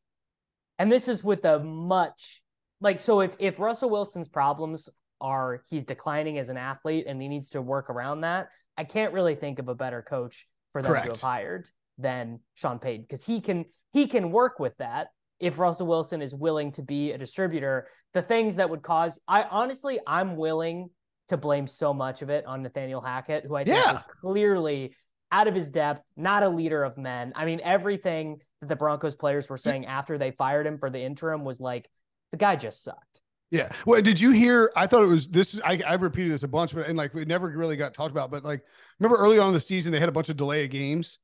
and 0.80 0.92
this 0.92 1.08
is 1.08 1.24
with 1.24 1.44
a 1.46 1.60
much 1.60 2.42
like 2.80 3.00
so 3.00 3.22
if 3.22 3.36
if 3.40 3.60
Russell 3.60 3.90
Wilson's 3.90 4.28
problems 4.28 4.90
are 5.24 5.64
he's 5.70 5.86
declining 5.86 6.38
as 6.38 6.50
an 6.50 6.58
athlete 6.58 7.06
and 7.08 7.20
he 7.22 7.28
needs 7.28 7.50
to 7.52 7.62
work 7.62 7.90
around 7.90 8.22
that, 8.22 8.50
I 8.78 8.84
can't 8.84 9.14
really 9.14 9.36
think 9.36 9.58
of 9.58 9.70
a 9.70 9.76
better 9.76 10.02
coach 10.04 10.48
for 10.74 10.82
them 10.84 10.92
Correct. 10.92 11.06
to 11.06 11.12
have 11.14 11.22
hired 11.22 11.70
than 11.98 12.42
Sean 12.54 12.78
Payton 12.78 13.04
because 13.04 13.26
he 13.26 13.40
can 13.42 13.66
he 13.94 14.06
can 14.08 14.32
work 14.32 14.60
with 14.60 14.76
that 14.78 15.08
if 15.40 15.58
Russell 15.58 15.88
Wilson 15.88 16.22
is 16.22 16.36
willing 16.36 16.72
to 16.74 16.82
be 16.84 17.12
a 17.12 17.18
distributor. 17.18 17.88
The 18.14 18.22
things 18.22 18.56
that 18.58 18.70
would 18.70 18.82
cause 18.84 19.20
I 19.28 19.44
honestly 19.44 20.00
I'm 20.06 20.36
willing 20.36 20.90
to 21.30 21.38
blame 21.38 21.68
so 21.68 21.94
much 21.94 22.22
of 22.22 22.30
it 22.30 22.46
on 22.46 22.62
Nathaniel 22.62 23.02
Hackett, 23.02 23.46
who 23.46 23.56
I 23.56 23.64
think 23.64 23.78
Yeah. 23.78 23.98
is 23.98 24.04
clearly 24.22 24.96
out 25.32 25.48
of 25.48 25.56
his 25.56 25.72
depth, 25.72 26.04
not 26.16 26.44
a 26.44 26.50
leader 26.50 26.84
of 26.84 26.98
men. 26.98 27.34
I 27.36 27.46
mean, 27.46 27.60
everything 27.64 28.40
that 28.62 28.68
the 28.70 28.76
Broncos 28.76 29.16
players 29.16 29.50
were 29.50 29.58
saying 29.58 29.88
after 29.88 30.18
they 30.18 30.30
fired 30.32 30.68
him 30.68 30.78
for 30.78 30.92
the 30.92 31.00
interim 31.02 31.44
was 31.44 31.60
like, 31.60 31.90
the 32.32 32.38
guy 32.38 32.56
just 32.56 32.84
sucked. 32.84 33.22
Yeah. 33.54 33.70
Well, 33.86 34.02
did 34.02 34.20
you 34.20 34.32
hear? 34.32 34.72
I 34.76 34.88
thought 34.88 35.04
it 35.04 35.08
was 35.10 35.28
this. 35.28 35.62
I, 35.64 35.80
I 35.86 35.94
repeated 35.94 36.32
this 36.32 36.42
a 36.42 36.48
bunch, 36.48 36.74
but 36.74 36.88
and 36.88 36.98
like 36.98 37.14
it 37.14 37.28
never 37.28 37.50
really 37.50 37.78
got 37.78 37.94
talked 37.94 38.10
about. 38.10 38.32
But 38.32 38.44
like, 38.44 38.64
remember 39.00 39.16
early 39.16 39.38
on 39.38 39.50
in 39.50 39.54
the 39.54 39.60
season, 39.60 39.92
they 39.92 40.00
had 40.00 40.10
a 40.10 40.12
bunch 40.12 40.30
of 40.30 40.38
delay 40.38 40.66
of 40.66 40.72
games, 40.72 41.20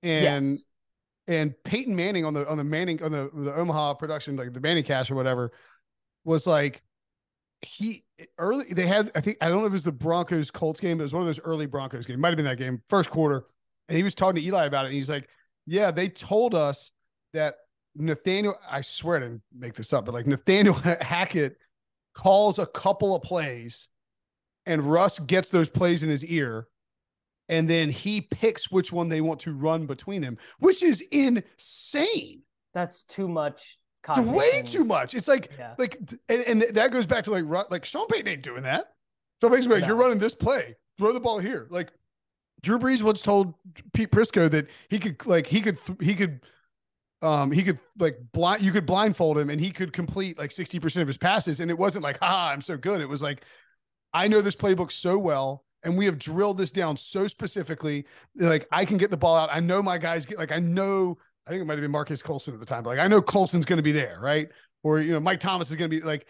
and 0.00 0.44
yes. 0.44 0.62
and 1.26 1.54
Peyton 1.64 1.96
Manning 1.96 2.24
on 2.24 2.34
the 2.34 2.48
on 2.48 2.56
the 2.56 2.62
Manning 2.62 3.02
on 3.02 3.10
the 3.10 3.30
the 3.34 3.52
Omaha 3.52 3.94
production, 3.94 4.36
like 4.36 4.52
the 4.52 4.60
ManningCast 4.60 5.10
or 5.10 5.16
whatever, 5.16 5.50
was 6.24 6.46
like 6.46 6.84
he 7.62 8.04
early. 8.38 8.72
They 8.72 8.86
had 8.86 9.10
I 9.16 9.20
think 9.20 9.38
I 9.40 9.48
don't 9.48 9.58
know 9.58 9.66
if 9.66 9.70
it 9.70 9.72
was 9.72 9.82
the 9.82 9.90
Broncos 9.90 10.52
Colts 10.52 10.78
game, 10.78 10.98
but 10.98 11.02
it 11.02 11.06
was 11.06 11.14
one 11.14 11.22
of 11.22 11.26
those 11.26 11.40
early 11.40 11.66
Broncos 11.66 12.06
games. 12.06 12.20
Might 12.20 12.28
have 12.28 12.36
been 12.36 12.46
that 12.46 12.58
game, 12.58 12.80
first 12.88 13.10
quarter, 13.10 13.44
and 13.88 13.98
he 13.98 14.04
was 14.04 14.14
talking 14.14 14.40
to 14.40 14.46
Eli 14.46 14.66
about 14.66 14.84
it. 14.84 14.90
And 14.90 14.94
he's 14.94 15.10
like, 15.10 15.28
"Yeah, 15.66 15.90
they 15.90 16.10
told 16.10 16.54
us 16.54 16.92
that 17.32 17.56
Nathaniel. 17.96 18.56
I 18.68 18.80
swear 18.80 19.16
I 19.16 19.20
didn't 19.20 19.42
make 19.56 19.74
this 19.74 19.92
up, 19.92 20.04
but 20.06 20.14
like 20.14 20.26
Nathaniel 20.26 20.74
Hackett 21.00 21.56
calls 22.14 22.58
a 22.58 22.66
couple 22.66 23.14
of 23.14 23.22
plays, 23.22 23.88
and 24.64 24.82
Russ 24.82 25.18
gets 25.18 25.50
those 25.50 25.68
plays 25.68 26.02
in 26.02 26.10
his 26.10 26.24
ear." 26.24 26.68
And 27.48 27.70
then 27.70 27.90
he 27.90 28.22
picks 28.22 28.72
which 28.72 28.92
one 28.92 29.08
they 29.08 29.20
want 29.20 29.38
to 29.40 29.52
run 29.52 29.86
between 29.86 30.20
them, 30.20 30.36
which 30.58 30.82
is 30.82 31.00
insane. 31.12 32.42
That's 32.74 33.04
too 33.04 33.28
much. 33.28 33.78
It's 34.08 34.18
way 34.18 34.62
too 34.62 34.84
much. 34.84 35.14
It's 35.14 35.28
like 35.28 35.50
Yeah. 35.58 35.74
like 35.78 35.98
and, 36.28 36.42
and 36.42 36.62
that 36.76 36.92
goes 36.92 37.06
back 37.06 37.24
to 37.24 37.30
like 37.30 37.70
like 37.70 37.84
Sean 37.84 38.06
Payton 38.06 38.28
ain't 38.28 38.42
doing 38.42 38.62
that. 38.62 38.92
So 39.40 39.48
basically, 39.48 39.80
like, 39.80 39.86
you're 39.86 39.96
running 39.96 40.18
this 40.18 40.34
play, 40.34 40.76
throw 40.98 41.12
the 41.12 41.20
ball 41.20 41.38
here. 41.38 41.66
Like 41.70 41.90
Drew 42.62 42.78
Brees 42.78 43.02
once 43.02 43.20
told 43.20 43.54
Pete 43.92 44.10
Prisco 44.10 44.50
that 44.50 44.68
he 44.88 44.98
could 44.98 45.24
like 45.26 45.46
he 45.46 45.60
could 45.60 45.78
he 46.00 46.14
could 46.14 46.40
um 47.22 47.50
he 47.50 47.62
could 47.62 47.78
like 47.98 48.18
blind 48.32 48.62
you 48.62 48.72
could 48.72 48.86
blindfold 48.86 49.38
him 49.38 49.48
and 49.50 49.60
he 49.60 49.70
could 49.70 49.92
complete 49.92 50.38
like 50.38 50.50
60% 50.50 51.00
of 51.00 51.06
his 51.06 51.16
passes. 51.16 51.60
And 51.60 51.70
it 51.70 51.78
wasn't 51.78 52.02
like 52.02 52.18
ah 52.22 52.50
I'm 52.50 52.60
so 52.60 52.76
good. 52.76 53.00
It 53.00 53.08
was 53.08 53.22
like 53.22 53.44
I 54.12 54.28
know 54.28 54.40
this 54.40 54.56
playbook 54.56 54.92
so 54.92 55.18
well 55.18 55.64
and 55.82 55.96
we 55.96 56.04
have 56.06 56.18
drilled 56.18 56.58
this 56.58 56.70
down 56.70 56.96
so 56.96 57.26
specifically. 57.26 58.06
Like 58.34 58.66
I 58.70 58.84
can 58.84 58.96
get 58.96 59.10
the 59.10 59.16
ball 59.16 59.36
out. 59.36 59.48
I 59.52 59.60
know 59.60 59.82
my 59.82 59.98
guys 59.98 60.26
get 60.26 60.38
like 60.38 60.52
I 60.52 60.58
know 60.58 61.18
I 61.46 61.50
think 61.50 61.62
it 61.62 61.64
might 61.64 61.74
have 61.74 61.82
been 61.82 61.90
Marques 61.90 62.22
Colston 62.22 62.54
at 62.54 62.60
the 62.60 62.66
time 62.66 62.82
but 62.82 62.90
like 62.90 62.98
I 62.98 63.06
know 63.06 63.22
Colston's 63.22 63.64
going 63.64 63.78
to 63.78 63.82
be 63.82 63.92
there 63.92 64.18
right? 64.20 64.48
Or 64.82 65.00
you 65.00 65.12
know 65.12 65.20
Mike 65.20 65.40
Thomas 65.40 65.70
is 65.70 65.76
going 65.76 65.90
to 65.90 65.96
be 66.00 66.04
like 66.04 66.26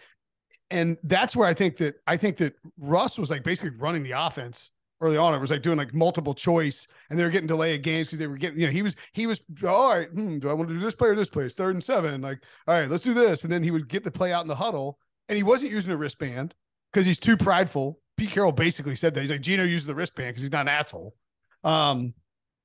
and 0.69 0.97
that's 1.03 1.35
where 1.35 1.47
I 1.47 1.53
think 1.53 1.77
that 1.77 1.95
I 2.05 2.17
think 2.17 2.37
that 2.37 2.55
Russ 2.77 3.17
was 3.17 3.29
like 3.29 3.43
basically 3.43 3.77
running 3.77 4.03
the 4.03 4.11
offense 4.11 4.71
early 5.01 5.17
on. 5.17 5.33
It 5.33 5.39
was 5.39 5.51
like 5.51 5.61
doing 5.61 5.77
like 5.77 5.93
multiple 5.93 6.33
choice, 6.33 6.87
and 7.09 7.17
they 7.17 7.23
were 7.23 7.29
getting 7.29 7.47
delay 7.47 7.75
of 7.75 7.81
games 7.81 8.07
because 8.07 8.19
they 8.19 8.27
were 8.27 8.37
getting, 8.37 8.59
you 8.59 8.67
know, 8.67 8.71
he 8.71 8.81
was 8.81 8.95
he 9.13 9.27
was 9.27 9.41
all 9.65 9.95
right. 9.95 10.09
Hmm, 10.09 10.39
do 10.39 10.49
I 10.49 10.53
want 10.53 10.69
to 10.69 10.75
do 10.75 10.79
this 10.79 10.95
play 10.95 11.09
or 11.09 11.15
this 11.15 11.29
play? 11.29 11.45
It's 11.45 11.55
third 11.55 11.75
and 11.75 11.83
seven. 11.83 12.21
Like, 12.21 12.41
all 12.67 12.79
right, 12.79 12.89
let's 12.89 13.03
do 13.03 13.13
this, 13.13 13.43
and 13.43 13.51
then 13.51 13.63
he 13.63 13.71
would 13.71 13.87
get 13.87 14.03
the 14.03 14.11
play 14.11 14.33
out 14.33 14.43
in 14.43 14.47
the 14.47 14.55
huddle, 14.55 14.97
and 15.29 15.37
he 15.37 15.43
wasn't 15.43 15.71
using 15.71 15.91
a 15.91 15.97
wristband 15.97 16.53
because 16.91 17.05
he's 17.05 17.19
too 17.19 17.37
prideful. 17.37 17.99
Pete 18.17 18.31
Carroll 18.31 18.51
basically 18.51 18.95
said 18.95 19.13
that 19.13 19.21
he's 19.21 19.31
like 19.31 19.41
Geno 19.41 19.63
uses 19.63 19.85
the 19.85 19.95
wristband 19.95 20.29
because 20.29 20.41
he's 20.41 20.51
not 20.51 20.61
an 20.61 20.69
asshole. 20.69 21.15
Um, 21.63 22.13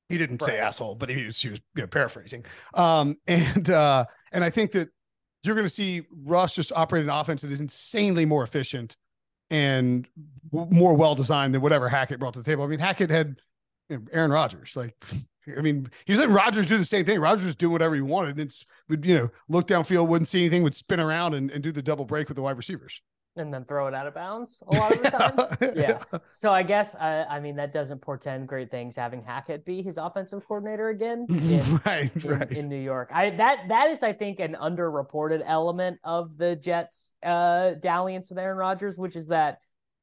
he 0.09 0.19
didn't 0.19 0.43
say 0.43 0.59
asshole, 0.59 0.95
but 0.95 1.09
he 1.09 1.27
was 1.27 1.41
he 1.41 1.51
was 1.51 1.61
you 1.75 1.83
know, 1.83 1.87
paraphrasing. 1.87 2.45
Um, 2.75 3.17
and 3.27 3.69
uh, 3.69 4.07
and 4.33 4.43
I 4.43 4.51
think 4.51 4.73
that 4.73 4.89
you're 5.45 5.55
going 5.55 5.67
to 5.67 5.75
see 5.75 6.03
Russ 6.25 6.55
just 6.55 6.73
operate 6.75 7.03
an 7.03 7.11
offense 7.11 7.43
that 7.43 7.51
is 7.51 7.61
insanely 7.61 8.25
more 8.25 8.43
efficient 8.43 8.97
and 9.53 10.09
more 10.51 10.95
well 10.95 11.15
designed 11.15 11.55
than 11.55 11.61
whatever 11.61 11.89
Hackett 11.89 12.19
brought 12.19 12.35
to 12.35 12.41
the 12.41 12.45
table. 12.45 12.65
I 12.65 12.67
mean, 12.67 12.79
Hackett 12.79 13.11
had 13.11 13.37
you 13.89 13.99
know, 13.99 14.05
Aaron 14.11 14.33
Rodgers. 14.33 14.75
Like, 14.75 14.97
I 15.57 15.61
mean, 15.61 15.91
he 16.07 16.13
was 16.13 16.21
letting 16.21 16.35
Rodgers 16.35 16.67
do 16.67 16.79
the 16.79 16.85
same 16.85 17.05
thing. 17.05 17.21
Rodgers 17.21 17.55
doing 17.55 17.73
whatever 17.73 17.95
he 17.95 18.01
wanted. 18.01 18.31
And 18.31 18.41
it's 18.41 18.65
would 18.89 19.05
you 19.05 19.17
know 19.17 19.31
look 19.49 19.69
downfield, 19.69 20.09
wouldn't 20.09 20.29
see 20.29 20.41
anything, 20.41 20.63
would 20.63 20.75
spin 20.75 21.01
around 21.01 21.35
and, 21.35 21.51
and 21.51 21.63
do 21.63 21.71
the 21.71 21.83
double 21.83 22.07
break 22.07 22.29
with 22.29 22.37
the 22.37 22.43
wide 22.43 22.57
receivers. 22.57 23.03
And 23.37 23.53
then 23.53 23.65
throw 23.65 23.87
it 23.87 23.95
out 23.95 24.07
of 24.07 24.15
bounds 24.15 24.63
a 24.71 24.77
lot 24.77 24.93
of 24.93 25.03
the 25.03 25.11
time. 25.11 25.73
Yeah. 25.77 26.03
So 26.33 26.53
I 26.53 26.63
guess 26.63 26.95
I, 26.97 27.25
I 27.25 27.41
mean 27.41 27.57
that 27.57 27.73
doesn't 27.73 28.01
portend 28.03 28.49
great 28.49 28.71
things 28.71 28.95
having 28.97 29.23
Hackett 29.23 29.65
be 29.65 29.83
his 29.83 29.97
offensive 29.97 30.47
coordinator 30.47 30.89
again 30.89 31.27
in, 31.31 31.81
right, 31.87 32.13
in, 32.15 32.31
right. 32.31 32.51
in 32.53 32.69
New 32.69 32.81
York. 32.81 33.11
I 33.13 33.31
that 33.31 33.69
that 33.69 33.91
is 33.91 34.03
I 34.03 34.13
think 34.13 34.41
an 34.41 34.57
underreported 34.61 35.43
element 35.45 35.99
of 36.05 36.37
the 36.37 36.57
Jets 36.57 37.17
uh 37.23 37.71
dalliance 37.75 38.29
with 38.29 38.39
Aaron 38.39 38.59
Rodgers, 38.59 38.99
which 38.99 39.17
is 39.17 39.29
that 39.29 39.59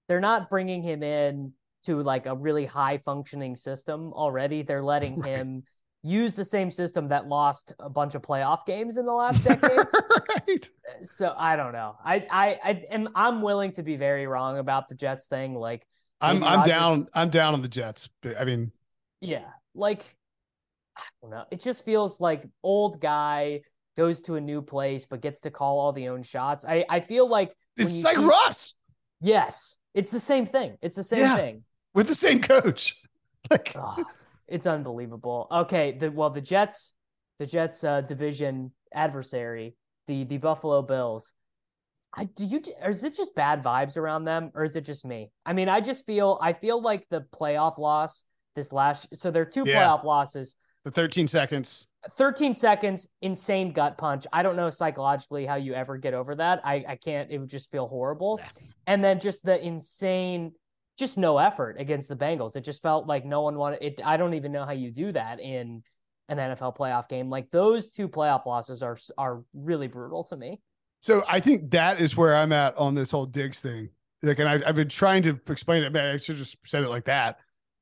they're 0.07 0.19
not 0.19 0.49
bringing 0.49 0.81
him 0.81 1.03
in 1.03 1.53
to 1.83 2.01
like 2.01 2.25
a 2.25 2.35
really 2.35 2.65
high 2.65 2.97
functioning 2.97 3.55
system 3.55 4.11
already. 4.13 4.63
They're 4.63 4.83
letting 4.83 5.19
Right. 5.21 5.29
him 5.37 5.63
use 6.03 6.33
the 6.33 6.45
same 6.45 6.71
system 6.71 7.09
that 7.09 7.27
lost 7.27 7.73
a 7.79 7.89
bunch 7.89 8.15
of 8.15 8.21
playoff 8.21 8.65
games 8.65 8.97
in 8.97 9.05
the 9.05 9.11
last 9.13 9.43
decade. 9.43 9.71
right. 10.47 10.69
so 11.03 11.33
I 11.37 11.55
don't 11.55 11.73
know. 11.73 11.95
I 12.03 12.25
I 12.29 12.59
I 12.63 12.83
am 12.91 13.09
I'm 13.15 13.41
willing 13.41 13.73
to 13.73 13.83
be 13.83 13.95
very 13.97 14.25
wrong 14.27 14.57
about 14.57 14.87
the 14.89 14.95
Jets 14.95 15.27
thing. 15.27 15.55
Like 15.55 15.85
I'm 16.21 16.43
I'm 16.43 16.63
down. 16.63 17.07
I'm 17.13 17.29
down 17.29 17.53
on 17.53 17.61
the 17.61 17.67
Jets. 17.67 18.09
I 18.39 18.45
mean, 18.45 18.71
Yeah, 19.21 19.45
like 19.75 20.03
I 20.97 21.01
don't 21.21 21.31
know. 21.31 21.45
It 21.51 21.61
just 21.61 21.83
feels 21.85 22.19
like 22.19 22.43
old 22.63 22.99
guy 23.01 23.61
goes 23.97 24.21
to 24.21 24.35
a 24.35 24.41
new 24.41 24.61
place 24.61 25.05
but 25.05 25.19
gets 25.21 25.41
to 25.41 25.51
call 25.51 25.79
all 25.79 25.91
the 25.91 26.07
own 26.09 26.23
shots. 26.23 26.63
I 26.65 26.85
I 26.89 26.99
feel 27.01 27.27
like 27.27 27.53
it's 27.77 28.03
like 28.03 28.15
see- 28.15 28.23
Russ 28.25 28.73
Yes, 29.21 29.75
it's 29.93 30.11
the 30.11 30.19
same 30.19 30.45
thing. 30.45 30.77
It's 30.81 30.95
the 30.95 31.03
same 31.03 31.19
Yeah. 31.19 31.35
thing. 31.35 31.63
with 31.93 32.07
the 32.07 32.15
same 32.15 32.41
coach. 32.41 32.95
Like, 33.51 33.75
it's 34.51 34.67
unbelievable. 34.67 35.47
Okay, 35.51 35.91
the 35.93 36.11
well 36.11 36.29
the 36.29 36.41
Jets, 36.41 36.93
the 37.39 37.45
Jets 37.45 37.83
uh, 37.83 38.01
division 38.01 38.71
adversary, 38.93 39.75
the 40.07 40.23
the 40.23 40.37
Buffalo 40.37 40.81
Bills. 40.81 41.33
I 42.13 42.23
do 42.25 42.45
you 42.45 42.61
or 42.81 42.89
is 42.89 43.03
it 43.03 43.15
just 43.15 43.35
bad 43.35 43.63
vibes 43.63 43.95
around 43.95 44.23
them 44.25 44.51
or 44.55 44.63
is 44.63 44.75
it 44.75 44.81
just 44.85 45.05
me? 45.05 45.31
I 45.45 45.53
mean, 45.53 45.69
I 45.69 45.79
just 45.79 46.05
feel 46.05 46.37
I 46.41 46.53
feel 46.53 46.81
like 46.81 47.05
the 47.09 47.21
playoff 47.31 47.77
loss 47.77 48.25
this 48.55 48.73
last 48.73 49.07
so 49.15 49.29
there 49.31 49.43
are 49.43 49.45
two 49.45 49.63
Yeah. 49.65 49.77
playoff 49.83 50.03
losses. 50.03 50.55
the 50.85 50.91
13 50.91 51.27
seconds. 51.27 51.87
13 52.11 52.55
seconds, 52.55 53.07
insane 53.21 53.73
gut 53.73 53.97
punch. 53.97 54.25
I 54.31 54.41
don't 54.41 54.55
know 54.55 54.69
psychologically 54.69 55.45
how 55.45 55.55
you 55.55 55.73
ever 55.73 55.97
get 55.97 56.13
over 56.13 56.33
that. 56.35 56.61
I, 56.63 56.83
I 56.87 56.95
can't, 56.95 57.29
it 57.29 57.37
would 57.37 57.49
just 57.49 57.69
feel 57.69 57.87
horrible. 57.89 58.39
And 58.87 59.03
then 59.03 59.19
just 59.19 59.43
the 59.43 59.61
insane, 59.63 60.53
just 60.99 61.17
no 61.17 61.37
effort 61.37 61.77
against 61.79 62.09
the 62.09 62.15
Bengals. 62.15 62.55
It 62.55 62.61
just 62.61 62.81
felt 62.81 63.07
like 63.07 63.25
no 63.25 63.41
one 63.41 63.55
wanted 63.55 63.81
it. 63.81 64.01
I 64.05 64.17
don't 64.17 64.33
even 64.33 64.51
know 64.51 64.65
how 64.65 64.71
you 64.71 64.91
do 64.91 65.11
that 65.13 65.39
in 65.39 65.83
an 66.27 66.37
NFL 66.37 66.77
playoff 66.77 67.09
game. 67.09 67.29
Like 67.29 67.49
those 67.51 67.89
two 67.89 68.07
playoff 68.07 68.45
losses 68.45 68.83
are 68.83 68.97
are 69.17 69.43
really 69.53 69.87
brutal 69.87 70.23
to 70.25 70.37
me. 70.37 70.61
So 71.01 71.23
I 71.27 71.39
think 71.39 71.71
that 71.71 72.01
is 72.01 72.15
where 72.15 72.35
I'm 72.35 72.51
at 72.51 72.77
on 72.77 72.93
this 72.93 73.11
whole 73.11 73.25
Diggs 73.25 73.61
thing. 73.61 73.89
Like, 74.21 74.39
and 74.39 74.49
I, 74.49 74.61
I've 74.67 74.75
been 74.75 74.89
trying 74.89 75.23
to 75.23 75.39
explain 75.49 75.83
it. 75.83 75.95
I 75.95 76.17
should 76.17 76.35
just 76.35 76.57
said 76.65 76.83
it 76.83 76.89
like 76.89 77.05
that. 77.05 77.39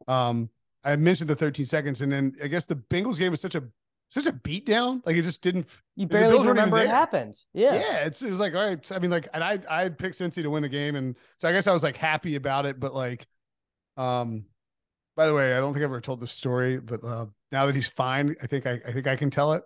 Um, 0.08 0.50
I 0.84 0.96
mentioned 0.96 1.30
the 1.30 1.36
13 1.36 1.66
seconds, 1.66 2.02
and 2.02 2.12
then 2.12 2.36
I 2.44 2.48
guess 2.48 2.66
the 2.66 2.76
Bengals 2.76 3.18
game 3.18 3.32
was 3.32 3.42
such 3.42 3.56
a 3.56 3.64
such 4.10 4.26
a 4.26 4.32
beatdown. 4.32 5.02
Like 5.06 5.16
it 5.18 5.24
just 5.24 5.42
didn't. 5.42 5.68
You 5.96 6.08
barely 6.08 6.46
remember 6.48 6.78
it 6.80 6.88
happened. 6.90 7.36
Yeah, 7.54 7.74
Yeah. 7.76 8.06
it's 8.06 8.22
it 8.22 8.30
was 8.30 8.40
like 8.40 8.54
all 8.56 8.68
right. 8.68 8.92
I 8.92 9.00
mean, 9.00 9.12
like, 9.12 9.28
and 9.34 9.44
I 9.44 9.60
I 9.70 9.90
picked 9.90 10.16
Cincy 10.16 10.42
to 10.44 10.50
win 10.50 10.64
the 10.64 10.70
game, 10.70 10.96
and 10.96 11.16
so 11.40 11.50
I 11.50 11.52
guess 11.52 11.68
I 11.68 11.74
was 11.74 11.84
like 11.84 11.98
happy 11.98 12.36
about 12.36 12.66
it. 12.66 12.80
But 12.80 12.94
like, 12.94 13.28
um, 13.98 14.46
by 15.16 15.28
the 15.28 15.34
way, 15.34 15.54
I 15.56 15.60
don't 15.60 15.74
think 15.74 15.84
I've 15.84 15.92
ever 15.92 16.02
told 16.02 16.20
this 16.20 16.32
story, 16.32 16.80
but 16.80 17.04
uh, 17.04 17.26
now 17.52 17.66
that 17.66 17.76
he's 17.76 17.90
fine, 17.90 18.36
I 18.42 18.48
think 18.48 18.66
I 18.66 18.80
I 18.88 18.92
think 18.92 19.08
I 19.08 19.16
can 19.16 19.30
tell 19.30 19.54
it. 19.54 19.64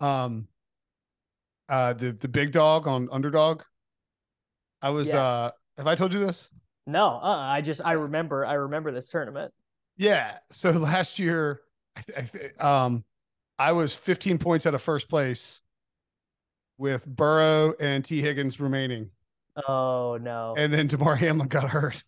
Um, 0.00 0.48
uh, 1.68 1.92
the 1.92 2.12
the 2.12 2.28
big 2.28 2.52
dog 2.52 2.86
on 2.86 3.08
underdog. 3.12 3.62
I 4.80 4.90
was 4.90 5.08
Yes. 5.08 5.16
uh, 5.16 5.50
have 5.76 5.86
I 5.86 5.94
told 5.94 6.12
you 6.12 6.18
this? 6.20 6.50
No, 6.86 7.06
uh, 7.08 7.36
I 7.36 7.60
just 7.60 7.80
I 7.84 7.92
remember 7.92 8.44
I 8.44 8.54
remember 8.54 8.92
this 8.92 9.08
tournament. 9.08 9.52
Yeah. 9.96 10.38
So 10.50 10.70
last 10.72 11.18
year, 11.18 11.60
I, 11.96 12.30
I 12.60 12.84
um, 12.86 13.04
I 13.58 13.72
was 13.72 13.92
15 13.92 14.38
points 14.38 14.66
out 14.66 14.74
of 14.74 14.82
first 14.82 15.08
place, 15.08 15.60
with 16.78 17.04
Burrow 17.04 17.74
and 17.80 18.04
Tee 18.04 18.22
Higgins 18.22 18.58
remaining. 18.60 19.10
Oh 19.66 20.18
no! 20.20 20.54
And 20.56 20.72
then 20.72 20.86
Damar 20.86 21.16
Hamlin 21.16 21.48
got 21.48 21.68
hurt, 21.68 22.02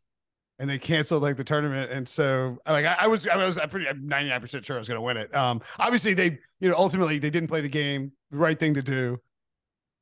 and 0.59 0.71
they 0.71 0.79
canceled 0.79 1.23
like 1.23 1.37
the 1.37 1.45
tournament. 1.45 1.91
And 1.91 2.09
so, 2.09 2.59
like, 2.67 2.87
I, 2.87 2.97
I 3.01 3.07
was, 3.09 3.27
I 3.27 3.37
was, 3.37 3.59
I'm 3.59 3.69
pretty, 3.69 3.89
I'm 3.89 4.07
99 4.07 4.41
percent 4.41 4.65
sure 4.65 4.77
I 4.77 4.79
was 4.79 4.89
going 4.89 4.97
to 4.97 5.03
win 5.03 5.17
it. 5.17 5.35
Um, 5.35 5.61
obviously 5.79 6.15
they, 6.15 6.39
you 6.61 6.71
know, 6.71 6.77
ultimately 6.77 7.19
they 7.19 7.31
didn't 7.31 7.49
play 7.49 7.61
the 7.61 7.69
game. 7.69 8.13
The 8.31 8.39
right 8.39 8.59
thing 8.59 8.75
to 8.75 8.83
do. 8.83 9.19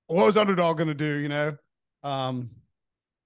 What 0.07 0.27
was 0.27 0.37
underdog 0.37 0.77
going 0.77 0.89
to 0.89 0.95
do? 0.95 1.17
You 1.17 1.29
know, 1.29 1.57
um, 2.03 2.51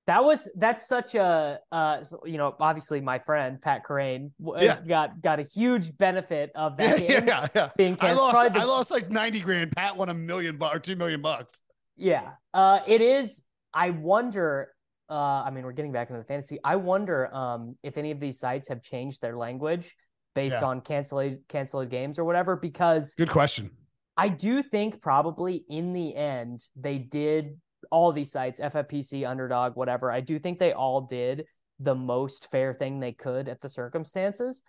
that 0.07 0.25
was 0.25 0.51
that's 0.57 0.89
such 0.89 1.15
a 1.15 1.61
uh 1.71 1.99
you 2.25 2.37
know 2.37 2.55
obviously 2.59 3.01
my 3.01 3.19
friend 3.19 3.61
Pat 3.61 3.85
Kerrane 3.85 4.33
yeah. 4.59 4.81
got 4.87 5.21
got 5.23 5.39
a 5.39 5.45
huge 5.45 5.97
benefit 5.97 6.51
of 6.55 6.77
that 6.79 7.01
yeah, 7.01 7.07
game 7.21 7.29
yeah, 7.29 7.47
yeah. 7.55 7.71
being 7.77 7.97
canceled. 7.97 8.31
I 8.31 8.33
lost, 8.33 8.55
the, 8.55 8.61
I 8.61 8.65
lost 8.65 8.91
like 8.91 9.11
90 9.11 9.41
grand. 9.41 9.73
Pat 9.73 9.97
won 9.97 10.09
a 10.09 10.15
million 10.15 10.57
bucks 10.57 10.77
or 10.77 10.81
2 10.81 10.97
million 10.97 11.23
bucks. 11.23 11.63
Yeah. 11.97 12.31
Uh 12.53 12.81
it 12.87 13.01
is 13.01 13.45
I 13.73 13.91
wonder 13.91 14.73
uh 15.09 15.43
I 15.45 15.51
mean 15.51 15.65
we're 15.65 15.73
getting 15.73 15.93
back 15.93 16.11
into 16.11 16.21
the 16.21 16.27
fantasy. 16.27 16.59
I 16.65 16.77
wonder 16.77 17.33
um 17.33 17.77
if 17.83 17.97
any 17.97 18.11
of 18.11 18.19
these 18.19 18.41
sites 18.41 18.69
have 18.69 18.83
changed 18.83 19.21
their 19.23 19.37
language 19.37 19.95
based 20.35 20.59
yeah. 20.61 20.67
on 20.67 20.81
canceled 20.81 21.37
canceled 21.49 21.91
games 21.91 22.19
or 22.19 22.25
whatever 22.25 22.57
because 22.57 23.15
Good 23.15 23.31
question. 23.31 23.71
I 24.17 24.29
do 24.29 24.63
think 24.63 25.01
probably 25.01 25.65
in 25.69 25.93
the 25.93 26.15
end 26.15 26.63
they 26.77 26.99
did 26.99 27.61
all 27.93 28.11
these 28.11 28.33
sites, 28.33 28.59
FFPC, 28.59 29.29
Underdog, 29.29 29.77
whatever, 29.77 30.11
I 30.11 30.21
do 30.21 30.39
think 30.39 30.59
they 30.59 30.73
all 30.73 31.03
did 31.03 31.45
the 31.79 31.95
most 31.95 32.51
fair 32.51 32.75
thing 32.75 32.99
they 32.99 33.13
could 33.13 33.49
at 33.49 33.61
the 33.61 33.69
circumstances. 33.69 34.63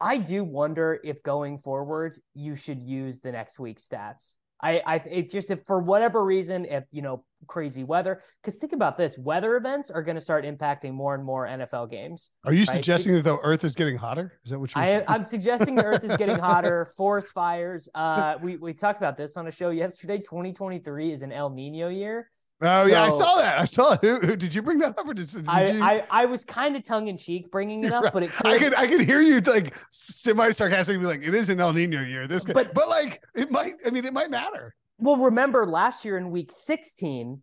I 0.00 0.18
do 0.18 0.44
wonder 0.44 0.98
if 1.04 1.22
going 1.22 1.58
forward 1.58 2.18
you 2.34 2.56
should 2.56 2.82
use 2.82 3.20
the 3.20 3.32
next 3.32 3.58
week's 3.58 3.86
stats. 3.86 4.34
I, 4.62 4.82
I, 4.86 4.96
it 5.10 5.30
just 5.30 5.50
if 5.50 5.64
for 5.66 5.80
whatever 5.80 6.24
reason, 6.24 6.66
if 6.66 6.84
you 6.90 7.02
know 7.02 7.24
crazy 7.46 7.82
weather, 7.82 8.22
because 8.42 8.58
think 8.58 8.72
about 8.72 8.98
this, 8.98 9.16
weather 9.16 9.56
events 9.56 9.90
are 9.90 10.02
going 10.02 10.16
to 10.16 10.20
start 10.20 10.44
impacting 10.44 10.92
more 10.92 11.14
and 11.14 11.24
more 11.24 11.46
NFL 11.46 11.90
games. 11.90 12.30
Are 12.44 12.52
you 12.52 12.64
right? 12.64 12.74
suggesting 12.74 13.14
that 13.14 13.24
the 13.24 13.38
Earth 13.38 13.64
is 13.64 13.74
getting 13.74 13.96
hotter? 13.96 14.38
Is 14.44 14.50
that 14.50 14.58
what 14.58 14.74
you? 14.74 14.80
I, 14.80 15.04
I'm 15.08 15.22
suggesting 15.22 15.76
the 15.76 15.84
Earth 15.84 16.04
is 16.04 16.14
getting 16.16 16.38
hotter. 16.38 16.92
Forest 16.96 17.32
fires. 17.32 17.88
Uh, 17.94 18.34
we 18.42 18.56
we 18.56 18.74
talked 18.74 18.98
about 18.98 19.16
this 19.16 19.36
on 19.36 19.46
a 19.46 19.50
show 19.50 19.70
yesterday. 19.70 20.18
2023 20.18 21.12
is 21.12 21.22
an 21.22 21.32
El 21.32 21.50
Nino 21.50 21.88
year. 21.88 22.30
Oh 22.62 22.84
yeah, 22.84 23.08
so, 23.08 23.16
I 23.16 23.18
saw 23.18 23.36
that. 23.36 23.58
I 23.58 23.64
saw 23.64 23.92
it. 23.92 24.00
Who, 24.02 24.20
who, 24.20 24.36
did 24.36 24.54
you 24.54 24.60
bring 24.60 24.78
that 24.80 24.98
up, 24.98 25.06
or 25.06 25.14
did, 25.14 25.30
did 25.30 25.48
I, 25.48 25.70
you? 25.70 25.82
I, 25.82 26.04
I 26.10 26.26
was 26.26 26.44
kind 26.44 26.76
of 26.76 26.84
tongue 26.84 27.08
in 27.08 27.16
cheek 27.16 27.50
bringing 27.50 27.84
it 27.84 27.92
up, 27.92 28.04
right. 28.04 28.12
but 28.12 28.22
it. 28.24 28.30
Could... 28.32 28.46
I 28.46 28.58
could 28.58 28.74
I 28.74 28.86
could 28.86 29.00
hear 29.00 29.20
you 29.20 29.40
like 29.40 29.74
semi 29.90 30.50
sarcastically, 30.50 31.06
like 31.06 31.22
it 31.22 31.34
is 31.34 31.48
an 31.48 31.58
El 31.58 31.72
Nino 31.72 32.02
year. 32.02 32.28
This, 32.28 32.44
could, 32.44 32.54
but 32.54 32.74
but 32.74 32.88
like 32.88 33.22
it 33.34 33.50
might. 33.50 33.76
I 33.86 33.90
mean, 33.90 34.04
it 34.04 34.12
might 34.12 34.30
matter. 34.30 34.74
Well, 34.98 35.16
remember 35.16 35.66
last 35.66 36.04
year 36.04 36.18
in 36.18 36.30
week 36.30 36.52
16, 36.54 37.40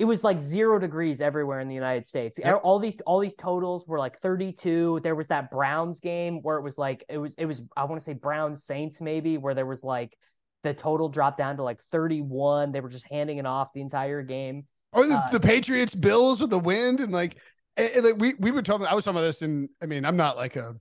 it 0.00 0.04
was 0.04 0.24
like 0.24 0.40
zero 0.40 0.78
degrees 0.78 1.20
everywhere 1.20 1.60
in 1.60 1.68
the 1.68 1.74
United 1.74 2.04
States. 2.04 2.40
Yep. 2.42 2.62
All 2.64 2.78
these 2.78 2.98
all 3.06 3.20
these 3.20 3.34
totals 3.34 3.86
were 3.86 3.98
like 3.98 4.18
32. 4.18 5.00
There 5.04 5.14
was 5.14 5.26
that 5.26 5.50
Browns 5.50 6.00
game 6.00 6.40
where 6.42 6.56
it 6.56 6.62
was 6.62 6.76
like 6.78 7.04
it 7.08 7.18
was 7.18 7.34
it 7.34 7.44
was 7.44 7.62
I 7.76 7.84
want 7.84 8.00
to 8.00 8.04
say 8.04 8.14
Browns 8.14 8.64
Saints 8.64 9.00
maybe 9.00 9.36
where 9.36 9.54
there 9.54 9.66
was 9.66 9.84
like 9.84 10.16
the 10.62 10.74
total 10.74 11.08
dropped 11.08 11.38
down 11.38 11.56
to 11.56 11.62
like 11.62 11.78
31. 11.78 12.72
They 12.72 12.80
were 12.80 12.88
just 12.88 13.06
handing 13.08 13.38
it 13.38 13.46
off 13.46 13.72
the 13.72 13.80
entire 13.80 14.22
game. 14.22 14.66
Or 14.92 15.06
the, 15.06 15.14
uh, 15.14 15.30
the 15.30 15.40
Patriots 15.40 15.94
Bills 15.94 16.40
with 16.40 16.50
the 16.50 16.58
wind 16.58 17.00
and 17.00 17.12
like, 17.12 17.36
and, 17.76 17.90
and 17.94 18.04
like 18.04 18.16
we 18.18 18.34
we 18.38 18.50
were 18.50 18.62
talking. 18.62 18.86
I 18.86 18.94
was 18.94 19.04
talking 19.04 19.18
about 19.18 19.26
this, 19.26 19.42
and 19.42 19.68
I 19.80 19.86
mean, 19.86 20.04
I'm 20.04 20.16
not 20.16 20.36
like 20.36 20.56
a, 20.56 20.74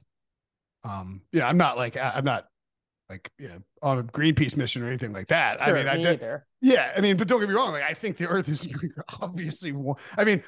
um, 0.83 1.21
you 1.31 1.39
know, 1.39 1.45
I'm 1.45 1.57
not 1.57 1.77
like 1.77 1.95
I'm 1.95 2.25
not 2.25 2.47
like 3.09 3.31
you 3.37 3.47
know 3.49 3.59
on 3.81 3.99
a 3.99 4.03
Greenpeace 4.03 4.57
mission 4.57 4.83
or 4.83 4.87
anything 4.87 5.13
like 5.13 5.27
that. 5.27 5.61
Sure, 5.61 5.77
I 5.77 5.77
mean, 5.77 5.85
me 5.85 5.91
I 5.91 5.95
did, 5.97 6.21
either. 6.21 6.45
yeah. 6.61 6.91
I 6.97 7.01
mean, 7.01 7.17
but 7.17 7.27
don't 7.27 7.39
get 7.39 7.49
me 7.49 7.55
wrong. 7.55 7.71
Like, 7.71 7.83
I 7.83 7.93
think 7.93 8.17
the 8.17 8.27
Earth 8.27 8.49
is 8.49 8.67
obviously. 9.21 9.71
Warm. 9.71 9.97
I 10.17 10.23
mean, 10.23 10.43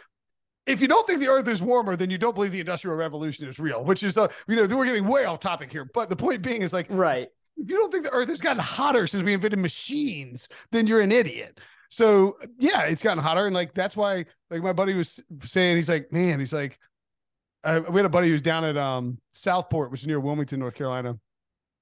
if 0.66 0.82
you 0.82 0.88
don't 0.88 1.06
think 1.08 1.20
the 1.20 1.28
Earth 1.28 1.48
is 1.48 1.62
warmer, 1.62 1.96
then 1.96 2.10
you 2.10 2.18
don't 2.18 2.36
believe 2.36 2.52
the 2.52 2.60
Industrial 2.60 2.96
Revolution 2.96 3.48
is 3.48 3.60
real. 3.60 3.84
Which 3.84 4.04
is, 4.04 4.18
uh, 4.18 4.28
you 4.48 4.56
know, 4.56 4.76
we're 4.76 4.86
getting 4.86 5.08
way 5.08 5.26
off 5.26 5.40
topic 5.40 5.72
here. 5.72 5.90
But 5.92 6.10
the 6.10 6.16
point 6.16 6.42
being 6.42 6.62
is 6.62 6.74
like, 6.74 6.88
right. 6.90 7.30
If 7.62 7.70
you 7.70 7.78
don't 7.78 7.92
think 7.92 8.04
the 8.04 8.12
Earth 8.12 8.30
has 8.30 8.42
gotten 8.42 8.62
hotter 8.62 9.08
since 9.08 9.24
we 9.24 9.34
invented 9.34 9.60
machines, 9.60 10.50
then 10.72 10.88
you're 10.88 11.02
an 11.02 11.12
idiot. 11.12 11.60
So 11.90 12.38
yeah, 12.58 12.84
it's 12.84 13.04
gotten 13.04 13.22
hotter, 13.22 13.46
and 13.46 13.54
like 13.54 13.74
that's 13.74 13.96
why, 13.98 14.26
like 14.50 14.64
my 14.64 14.74
buddy 14.74 14.94
was 14.94 15.20
saying, 15.40 15.76
he's 15.76 15.90
like, 15.90 16.12
man, 16.12 16.40
he's 16.40 16.54
like, 16.54 16.80
uh, 17.64 17.82
we 17.90 17.98
had 17.98 18.06
a 18.06 18.10
buddy 18.10 18.30
who's 18.30 18.42
down 18.42 18.64
at 18.64 18.78
um 18.78 19.20
Southport, 19.34 19.92
which 19.92 20.02
is 20.02 20.08
near 20.08 20.20
Wilmington, 20.20 20.60
North 20.60 20.74
Carolina, 20.74 21.18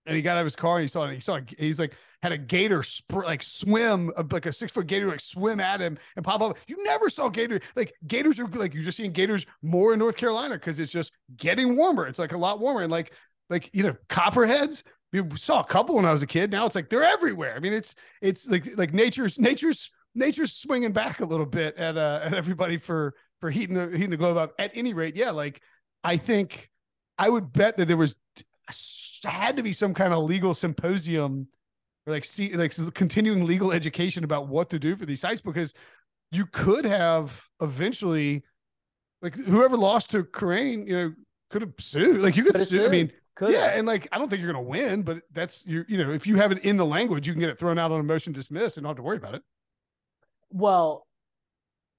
and 0.06 0.16
he 0.16 0.22
got 0.22 0.36
out 0.36 0.42
of 0.42 0.46
his 0.46 0.56
car 0.56 0.78
and 0.78 0.82
he 0.82 0.88
saw 0.88 1.06
it. 1.06 1.14
He 1.14 1.20
saw 1.20 1.40
he's 1.58 1.80
like 1.80 1.96
had 2.22 2.32
a 2.32 2.38
gator 2.38 2.82
sp- 2.84 3.24
like 3.24 3.44
swim 3.44 4.12
like 4.32 4.48
a 4.48 4.52
six 4.52 4.72
foot 4.72 4.88
gator 4.88 5.08
like 5.08 5.22
swim 5.22 5.60
at 5.60 5.80
him 5.80 5.98
and 6.16 6.26
pop 6.26 6.42
up. 6.42 6.58
You 6.68 6.84
never 6.84 7.10
saw 7.10 7.30
gator 7.30 7.62
like 7.76 7.94
gators 8.08 8.40
are 8.40 8.48
like 8.48 8.74
you're 8.74 8.84
just 8.84 8.98
seeing 8.98 9.12
gators 9.12 9.46
more 9.62 9.94
in 9.94 10.00
North 10.00 10.18
Carolina 10.18 10.56
because 10.56 10.80
it's 10.80 10.92
just 10.92 11.14
getting 11.38 11.78
warmer. 11.78 12.08
It's 12.08 12.20
like 12.20 12.34
a 12.34 12.38
lot 12.38 12.60
warmer 12.60 12.82
and 12.82 12.92
like 12.92 13.14
like 13.50 13.70
you 13.74 13.84
know 13.84 13.96
copperheads. 14.10 14.84
We 15.12 15.24
saw 15.36 15.62
a 15.62 15.66
couple 15.66 15.96
when 15.96 16.06
I 16.06 16.12
was 16.12 16.22
a 16.22 16.28
kid. 16.28 16.52
Now 16.52 16.66
it's 16.66 16.76
like 16.76 16.90
they're 16.90 17.04
everywhere. 17.04 17.56
I 17.56 17.60
mean, 17.60 17.74
it's 17.74 17.96
it's 18.22 18.48
like 18.48 18.78
like 18.78 18.94
nature's 18.94 19.40
nature's 19.40 19.92
nature's 20.14 20.54
swinging 20.54 20.92
back 20.92 21.20
a 21.20 21.26
little 21.26 21.46
bit 21.46 21.78
at 21.78 21.98
uh 21.98 22.20
at 22.24 22.34
everybody 22.34 22.78
for 22.78 23.16
for 23.40 23.50
heating 23.50 23.76
the 23.76 23.90
heating 23.90 24.12
the 24.12 24.18
globe 24.18 24.38
up. 24.38 24.54
At 24.60 24.72
any 24.76 24.94
rate, 24.94 25.16
yeah, 25.16 25.32
like 25.32 25.62
I 26.04 26.18
think 26.18 26.70
I 27.18 27.30
would 27.30 27.52
bet 27.52 27.78
that 27.78 27.88
there 27.88 27.98
was 27.98 28.16
had 29.24 29.58
to 29.58 29.64
be 29.64 29.74
some 29.74 29.94
kind 29.94 30.14
of 30.14 30.24
legal 30.24 30.54
symposium 30.54 31.48
or 32.06 32.14
like 32.14 32.24
see 32.24 32.56
like 32.56 32.74
continuing 32.94 33.46
legal 33.46 33.72
education 33.72 34.24
about 34.24 34.48
what 34.48 34.70
to 34.70 34.80
do 34.80 34.96
for 34.96 35.06
these 35.06 35.22
sites 35.22 35.42
because 35.42 35.74
you 36.32 36.46
could 36.46 36.86
have 36.86 37.48
eventually 37.62 38.44
like 39.22 39.36
whoever 39.36 39.78
lost 39.78 40.12
to 40.12 40.24
Kerrane, 40.24 40.88
you 40.88 40.96
know, 40.96 41.14
could 41.50 41.62
have 41.62 41.74
sued. 41.80 42.22
Like 42.22 42.38
you 42.38 42.44
could 42.44 42.60
sue. 42.66 42.86
I 42.86 42.90
mean, 42.90 43.12
could 43.40 43.54
yeah, 43.54 43.78
and 43.78 43.88
like 43.88 44.06
I 44.12 44.18
don't 44.18 44.30
think 44.30 44.42
you're 44.42 44.52
gonna 44.52 44.62
win, 44.62 45.02
but 45.04 45.22
that's 45.32 45.66
you 45.66 45.86
you 45.88 45.98
know, 45.98 46.12
if 46.12 46.28
you 46.28 46.36
have 46.36 46.52
it 46.52 46.60
in 46.60 46.76
the 46.76 46.86
language, 46.86 47.26
you 47.26 47.32
can 47.32 47.40
get 47.40 47.50
it 47.50 47.58
thrown 47.58 47.80
out 47.80 47.90
on 47.90 48.02
a 48.02 48.04
motion 48.04 48.34
dismiss 48.34 48.76
and 48.76 48.84
not 48.84 48.90
have 48.90 48.98
to 48.98 49.04
worry 49.04 49.16
about 49.16 49.34
it. 49.34 49.44
Well, 50.52 51.08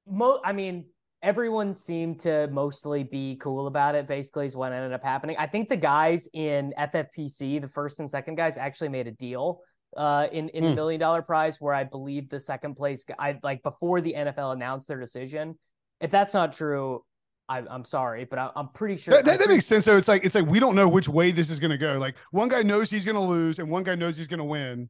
mo 0.06 0.38
I 0.44 0.52
mean, 0.52 0.84
everyone 1.22 1.72
seemed 1.72 2.20
to 2.20 2.46
mostly 2.48 3.04
be 3.04 3.36
cool 3.36 3.68
about 3.68 3.94
it, 3.94 4.06
basically, 4.06 4.44
is 4.44 4.54
what 4.54 4.72
ended 4.72 4.92
up 4.92 5.02
happening. 5.02 5.34
I 5.38 5.46
think 5.46 5.70
the 5.70 5.78
guys 5.78 6.28
in 6.34 6.74
FFPC, 6.78 7.62
the 7.62 7.68
first 7.68 8.00
and 8.00 8.10
second 8.10 8.34
guys, 8.34 8.58
actually 8.58 8.90
made 8.90 9.06
a 9.06 9.12
deal 9.12 9.62
uh 9.96 10.28
in 10.30 10.50
in 10.50 10.62
mm. 10.62 10.68
the 10.68 10.74
million 10.76 11.00
dollar 11.00 11.22
prize 11.22 11.58
where 11.58 11.72
I 11.72 11.84
believe 11.84 12.28
the 12.28 12.38
second 12.38 12.74
place 12.74 13.04
I 13.18 13.38
like 13.42 13.62
before 13.62 14.02
the 14.02 14.12
NFL 14.12 14.52
announced 14.52 14.88
their 14.88 15.00
decision. 15.00 15.58
If 16.02 16.10
that's 16.10 16.34
not 16.34 16.52
true, 16.52 17.02
I, 17.50 17.74
am 17.74 17.84
sorry, 17.84 18.24
but 18.24 18.38
I, 18.38 18.50
am 18.56 18.68
pretty 18.68 18.96
sure 18.96 19.12
that, 19.12 19.24
that, 19.24 19.40
that, 19.40 19.48
makes 19.48 19.66
sense. 19.66 19.84
So 19.84 19.96
it's 19.96 20.08
like 20.08 20.24
it's 20.24 20.34
like 20.34 20.46
we 20.46 20.60
don't 20.60 20.76
know 20.76 20.88
which 20.88 21.08
way 21.08 21.32
this 21.32 21.50
is 21.50 21.58
going 21.58 21.72
to 21.72 21.78
go. 21.78 21.98
Like 21.98 22.16
one 22.30 22.48
guy 22.48 22.62
knows 22.62 22.90
he's 22.90 23.04
going 23.04 23.16
to 23.16 23.20
lose, 23.22 23.58
and 23.58 23.70
one 23.70 23.82
guy 23.82 23.94
knows 23.94 24.16
he's 24.16 24.28
going 24.28 24.38
to 24.38 24.44
win, 24.44 24.88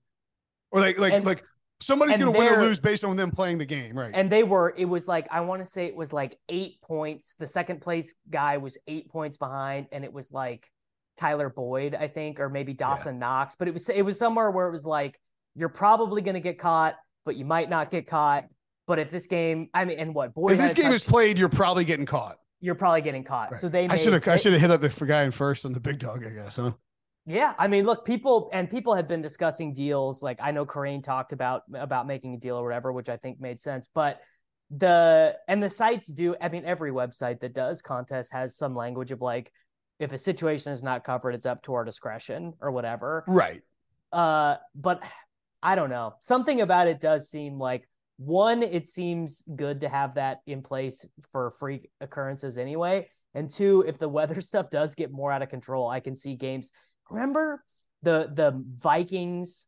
or 0.71 0.81
like 0.81 0.99
like 0.99 1.15
and, 1.15 1.25
like 1.25 1.43
Somebody's 1.83 2.19
going 2.19 2.33
to 2.33 2.39
win 2.39 2.53
or 2.53 2.61
lose 2.61 2.79
based 2.79 3.05
on 3.05 3.17
them 3.17 3.31
playing 3.31 3.57
the 3.57 3.65
game, 3.65 3.99
right? 3.99 4.11
And 4.13 4.31
they 4.31 4.43
were. 4.43 4.75
It 4.77 4.85
was 4.85 5.09
like 5.09 5.27
I 5.31 5.41
want 5.41 5.65
to 5.65 5.67
say 5.67 5.87
it 5.87 5.97
was 5.97 6.13
like 6.13 6.37
eight 6.51 6.81
points. 6.83 7.35
The 7.39 7.47
second 7.47 7.81
place 7.81 8.15
guy 8.29 8.59
was 8.59 8.77
eight 8.87 9.09
points 9.09 9.39
behind, 9.39 9.87
and 9.91 10.05
it 10.05 10.13
was 10.13 10.31
like 10.31 10.71
Tyler 11.17 11.49
Boyd, 11.49 11.95
I 11.95 12.07
think, 12.07 12.39
or 12.39 12.51
maybe 12.51 12.75
Dawson 12.75 13.15
yeah. 13.15 13.21
Knox. 13.21 13.55
But 13.59 13.67
it 13.67 13.73
was 13.73 13.89
it 13.89 14.03
was 14.03 14.19
somewhere 14.19 14.51
where 14.51 14.69
it 14.69 14.73
was 14.73 14.85
like 14.85 15.19
you're 15.55 15.71
probably 15.71 16.21
going 16.21 16.35
to 16.35 16.41
get 16.41 16.59
caught, 16.59 16.97
but 17.25 17.37
you 17.37 17.47
might 17.47 17.71
not 17.71 17.91
get 17.91 18.07
caught. 18.07 18.45
But 18.87 18.99
if 18.99 19.11
this 19.11 19.27
game, 19.27 19.71
I 19.73 19.87
mean, 19.87 19.99
and 19.99 20.15
what 20.15 20.35
Boyd? 20.35 20.53
If 20.53 20.59
this 20.59 20.75
game 20.75 20.87
touch, 20.87 20.97
is 20.97 21.05
played, 21.05 21.39
you're 21.39 21.49
probably 21.49 21.87
getting 21.87 22.07
caught. 22.07 22.40
You're 22.61 22.75
probably 22.75 23.01
getting 23.03 23.25
caught. 23.25 23.53
Right. 23.53 23.61
So 23.61 23.69
they. 23.69 23.89
I 23.89 23.97
should 23.97 24.13
have. 24.13 24.27
I 24.29 24.37
should 24.37 24.53
have 24.53 24.61
hit 24.61 24.71
up 24.71 24.81
the 24.81 25.07
guy 25.07 25.23
in 25.23 25.31
first 25.31 25.65
on 25.65 25.73
the 25.73 25.81
big 25.81 25.99
dog. 25.99 26.25
I 26.25 26.31
guess, 26.31 26.57
huh? 26.57 26.73
Yeah, 27.27 27.55
I 27.59 27.69
mean, 27.69 27.85
look, 27.85 28.05
people 28.05 28.51
and 28.53 28.69
people 28.69 28.95
have 28.95 29.07
been 29.07 29.23
discussing 29.23 29.73
deals. 29.73 30.23
Like 30.23 30.41
I 30.43 30.51
know 30.51 30.67
Kerrane 30.67 31.03
talked 31.03 31.33
about 31.33 31.63
about 31.75 32.07
making 32.07 32.35
a 32.35 32.39
deal 32.39 32.57
or 32.57 32.65
whatever, 32.65 32.93
which 32.93 33.09
I 33.09 33.17
think 33.17 33.41
made 33.41 33.61
sense. 33.61 33.89
But 33.95 34.21
the 34.71 35.37
and 35.47 35.63
the 35.63 35.69
sites 35.69 36.07
do. 36.07 36.35
I 36.41 36.49
mean, 36.49 36.65
every 36.65 36.91
website 36.91 37.41
that 37.41 37.55
does 37.55 37.83
contest 37.83 38.33
has 38.33 38.57
some 38.57 38.75
language 38.75 39.11
of 39.11 39.21
like, 39.21 39.53
if 39.99 40.13
a 40.13 40.19
situation 40.19 40.73
is 40.73 40.83
not 40.83 41.05
covered, 41.05 41.35
it's 41.35 41.47
up 41.47 41.63
to 41.65 41.75
our 41.75 41.85
discretion 41.85 42.55
or 42.61 42.71
whatever. 42.73 43.25
Right. 43.29 43.63
Uh, 44.13 44.57
but 44.75 45.03
I 45.63 45.75
don't 45.75 45.91
know. 45.91 46.15
Something 46.23 46.61
about 46.61 46.89
it 46.89 47.01
does 47.01 47.29
seem 47.29 47.59
like 47.59 47.89
one, 48.21 48.63
it 48.63 48.87
seems 48.87 49.43
good 49.57 49.81
to 49.81 49.89
have 49.89 50.15
that 50.15 50.41
in 50.47 50.63
place 50.63 51.09
for 51.33 51.53
freak 51.59 51.91
occurrences 52.01 52.59
anyway. 52.59 53.09
And 53.35 53.51
two, 53.51 53.85
if 53.87 53.99
the 53.99 54.09
weather 54.19 54.41
stuff 54.41 54.71
does 54.71 54.95
get 54.95 55.11
more 55.11 55.33
out 55.33 55.43
of 55.43 55.49
control, 55.49 55.89
I 55.89 56.01
can 56.01 56.15
see 56.15 56.35
games 56.37 56.71
remember 57.11 57.65
the 58.03 58.31
the 58.33 58.63
Vikings 58.79 59.67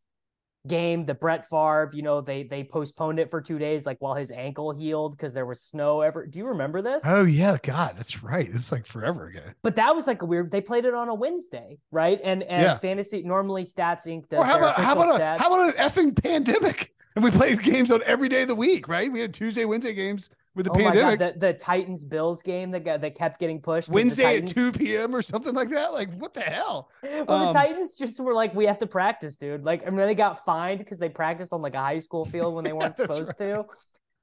game, 0.66 1.04
the 1.06 1.14
Brett 1.14 1.48
Favre, 1.48 1.90
you 1.92 2.02
know, 2.02 2.20
they 2.20 2.44
they 2.44 2.64
postponed 2.64 3.18
it 3.18 3.30
for 3.30 3.40
two 3.40 3.58
days, 3.58 3.84
like 3.84 3.96
while 4.00 4.14
his 4.14 4.30
ankle 4.30 4.72
healed 4.72 5.12
because 5.12 5.32
there 5.32 5.46
was 5.46 5.60
snow 5.60 6.00
ever. 6.00 6.26
Do 6.26 6.38
you 6.38 6.46
remember 6.46 6.82
this? 6.82 7.02
Oh 7.04 7.24
yeah, 7.24 7.56
God, 7.62 7.94
that's 7.96 8.22
right. 8.22 8.48
It's 8.48 8.70
like 8.70 8.86
forever 8.86 9.28
ago. 9.28 9.42
But 9.62 9.76
that 9.76 9.94
was 9.94 10.06
like 10.06 10.22
a 10.22 10.26
weird. 10.26 10.50
They 10.50 10.60
played 10.60 10.84
it 10.84 10.94
on 10.94 11.08
a 11.08 11.14
Wednesday, 11.14 11.78
right? 11.90 12.20
And 12.22 12.42
and 12.44 12.62
yeah. 12.62 12.78
fantasy 12.78 13.22
normally 13.22 13.64
Stats 13.64 14.06
Inc. 14.06 14.28
Does 14.28 14.40
or 14.40 14.44
how 14.44 14.58
about 14.58 14.76
how 14.76 14.92
about 14.92 15.20
a, 15.20 15.42
how 15.42 15.54
about 15.54 15.74
an 15.74 15.84
effing 15.84 16.22
pandemic? 16.22 16.92
And 17.14 17.24
we 17.24 17.30
played 17.30 17.62
games 17.62 17.90
on 17.90 18.02
every 18.04 18.28
day 18.28 18.42
of 18.42 18.48
the 18.48 18.54
week, 18.54 18.88
right? 18.88 19.10
We 19.10 19.20
had 19.20 19.34
Tuesday, 19.34 19.64
Wednesday 19.64 19.92
games 19.94 20.30
with 20.54 20.66
the 20.66 20.72
oh 20.72 20.74
pandemic. 20.74 21.02
my 21.02 21.16
god, 21.16 21.34
the, 21.34 21.46
the 21.46 21.52
Titans 21.54 22.04
Bills 22.04 22.42
game 22.42 22.70
that 22.72 22.84
got 22.84 23.00
that 23.00 23.14
kept 23.14 23.40
getting 23.40 23.60
pushed 23.60 23.88
Wednesday 23.88 24.38
at 24.38 24.46
2 24.46 24.72
p.m. 24.72 25.14
or 25.14 25.22
something 25.22 25.54
like 25.54 25.70
that. 25.70 25.92
Like, 25.92 26.12
what 26.14 26.34
the 26.34 26.40
hell? 26.40 26.90
Well, 27.02 27.30
Um, 27.30 27.46
the 27.48 27.52
Titans 27.52 27.96
just 27.96 28.20
were 28.20 28.34
like, 28.34 28.54
we 28.54 28.66
have 28.66 28.78
to 28.80 28.86
practice, 28.86 29.36
dude. 29.36 29.64
Like, 29.64 29.86
I 29.86 29.90
mean, 29.90 30.06
they 30.06 30.14
got 30.14 30.44
fined 30.44 30.78
because 30.78 30.98
they 30.98 31.08
practiced 31.08 31.52
on 31.52 31.62
like 31.62 31.74
a 31.74 31.80
high 31.80 31.98
school 31.98 32.24
field 32.32 32.54
when 32.54 32.64
they 32.64 32.72
weren't 32.72 32.96
That's 32.96 33.14
supposed 33.14 33.38
to. 33.38 33.64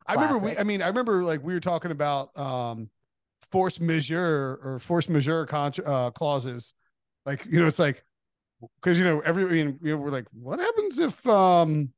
I 0.08 0.14
remember 0.16 0.40
we 0.40 0.58
I 0.58 0.64
mean, 0.64 0.82
I 0.82 0.88
remember 0.88 1.24
like 1.24 1.44
we 1.44 1.54
were 1.54 1.60
talking 1.60 1.92
about 1.92 2.38
um 2.38 2.90
force 3.42 3.80
majeure 3.80 4.60
or 4.64 4.80
force 4.80 5.08
majeure 5.08 5.46
con- 5.46 5.74
uh, 5.86 6.12
clauses. 6.12 6.74
Like, 7.26 7.46
you 7.46 7.60
know, 7.60 7.68
it's 7.68 7.80
like 7.80 8.04
because 8.82 8.98
you 8.98 9.04
know, 9.04 9.20
every 9.22 9.46
I 9.46 9.50
mean, 9.50 9.80
you 9.82 9.92
know, 9.92 9.98
we're 9.98 10.10
like, 10.10 10.26
what 10.32 10.60
happens 10.60 11.00
if 11.00 11.26
um 11.28 11.92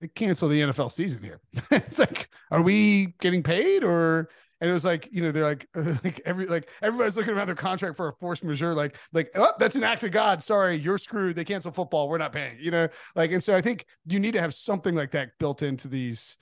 they 0.00 0.08
cancel 0.08 0.48
the 0.48 0.60
NFL 0.60 0.92
season 0.92 1.22
here? 1.22 1.40
it's 1.70 1.98
like, 1.98 2.28
are 2.50 2.62
we 2.62 3.06
mm. 3.06 3.18
getting 3.20 3.42
paid 3.42 3.84
or 3.84 4.28
and 4.60 4.68
it 4.68 4.72
was 4.72 4.84
like, 4.84 5.08
you 5.10 5.22
know, 5.22 5.32
they're 5.32 5.44
like, 5.44 5.66
like 6.04 6.20
every 6.26 6.46
like 6.46 6.68
everybody's 6.82 7.16
looking 7.16 7.34
around 7.34 7.46
their 7.46 7.54
contract 7.54 7.96
for 7.96 8.08
a 8.08 8.12
force 8.14 8.42
majeure, 8.42 8.74
like, 8.74 8.96
like, 9.12 9.30
oh, 9.34 9.52
that's 9.58 9.76
an 9.76 9.84
act 9.84 10.04
of 10.04 10.10
God. 10.10 10.42
Sorry, 10.42 10.76
you're 10.76 10.98
screwed. 10.98 11.36
They 11.36 11.44
cancel 11.44 11.72
football. 11.72 12.08
We're 12.08 12.18
not 12.18 12.32
paying, 12.32 12.58
you 12.60 12.70
know, 12.70 12.88
like, 13.14 13.32
and 13.32 13.42
so 13.42 13.56
I 13.56 13.62
think 13.62 13.86
you 14.06 14.20
need 14.20 14.32
to 14.32 14.40
have 14.40 14.54
something 14.54 14.94
like 14.94 15.12
that 15.12 15.30
built 15.38 15.62
into 15.62 15.88
these 15.88 16.36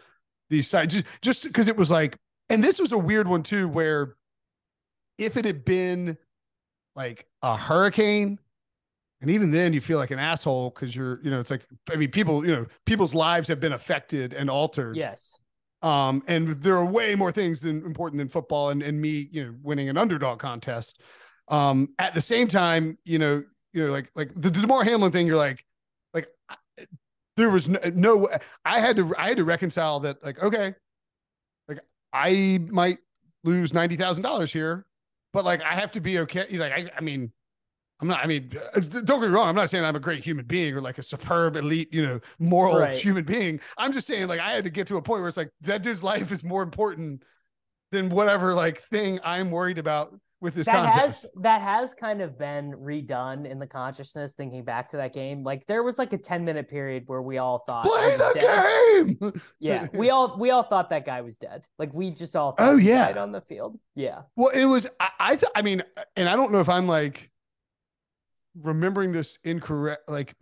these 0.50 0.66
sites 0.66 0.94
just 0.94 1.06
just 1.22 1.44
because 1.44 1.68
it 1.68 1.76
was 1.76 1.90
like, 1.90 2.16
and 2.48 2.62
this 2.62 2.80
was 2.80 2.92
a 2.92 2.98
weird 2.98 3.28
one 3.28 3.44
too, 3.44 3.68
where 3.68 4.16
if 5.16 5.36
it 5.36 5.44
had 5.44 5.64
been 5.64 6.18
like 6.96 7.26
a 7.42 7.56
hurricane, 7.56 8.40
and 9.20 9.30
even 9.30 9.50
then 9.50 9.72
you 9.72 9.80
feel 9.80 9.98
like 9.98 10.10
an 10.10 10.18
asshole 10.18 10.70
because 10.70 10.94
you're, 10.94 11.20
you 11.22 11.30
know, 11.30 11.40
it's 11.40 11.50
like, 11.50 11.66
I 11.90 11.96
mean, 11.96 12.10
people, 12.10 12.46
you 12.46 12.54
know, 12.54 12.66
people's 12.86 13.14
lives 13.14 13.48
have 13.48 13.58
been 13.58 13.72
affected 13.72 14.32
and 14.32 14.48
altered. 14.48 14.96
Yes. 14.96 15.38
Um, 15.82 16.22
and 16.26 16.62
there 16.62 16.76
are 16.76 16.84
way 16.84 17.14
more 17.14 17.32
things 17.32 17.60
than 17.60 17.84
important 17.84 18.18
than 18.18 18.28
football 18.28 18.70
and, 18.70 18.82
and 18.82 19.00
me, 19.00 19.28
you 19.30 19.44
know, 19.44 19.54
winning 19.62 19.88
an 19.88 19.96
underdog 19.96 20.38
contest. 20.38 21.00
Um, 21.48 21.94
at 21.98 22.14
the 22.14 22.20
same 22.20 22.48
time, 22.48 22.98
you 23.04 23.18
know, 23.18 23.42
you 23.72 23.86
know, 23.86 23.92
like 23.92 24.10
like 24.14 24.30
the 24.34 24.50
Damar 24.50 24.84
Hamlin 24.84 25.12
thing, 25.12 25.26
you're 25.26 25.36
like, 25.36 25.64
like 26.14 26.28
there 27.36 27.50
was 27.50 27.68
no, 27.68 27.78
no 27.94 28.28
I 28.64 28.80
had 28.80 28.96
to 28.96 29.14
I 29.16 29.28
had 29.28 29.36
to 29.36 29.44
reconcile 29.44 30.00
that, 30.00 30.22
like, 30.24 30.42
okay, 30.42 30.74
like 31.68 31.80
I 32.12 32.60
might 32.70 32.98
lose 33.44 33.72
ninety 33.72 33.96
thousand 33.96 34.24
dollars 34.24 34.52
here, 34.52 34.86
but 35.32 35.44
like 35.44 35.62
I 35.62 35.74
have 35.74 35.92
to 35.92 36.00
be 36.00 36.18
okay. 36.20 36.46
You 36.50 36.58
know, 36.58 36.64
Like 36.64 36.72
I, 36.72 36.90
I 36.98 37.00
mean, 37.00 37.32
I'm 38.00 38.08
not. 38.08 38.22
I 38.22 38.26
mean, 38.28 38.50
uh, 38.74 38.80
don't 38.80 39.20
get 39.20 39.28
me 39.28 39.34
wrong. 39.34 39.48
I'm 39.48 39.54
not 39.56 39.70
saying 39.70 39.84
I'm 39.84 39.96
a 39.96 40.00
great 40.00 40.24
human 40.24 40.44
being 40.44 40.74
or 40.74 40.80
like 40.80 40.98
a 40.98 41.02
superb 41.02 41.56
elite, 41.56 41.92
you 41.92 42.02
know, 42.06 42.20
moral 42.38 42.78
Right. 42.78 42.92
human 42.92 43.24
being. 43.24 43.60
I'm 43.76 43.92
just 43.92 44.06
saying, 44.06 44.28
like, 44.28 44.40
I 44.40 44.50
had 44.52 44.64
to 44.64 44.70
get 44.70 44.86
to 44.88 44.96
a 44.96 45.02
point 45.02 45.20
where 45.20 45.28
it's 45.28 45.36
like 45.36 45.50
that 45.62 45.82
dude's 45.82 46.02
life 46.02 46.30
is 46.30 46.44
more 46.44 46.62
important 46.62 47.24
than 47.90 48.08
whatever 48.10 48.54
like 48.54 48.82
thing 48.82 49.18
I'm 49.24 49.50
worried 49.50 49.78
about 49.78 50.14
with 50.40 50.54
this 50.54 50.66
that 50.66 50.92
contest. 50.92 51.22
has 51.22 51.42
that 51.42 51.60
has 51.62 51.94
kind 51.94 52.20
of 52.22 52.38
been 52.38 52.72
redone 52.72 53.44
in 53.50 53.58
the 53.58 53.66
consciousness 53.66 54.34
thinking 54.34 54.62
back 54.62 54.88
to 54.90 54.98
that 54.98 55.12
game 55.12 55.42
like 55.42 55.66
there 55.66 55.82
was 55.82 55.98
like 55.98 56.12
a 56.12 56.18
10 56.18 56.44
minute 56.44 56.68
period 56.68 57.02
where 57.06 57.22
we 57.22 57.38
all 57.38 57.58
thought 57.66 57.82
Play 57.84 58.16
the 58.16 58.32
dead. 58.34 59.18
game. 59.20 59.42
yeah 59.58 59.86
we 59.94 60.10
all 60.10 60.36
we 60.38 60.50
all 60.50 60.62
thought 60.62 60.90
that 60.90 61.04
guy 61.04 61.22
was 61.22 61.36
dead 61.38 61.64
like 61.78 61.92
we 61.92 62.10
just 62.12 62.36
all 62.36 62.52
thought 62.52 62.68
Oh, 62.74 62.76
he 62.76 62.90
yeah. 62.90 63.06
died 63.06 63.16
on 63.16 63.32
the 63.32 63.40
field 63.40 63.80
yeah 63.96 64.20
Well, 64.36 64.50
it 64.50 64.66
was. 64.66 64.86
I. 65.00 65.08
I, 65.18 65.36
th- 65.36 65.50
I 65.56 65.62
mean, 65.62 65.82
and 66.14 66.28
I 66.28 66.36
don't 66.36 66.52
know 66.52 66.60
if 66.60 66.68
I'm 66.68 66.86
like 66.86 67.30
remembering 68.62 69.12
this 69.12 69.38
incorrect. 69.44 70.08
Like, 70.08 70.34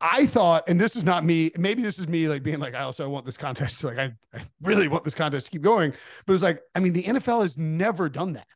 I 0.00 0.26
thought, 0.26 0.68
and 0.68 0.80
this 0.80 0.94
is 0.96 1.04
not 1.04 1.24
me. 1.24 1.52
Maybe 1.56 1.82
this 1.82 1.98
is 1.98 2.06
me, 2.08 2.28
like 2.28 2.42
being 2.42 2.58
like, 2.58 2.74
I 2.74 2.80
also 2.82 3.08
want 3.08 3.24
this 3.26 3.36
contest. 3.36 3.82
Like, 3.84 3.98
I, 3.98 4.12
I 4.34 4.42
really 4.62 4.88
want 4.88 5.04
this 5.04 5.14
contest 5.14 5.46
to 5.46 5.52
keep 5.52 5.62
going. 5.62 5.92
But 6.26 6.34
it's 6.34 6.42
like, 6.42 6.60
I 6.74 6.80
mean, 6.80 6.92
the 6.92 7.04
NFL 7.04 7.42
has 7.42 7.56
never 7.56 8.08
done 8.08 8.34
that. 8.34 8.46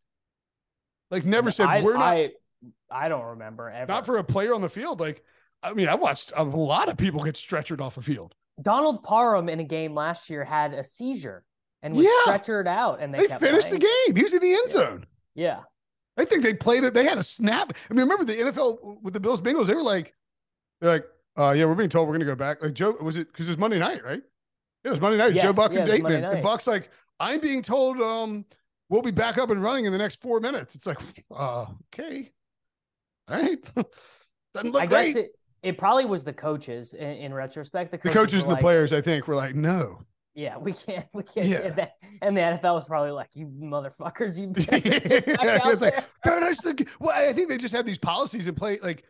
Like, 1.10 1.24
never 1.24 1.50
said 1.50 1.66
I, 1.66 1.82
we're 1.82 1.94
not 1.94 2.16
I, 2.16 2.32
I 2.90 3.08
don't 3.08 3.24
remember 3.24 3.70
ever 3.70 3.90
not 3.90 4.06
for 4.06 4.18
a 4.18 4.24
player 4.24 4.54
on 4.54 4.60
the 4.62 4.68
field. 4.68 5.00
Like, 5.00 5.22
I 5.62 5.72
mean, 5.72 5.88
I 5.88 5.94
watched 5.94 6.32
a 6.36 6.44
lot 6.44 6.88
of 6.88 6.96
people 6.96 7.22
get 7.24 7.36
stretchered 7.36 7.80
off 7.80 7.96
a 7.96 8.02
field. 8.02 8.34
Donald 8.60 9.02
Parham 9.02 9.48
in 9.48 9.60
a 9.60 9.64
game 9.64 9.94
last 9.94 10.28
year 10.30 10.44
had 10.44 10.74
a 10.74 10.84
seizure 10.84 11.44
and 11.82 11.94
was 11.94 12.04
Yeah. 12.06 12.32
stretchered 12.32 12.66
out 12.66 13.00
and 13.00 13.12
they, 13.14 13.26
They, 13.26 13.38
finished 13.38 13.68
playing. 13.68 13.80
the 13.80 13.86
game. 14.06 14.16
He 14.16 14.22
was 14.22 14.34
in 14.34 14.40
the 14.40 14.52
end 14.54 14.62
Yeah. 14.68 14.72
zone. 14.72 15.06
yeah 15.34 15.60
I 16.16 16.24
think 16.24 16.42
they 16.42 16.54
played 16.54 16.84
it. 16.84 16.94
They 16.94 17.04
had 17.04 17.18
a 17.18 17.22
snap. 17.22 17.72
I 17.90 17.94
mean, 17.94 18.02
remember 18.02 18.24
the 18.24 18.34
NFL 18.34 19.02
with 19.02 19.14
the 19.14 19.20
Bills 19.20 19.40
Bengals? 19.40 19.66
They 19.66 19.74
were 19.74 19.82
like, 19.82 20.14
they're 20.80 20.90
like, 20.90 21.06
uh, 21.36 21.54
yeah, 21.56 21.64
we're 21.64 21.74
being 21.74 21.88
told 21.88 22.06
we're 22.06 22.14
going 22.14 22.20
to 22.20 22.26
go 22.26 22.36
back. 22.36 22.62
Like 22.62 22.74
Joe, 22.74 22.96
was 23.00 23.16
it 23.16 23.32
because 23.32 23.48
it 23.48 23.50
was 23.50 23.58
Monday 23.58 23.78
night, 23.78 24.04
right? 24.04 24.22
It 24.84 24.90
was 24.90 25.00
Monday 25.00 25.18
night. 25.18 25.34
Joe 25.34 25.52
Buck 25.52 25.72
yeah, 25.72 25.80
and 25.80 25.90
Bateman. 25.90 26.24
And. 26.24 26.42
Buck's 26.42 26.66
like, 26.66 26.90
I'm 27.18 27.40
being 27.40 27.62
told 27.62 28.00
um 28.00 28.44
we'll 28.88 29.02
be 29.02 29.10
back 29.10 29.38
up 29.38 29.50
and 29.50 29.62
running 29.62 29.86
in 29.86 29.92
the 29.92 29.98
next 29.98 30.20
four 30.20 30.40
minutes. 30.40 30.74
It's 30.74 30.86
like, 30.86 30.98
uh, 31.34 31.66
okay, 31.92 32.30
all 33.28 33.40
right. 33.40 33.58
Doesn't 34.54 34.72
look 34.72 34.82
I 34.82 34.86
great. 34.86 35.14
guess 35.14 35.24
it, 35.24 35.30
it 35.62 35.78
probably 35.78 36.04
was 36.04 36.22
the 36.22 36.32
coaches 36.32 36.94
in, 36.94 37.10
in 37.10 37.34
retrospect 37.34 37.90
the 37.90 37.96
the 37.96 38.02
coaches, 38.02 38.14
coaches 38.14 38.44
were 38.44 38.50
and 38.50 38.58
the 38.58 38.60
players, 38.60 38.92
I 38.92 39.00
think, 39.00 39.26
were 39.26 39.34
like, 39.34 39.54
no. 39.54 40.02
Yeah 40.34 40.56
we 40.58 40.72
can't 40.72 41.06
we 41.12 41.22
can't 41.22 41.46
Yeah. 41.46 41.58
and, 41.58 41.76
that, 41.76 41.92
and 42.22 42.36
the 42.36 42.40
NFL 42.40 42.74
was 42.74 42.86
probably 42.86 43.12
like 43.12 43.30
you 43.34 43.46
motherfuckers 43.46 44.38
you 44.38 44.52
it's 44.56 45.82
like, 45.82 46.04
finish 46.24 46.58
the. 46.58 46.86
Well, 47.00 47.12
I 47.16 47.32
think 47.32 47.48
they 47.48 47.58
just 47.58 47.74
have 47.74 47.86
these 47.86 47.98
policies 47.98 48.48
in 48.48 48.54
place. 48.54 48.82
Like, 48.82 49.04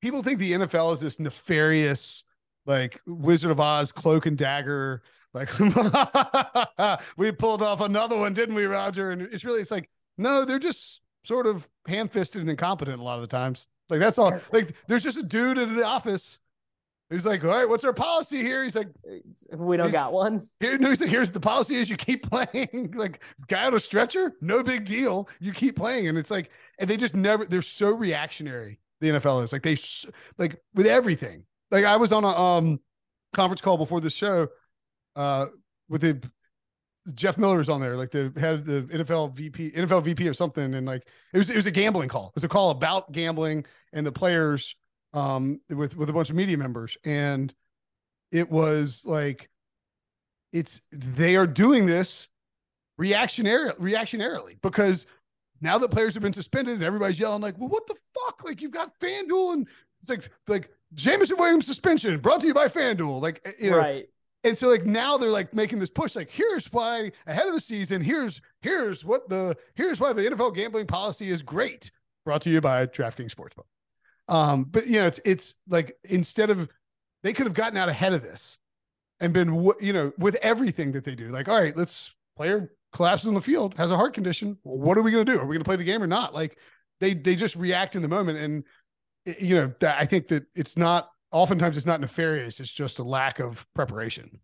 people 0.00 0.22
think 0.22 0.38
the 0.38 0.52
NFL 0.52 0.92
is 0.94 1.00
this 1.00 1.18
nefarious, 1.20 2.24
like 2.66 3.00
Wizard 3.06 3.50
of 3.50 3.60
Oz 3.60 3.92
cloak 3.92 4.26
and 4.26 4.36
dagger. 4.36 5.02
Like, 5.32 5.48
we 7.16 7.30
pulled 7.32 7.62
off 7.62 7.80
another 7.80 8.18
one, 8.18 8.34
didn't 8.34 8.54
we, 8.56 8.64
Roger? 8.64 9.12
And 9.12 9.22
it's 9.22 9.44
really, 9.44 9.60
it's 9.60 9.70
like, 9.70 9.88
no, 10.18 10.44
they're 10.44 10.58
just 10.58 11.00
sort 11.22 11.46
of 11.46 11.68
ham-fisted 11.86 12.40
and 12.40 12.50
incompetent 12.50 12.98
a 12.98 13.02
lot 13.02 13.16
of 13.16 13.20
the 13.22 13.28
times. 13.28 13.68
Like, 13.88 14.00
that's 14.00 14.18
all. 14.18 14.38
Like, 14.52 14.74
there's 14.88 15.04
just 15.04 15.18
a 15.18 15.22
dude 15.22 15.58
in 15.58 15.76
the 15.76 15.84
office. 15.84 16.40
He's 17.10 17.26
like, 17.26 17.42
all 17.42 17.50
right, 17.50 17.68
what's 17.68 17.84
our 17.84 17.92
policy 17.92 18.38
here? 18.38 18.62
He's 18.62 18.76
like, 18.76 18.88
we 19.52 19.76
don't 19.76 19.90
got 19.90 20.12
one 20.12 20.46
here, 20.60 20.78
no, 20.78 20.90
he's 20.90 21.00
like, 21.00 21.10
here's 21.10 21.30
the 21.30 21.40
policy 21.40 21.74
is 21.74 21.90
you 21.90 21.96
keep 21.96 22.22
playing. 22.30 22.94
like 22.94 23.20
guy 23.48 23.66
on 23.66 23.74
a 23.74 23.80
stretcher, 23.80 24.32
no 24.40 24.62
big 24.62 24.84
deal. 24.84 25.28
You 25.40 25.52
keep 25.52 25.74
playing. 25.74 26.06
And 26.06 26.16
it's 26.16 26.30
like, 26.30 26.50
and 26.78 26.88
they 26.88 26.96
just 26.96 27.16
never, 27.16 27.44
they're 27.44 27.62
so 27.62 27.90
reactionary. 27.90 28.78
The 29.00 29.08
NFL 29.10 29.42
is 29.42 29.52
like, 29.52 29.62
they, 29.62 29.76
like 30.38 30.60
with 30.74 30.86
everything. 30.86 31.44
Like 31.72 31.84
I 31.84 31.96
was 31.96 32.12
on 32.12 32.24
a 32.24 32.28
um 32.28 32.80
conference 33.32 33.60
call 33.60 33.78
before 33.78 34.00
the 34.00 34.10
show 34.10 34.48
uh 35.16 35.46
with 35.88 36.02
the 36.02 36.22
Jeff 37.14 37.38
Miller 37.38 37.56
was 37.56 37.68
on 37.68 37.80
there, 37.80 37.96
like 37.96 38.10
the 38.10 38.32
head 38.36 38.54
of 38.54 38.66
the 38.66 38.82
NFL 38.82 39.34
VP, 39.34 39.72
NFL 39.72 40.04
VP 40.04 40.28
or 40.28 40.34
something. 40.34 40.74
And 40.74 40.86
like, 40.86 41.02
it 41.32 41.38
was, 41.38 41.50
it 41.50 41.56
was 41.56 41.66
a 41.66 41.70
gambling 41.70 42.08
call. 42.08 42.28
It 42.28 42.34
was 42.34 42.44
a 42.44 42.48
call 42.48 42.70
about 42.70 43.10
gambling 43.10 43.64
and 43.92 44.06
the 44.06 44.12
players 44.12 44.76
um 45.12 45.60
with, 45.68 45.96
with 45.96 46.10
a 46.10 46.12
bunch 46.12 46.30
of 46.30 46.36
media 46.36 46.56
members. 46.56 46.96
And 47.04 47.52
it 48.32 48.50
was 48.50 49.04
like, 49.04 49.48
it's 50.52 50.80
they 50.92 51.36
are 51.36 51.46
doing 51.46 51.86
this 51.86 52.28
reactionary 52.98 53.70
reactionarily 53.72 54.60
because 54.62 55.06
now 55.60 55.78
that 55.78 55.90
players 55.90 56.14
have 56.14 56.22
been 56.22 56.32
suspended 56.32 56.74
and 56.74 56.84
everybody's 56.84 57.20
yelling 57.20 57.42
like, 57.42 57.58
well, 57.58 57.68
what 57.68 57.86
the 57.86 57.94
fuck? 58.14 58.44
Like 58.44 58.60
you've 58.60 58.72
got 58.72 58.98
FanDuel 58.98 59.54
and 59.54 59.68
it's 60.00 60.10
like 60.10 60.28
like 60.48 60.70
Jameson 60.94 61.36
Williams 61.38 61.66
suspension 61.66 62.18
brought 62.18 62.40
to 62.40 62.46
you 62.46 62.54
by 62.54 62.68
FanDuel. 62.68 63.20
Like 63.20 63.40
eh, 63.44 63.52
you 63.60 63.70
know, 63.70 63.78
right 63.78 64.08
and 64.44 64.56
so 64.56 64.68
like 64.68 64.86
now 64.86 65.16
they're 65.16 65.30
like 65.30 65.54
making 65.54 65.78
this 65.78 65.90
push, 65.90 66.16
like 66.16 66.30
here's 66.30 66.72
why 66.72 67.12
ahead 67.26 67.46
of 67.46 67.54
the 67.54 67.60
season, 67.60 68.02
here's 68.02 68.40
here's 68.62 69.04
what 69.04 69.28
the 69.28 69.56
here's 69.74 70.00
why 70.00 70.12
the 70.12 70.22
NFL 70.22 70.54
gambling 70.54 70.86
policy 70.86 71.30
is 71.30 71.42
great. 71.42 71.90
Brought 72.24 72.42
to 72.42 72.50
you 72.50 72.60
by 72.60 72.86
DraftKings 72.86 73.34
Sportsbook. 73.34 73.64
Um, 74.30 74.64
but 74.64 74.86
you 74.86 75.00
know, 75.00 75.06
it's 75.06 75.20
it's 75.24 75.54
like 75.68 75.96
instead 76.08 76.50
of 76.50 76.68
they 77.22 77.32
could 77.32 77.46
have 77.46 77.54
gotten 77.54 77.76
out 77.76 77.88
ahead 77.88 78.12
of 78.12 78.22
this 78.22 78.58
and 79.18 79.32
been 79.32 79.70
you 79.80 79.92
know 79.92 80.12
with 80.16 80.36
everything 80.36 80.92
that 80.92 81.04
they 81.04 81.14
do, 81.14 81.28
like 81.28 81.48
all 81.48 81.60
right, 81.60 81.76
let's 81.76 82.14
player 82.36 82.72
collapses 82.92 83.26
on 83.26 83.34
the 83.34 83.40
field, 83.40 83.74
has 83.74 83.90
a 83.90 83.96
heart 83.96 84.14
condition. 84.14 84.56
What 84.62 84.96
are 84.96 85.02
we 85.02 85.10
going 85.10 85.26
to 85.26 85.32
do? 85.32 85.38
Are 85.38 85.44
we 85.44 85.54
going 85.54 85.64
to 85.64 85.68
play 85.68 85.76
the 85.76 85.84
game 85.84 86.02
or 86.02 86.06
not? 86.06 86.32
Like 86.32 86.58
they 87.00 87.12
they 87.12 87.34
just 87.34 87.56
react 87.56 87.96
in 87.96 88.02
the 88.02 88.08
moment, 88.08 88.38
and 88.38 88.64
you 89.40 89.56
know 89.56 89.74
I 89.82 90.06
think 90.06 90.28
that 90.28 90.46
it's 90.54 90.78
not 90.78 91.10
oftentimes 91.32 91.76
it's 91.76 91.86
not 91.86 92.00
nefarious. 92.00 92.60
It's 92.60 92.72
just 92.72 93.00
a 93.00 93.04
lack 93.04 93.40
of 93.40 93.66
preparation. 93.74 94.40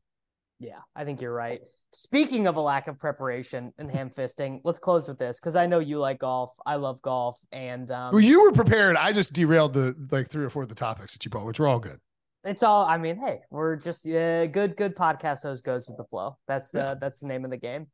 Yeah, 0.59 0.81
I 0.97 1.05
think 1.05 1.21
you're 1.21 1.33
right. 1.33 1.61
Speaking 1.99 2.47
of 2.47 2.57
a 2.57 2.61
lack 2.61 2.89
of 2.89 2.99
preparation 2.99 3.73
and 3.79 3.91
ham 3.91 4.11
fisting, 4.11 4.61
let's 4.65 4.79
close 4.79 5.09
with 5.09 5.19
this 5.19 5.41
because 5.41 5.57
I 5.57 5.65
know 5.65 5.79
you 5.79 5.99
like 5.99 6.19
golf. 6.19 6.51
I 6.67 6.77
love 6.77 7.01
golf, 7.01 7.39
and 7.53 7.91
um, 7.91 8.13
well, 8.13 8.21
you 8.21 8.43
were 8.43 8.53
prepared. 8.53 8.97
I 8.97 9.15
just 9.15 9.33
derailed 9.33 9.73
the 9.73 9.97
like 10.11 10.29
three 10.29 10.45
or 10.45 10.51
four 10.51 10.61
of 10.61 10.69
the 10.69 10.75
topics 10.75 11.15
that 11.15 11.25
you 11.25 11.31
brought, 11.31 11.47
which 11.47 11.59
were 11.59 11.67
all 11.67 11.79
good. 11.79 11.99
it's 12.45 12.63
all. 12.63 12.85
I 12.85 12.99
mean, 12.99 13.17
hey, 13.17 13.41
we're 13.51 13.77
just 13.77 14.05
good. 14.05 14.77
Good 14.77 14.95
podcast 14.95 15.45
host 15.45 15.65
goes 15.65 15.89
with 15.89 15.97
the 15.97 16.05
flow. 16.05 16.37
That's 16.47 16.71
the 16.71 16.81
Yeah. 16.81 16.95
that's 17.01 17.21
the 17.21 17.29
name 17.29 17.47
of 17.47 17.51
the 17.51 17.57
game. 17.57 17.87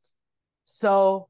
So 0.64 1.28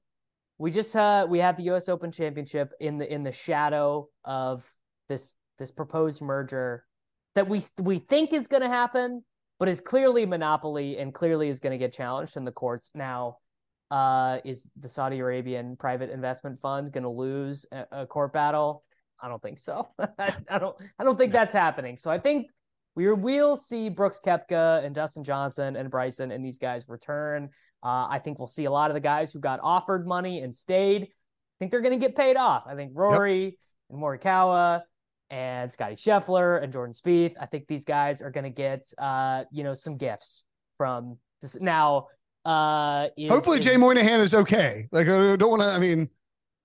we 0.57 0.71
just 0.71 0.97
uh 0.97 1.27
we 1.29 1.41
had 1.41 1.59
the 1.59 1.65
U.S. 1.65 1.91
Open 1.91 2.11
Championship 2.11 2.73
in 2.81 2.97
the 2.97 3.13
in 3.13 3.23
the 3.23 3.33
shadow 3.33 4.09
of 4.25 4.67
this 5.11 5.35
this 5.59 5.71
proposed 5.71 6.23
merger 6.23 6.87
that 7.35 7.49
we 7.51 7.61
we 7.79 7.99
think 7.99 8.33
is 8.33 8.47
going 8.47 8.63
to 8.63 8.69
happen, 8.69 9.25
but 9.63 9.69
is 9.69 9.81
clearly 9.81 10.27
monopoly 10.27 10.99
and 10.99 11.15
clearly 11.15 11.49
is 11.49 11.61
going 11.61 11.71
to 11.71 11.79
get 11.79 11.93
challenged 11.93 12.37
in 12.37 12.45
the 12.45 12.51
courts. 12.51 12.91
Now, 12.97 13.37
uh, 13.93 14.39
is 14.45 14.69
the 14.77 14.89
Saudi 14.89 15.21
Arabian 15.21 15.77
private 15.77 16.11
investment 16.11 16.59
fund 16.59 16.91
going 16.91 17.05
to 17.05 17.09
lose 17.09 17.65
a, 17.71 17.87
a, 17.93 18.05
court 18.05 18.33
battle? 18.33 18.83
I 19.21 19.29
don't 19.29 19.41
think 19.41 19.61
so. 19.61 19.87
I 20.19 20.59
don't. 20.59 20.75
I 20.99 21.05
don't 21.05 21.17
think 21.17 21.31
that's 21.31 21.55
happening. 21.55 21.97
So 21.97 22.11
I 22.11 22.19
think 22.19 22.49
we 22.97 23.09
will 23.13 23.57
see 23.57 23.89
Brooks 23.89 24.19
Koepka 24.27 24.85
and 24.85 24.97
Dustin 24.97 25.23
Johnson 25.23 25.77
and 25.77 25.89
Bryson 25.93 26.33
and 26.33 26.45
these 26.45 26.59
guys 26.59 26.85
return. 26.89 27.49
Uh, 27.85 28.09
I 28.11 28.19
think 28.19 28.41
we'll 28.41 28.49
see 28.49 28.65
a 28.65 28.71
lot 28.73 28.91
of 28.91 28.95
the 28.95 29.01
guys 29.01 29.33
who 29.33 29.39
got 29.39 29.61
offered 29.63 30.09
money 30.09 30.41
and 30.41 30.57
stayed. 30.57 31.03
I 31.05 31.55
think 31.61 31.71
they're 31.71 31.83
going 31.83 32.01
to 32.01 32.05
get 32.05 32.17
paid 32.17 32.37
off. 32.37 32.65
I 32.67 32.75
think 32.75 32.91
Rory 32.97 33.45
yep. 33.45 33.55
and 33.91 34.03
Morikawa 34.03 34.81
and 35.33 35.73
Scotty 35.73 35.95
Scheffler 35.95 36.63
and 36.63 36.71
Jordan 36.71 36.93
Spieth. 36.93 37.35
I 37.41 37.47
think 37.47 37.67
these 37.67 37.87
guys 37.87 38.21
are 38.21 38.31
going 38.31 38.45
to 38.45 38.51
get, 38.51 38.93
uh, 38.99 39.45
you 39.51 39.65
know, 39.65 39.73
some 39.73 39.97
gifts 39.97 40.45
from 40.77 41.17
this. 41.41 41.59
Now, 41.59 42.09
uh, 42.45 43.09
is, 43.17 43.31
hopefully 43.31 43.59
is, 43.59 43.65
Jay 43.65 43.79
Monahan 43.79 44.21
is 44.21 44.35
okay. 44.35 44.89
Like, 44.93 45.09
I 45.09 45.37
don't 45.37 45.51
want 45.51 45.63
to, 45.63 45.69
I 45.69 45.79
mean, 45.79 46.11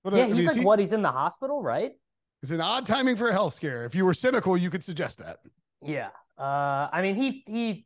what, 0.02 0.14
yeah, 0.14 0.26
he's 0.26 0.34
I 0.34 0.36
mean, 0.36 0.46
like, 0.46 0.58
he, 0.58 0.66
what? 0.66 0.80
He's 0.80 0.92
in 0.92 1.02
the 1.02 1.12
hospital, 1.12 1.64
right? 1.64 1.94
It's 2.44 2.52
an 2.52 2.60
odd 2.60 2.86
timing 2.86 3.16
for 3.16 3.30
a 3.30 3.32
health 3.32 3.54
scare. 3.54 3.86
If 3.86 3.96
you 3.96 4.04
were 4.04 4.14
cynical, 4.14 4.58
you 4.58 4.70
could 4.70 4.84
suggest 4.84 5.20
that. 5.20 5.38
Yeah. 5.82 6.10
Uh, 6.38 6.90
I 6.92 7.02
mean, 7.02 7.16
he, 7.16 7.44
he, 7.48 7.86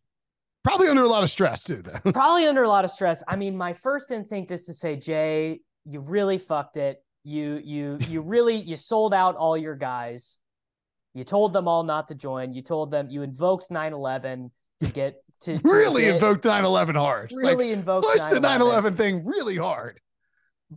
probably 0.63 0.87
under 0.87 1.03
a 1.03 1.07
lot 1.07 1.21
of 1.21 1.29
stress 1.29 1.61
too, 1.61 1.83
though. 1.83 2.11
probably 2.11 2.47
under 2.47 2.63
a 2.63 2.69
lot 2.69 2.85
of 2.85 2.91
stress. 2.91 3.23
I 3.27 3.35
mean, 3.35 3.55
my 3.55 3.73
first 3.73 4.09
instinct 4.09 4.49
is 4.49 4.65
to 4.65 4.73
say, 4.73 4.95
Jay, 4.95 5.59
you 5.85 5.99
really 5.99 6.39
fucked 6.39 6.77
it. 6.77 7.03
You, 7.23 7.61
you, 7.63 7.99
you 8.09 8.21
really, 8.21 8.55
you 8.55 8.75
sold 8.77 9.13
out 9.13 9.35
all 9.35 9.55
your 9.55 9.75
guys 9.75 10.37
you 11.13 11.23
told 11.23 11.53
them 11.53 11.67
all 11.67 11.83
not 11.83 12.07
to 12.09 12.15
join. 12.15 12.53
You 12.53 12.61
told 12.61 12.91
them 12.91 13.09
you 13.09 13.21
invoked 13.21 13.69
9/11 13.69 14.51
to 14.79 14.87
get 14.87 15.15
to, 15.41 15.57
to 15.57 15.63
really 15.63 16.03
get, 16.03 16.15
invoked 16.15 16.43
9/11 16.43 16.95
hard. 16.95 17.31
Really 17.33 17.69
like, 17.69 17.77
invoked 17.77 18.07
push 18.07 18.21
the 18.21 18.39
9/11 18.39 18.97
thing 18.97 19.25
really 19.25 19.57
hard. 19.57 19.99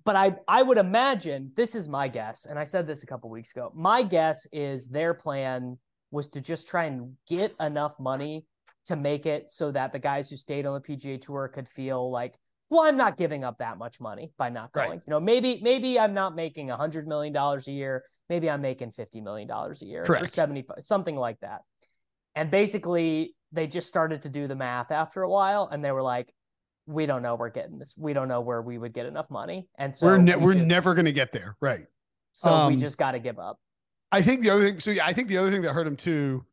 But 0.05 0.17
I 0.17 0.37
I 0.49 0.63
would 0.63 0.79
imagine 0.79 1.53
this 1.55 1.75
is 1.75 1.89
my 1.89 2.09
guess, 2.09 2.47
and 2.47 2.59
I 2.59 2.65
said 2.65 2.87
this 2.87 3.03
a 3.03 3.07
couple 3.07 3.31
weeks 3.31 3.53
ago. 3.53 3.71
My 3.75 4.03
guess 4.03 4.47
is 4.53 4.89
their 4.89 5.15
plan 5.15 5.79
was 6.11 6.29
to 6.31 6.41
just 6.41 6.69
try 6.69 6.85
and 6.85 7.17
get 7.29 7.55
enough 7.61 7.99
money 7.99 8.45
to 8.87 8.97
make 8.97 9.27
it 9.27 9.51
so 9.51 9.71
that 9.73 9.93
the 9.93 9.99
guys 9.99 10.31
who 10.31 10.37
stayed 10.37 10.67
on 10.67 10.75
the 10.75 10.81
PGA 10.81 11.21
Tour 11.21 11.49
could 11.49 11.69
feel 11.69 12.11
like, 12.11 12.35
well, 12.71 12.83
I'm 12.83 12.97
not 12.97 13.17
giving 13.17 13.45
up 13.45 13.59
that 13.59 13.79
much 13.79 14.01
money 14.01 14.33
by 14.37 14.51
not 14.51 14.73
going. 14.73 14.91
Right. 14.91 15.03
You 15.07 15.11
know, 15.11 15.21
maybe 15.21 15.61
maybe 15.63 15.99
I'm 15.99 16.15
not 16.15 16.35
making 16.35 16.71
a 16.71 16.77
hundred 16.77 17.07
million 17.07 17.33
dollars 17.33 17.69
a 17.69 17.73
year 17.73 18.05
maybe 18.29 18.51
I'm 18.51 18.63
making 18.63 18.93
$50 18.93 19.23
million 19.23 19.51
a 19.51 19.85
year 19.85 20.05
Correct. 20.05 20.25
or 20.25 20.27
75, 20.27 20.77
something 20.81 21.17
like 21.17 21.41
that. 21.41 21.63
And 22.35 22.51
basically 22.51 23.35
they 23.53 23.67
just 23.67 23.89
started 23.89 24.23
to 24.23 24.29
do 24.29 24.49
the 24.49 24.57
math 24.57 24.91
after 24.91 25.23
a 25.23 25.29
while 25.29 25.69
and 25.71 25.85
they 25.85 25.93
were 25.93 26.03
like, 26.03 26.33
we 26.87 27.07
don't 27.07 27.23
know 27.23 27.35
we're 27.35 27.51
getting 27.51 27.79
this. 27.79 27.95
We 27.97 28.13
don't 28.13 28.29
know 28.29 28.41
where 28.41 28.61
we 28.61 28.77
would 28.77 28.93
get 28.93 29.07
enough 29.07 29.31
money. 29.31 29.69
And 29.79 29.95
so 29.97 30.07
we're, 30.07 30.19
ne- 30.19 30.37
we 30.37 30.53
are 30.53 30.65
never 30.65 30.95
going 30.95 31.07
to 31.07 31.13
get 31.13 31.33
there. 31.33 31.57
Right. 31.61 31.87
So 32.33 32.51
um, 32.51 32.75
we 32.75 32.79
just 32.79 32.99
got 32.99 33.13
to 33.13 33.19
give 33.19 33.39
up. 33.39 33.59
I 34.13 34.23
think 34.23 34.43
the 34.43 34.51
other 34.51 34.65
thing, 34.65 34.81
so 34.81 34.91
yeah, 34.91 35.07
I 35.07 35.13
think 35.13 35.29
the 35.29 35.39
other 35.39 35.51
thing 35.51 35.63
that 35.63 35.73
hurt 35.73 35.87
him 35.87 35.97
too, 35.97 36.45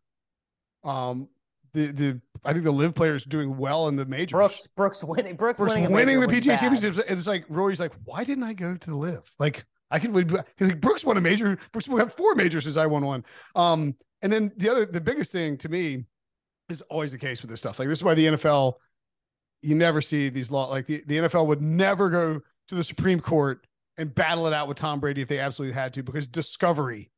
um, 0.84 1.28
the 1.74 1.88
the 1.88 2.22
I 2.43 2.53
think 2.53 2.65
the 2.65 2.72
LIV 2.72 2.95
players 2.95 3.24
doing 3.24 3.57
well 3.57 3.88
in 3.88 3.95
the 3.95 4.05
majors. 4.05 4.32
Brooks 4.32 4.67
Brooks 4.76 5.03
winning 5.03 5.36
Brooks, 5.36 5.59
Brooks 5.59 5.76
winning, 5.76 5.91
winning 5.91 6.19
the 6.19 6.28
PGA 6.28 6.59
championships. 6.59 6.97
It's 6.97 7.28
like 7.28 7.45
Rory's 7.49 7.80
like, 7.80 7.93
why 8.03 8.24
didn't 8.24 8.43
I 8.43 8.53
go 8.53 8.76
to 8.76 8.89
the 8.89 8.95
LIV? 8.95 9.22
Like 9.39 9.65
I 9.91 9.99
could 9.99 10.15
He's 10.57 10.69
like 10.69 10.81
Brooks 10.81 11.03
won 11.03 11.17
a 11.17 11.21
major. 11.21 11.57
Brooks 11.71 11.87
won 11.87 12.09
four 12.09 12.33
majors 12.35 12.63
since 12.63 12.77
I 12.77 12.87
won 12.87 13.05
one. 13.05 13.25
Um, 13.55 13.95
and 14.21 14.31
then 14.31 14.51
the 14.57 14.69
other, 14.69 14.85
the 14.85 15.01
biggest 15.01 15.31
thing 15.31 15.57
to 15.57 15.69
me 15.69 16.05
is 16.69 16.81
always 16.83 17.11
the 17.11 17.17
case 17.17 17.41
with 17.41 17.51
this 17.51 17.59
stuff. 17.59 17.77
Like 17.77 17.87
this 17.87 17.99
is 17.99 18.03
why 18.03 18.13
the 18.13 18.27
NFL, 18.27 18.75
you 19.61 19.75
never 19.75 20.01
see 20.01 20.29
these 20.29 20.49
law. 20.49 20.69
Like 20.69 20.87
the, 20.87 21.03
the 21.05 21.17
NFL 21.17 21.47
would 21.47 21.61
never 21.61 22.09
go 22.09 22.41
to 22.69 22.75
the 22.75 22.83
Supreme 22.83 23.19
Court 23.19 23.67
and 23.97 24.13
battle 24.13 24.47
it 24.47 24.53
out 24.53 24.67
with 24.67 24.77
Tom 24.77 24.99
Brady 24.99 25.21
if 25.21 25.27
they 25.27 25.39
absolutely 25.39 25.73
had 25.73 25.93
to, 25.95 26.03
because 26.03 26.27
discovery 26.27 27.11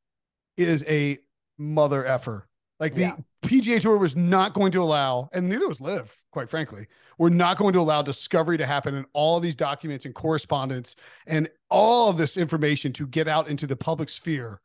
is 0.57 0.83
a 0.87 1.19
mother 1.57 2.05
effer. 2.05 2.47
Like 2.83 2.95
the 2.95 2.99
yeah. 2.99 3.15
PGA 3.45 3.79
Tour 3.79 3.97
was 3.97 4.17
not 4.17 4.53
going 4.53 4.73
to 4.73 4.81
allow, 4.81 5.29
and 5.31 5.47
neither 5.47 5.69
was 5.69 5.79
LIV, 5.79 6.13
quite 6.33 6.49
frankly, 6.49 6.87
we're 7.17 7.29
not 7.29 7.57
going 7.57 7.71
to 7.71 7.79
allow 7.79 8.01
discovery 8.01 8.57
to 8.57 8.65
happen 8.65 8.93
in 8.93 9.05
all 9.13 9.37
of 9.37 9.43
these 9.43 9.55
documents 9.55 10.03
and 10.03 10.13
correspondence 10.13 10.97
and 11.25 11.47
all 11.69 12.09
of 12.09 12.17
this 12.17 12.35
information 12.35 12.91
to 12.91 13.07
get 13.07 13.25
out 13.25 13.47
into 13.47 13.65
the 13.65 13.77
public 13.77 14.09
sphere 14.09 14.59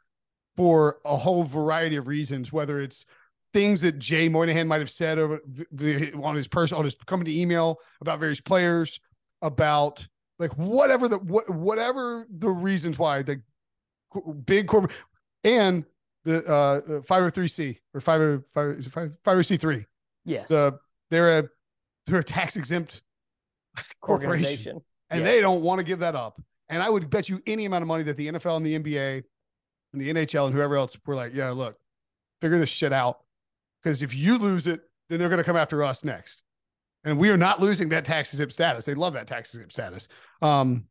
for 0.57 0.99
a 1.05 1.17
whole 1.17 1.45
variety 1.45 1.95
of 1.95 2.09
reasons, 2.09 2.53
whether 2.53 2.81
it's 2.81 3.07
things 3.55 3.83
that 3.83 4.01
Jay 4.01 4.29
Monahan 4.29 4.67
might 4.67 4.81
have 4.81 4.91
said 4.91 5.21
over 5.21 5.41
on 6.21 6.35
his 6.35 6.49
personal, 6.49 6.81
on 6.81 6.87
his 6.87 6.97
company 6.97 7.41
email 7.41 7.79
about 8.01 8.19
various 8.19 8.41
players, 8.41 8.99
about 9.43 10.09
like 10.41 10.59
whatever 10.59 11.07
the 11.07 11.19
what 11.19 11.49
whatever 11.51 12.27
the 12.29 12.51
reasons 12.51 12.99
why 12.99 13.23
the 13.23 13.41
big 14.45 14.67
corporate 14.67 14.93
and 15.45 15.85
the 16.25 16.45
uh 16.47 16.81
503c 17.03 17.79
or 17.95 18.01
505c3 18.01 19.85
yes. 20.25 20.49
The 20.49 20.79
they're 21.11 21.39
a 21.39 21.49
they're 22.07 22.21
a 22.21 22.25
tax 22.25 22.57
exempt 22.57 23.03
corporation. 24.01 24.81
And 25.11 25.21
yeah. 25.21 25.27
they 25.27 25.41
don't 25.41 25.63
want 25.63 25.79
to 25.79 25.85
give 25.85 26.01
that 26.01 26.15
up. 26.15 26.41
And 26.69 26.83
i 26.83 26.91
would 26.91 27.09
bet 27.09 27.29
you 27.29 27.43
any 27.47 27.65
amount 27.65 27.83
of 27.83 27.89
money 27.89 28.03
that 28.05 28.17
the 28.17 28.29
nfl 28.29 28.57
and 28.57 28.67
the 28.67 28.79
nba 28.79 29.23
and 29.93 30.03
the 30.03 30.13
nhl 30.13 30.47
and 30.47 30.55
whoever 30.55 30.77
else 30.77 30.99
were 31.07 31.15
like 31.15 31.35
yeah 31.35 31.51
look 31.51 31.77
figure 32.41 32.59
this 32.59 32.69
shit 32.69 32.93
out. 32.93 33.19
Because 33.83 34.03
if 34.03 34.15
you 34.15 34.39
lose 34.39 34.67
it 34.67 34.81
then 35.09 35.19
they're 35.19 35.29
going 35.29 35.39
to 35.39 35.45
come 35.45 35.57
after 35.57 35.83
us 35.83 36.05
next. 36.05 36.43
And 37.05 37.19
we 37.19 37.31
are 37.31 37.39
not 37.39 37.61
losing 37.61 37.89
that 37.91 38.05
tax 38.05 38.33
exempt 38.35 38.53
status. 38.53 38.85
They 38.85 38.95
love 38.95 39.15
that 39.15 39.27
tax 39.27 39.55
exempt 39.55 39.73
status. 39.73 40.09
Um 40.43 40.89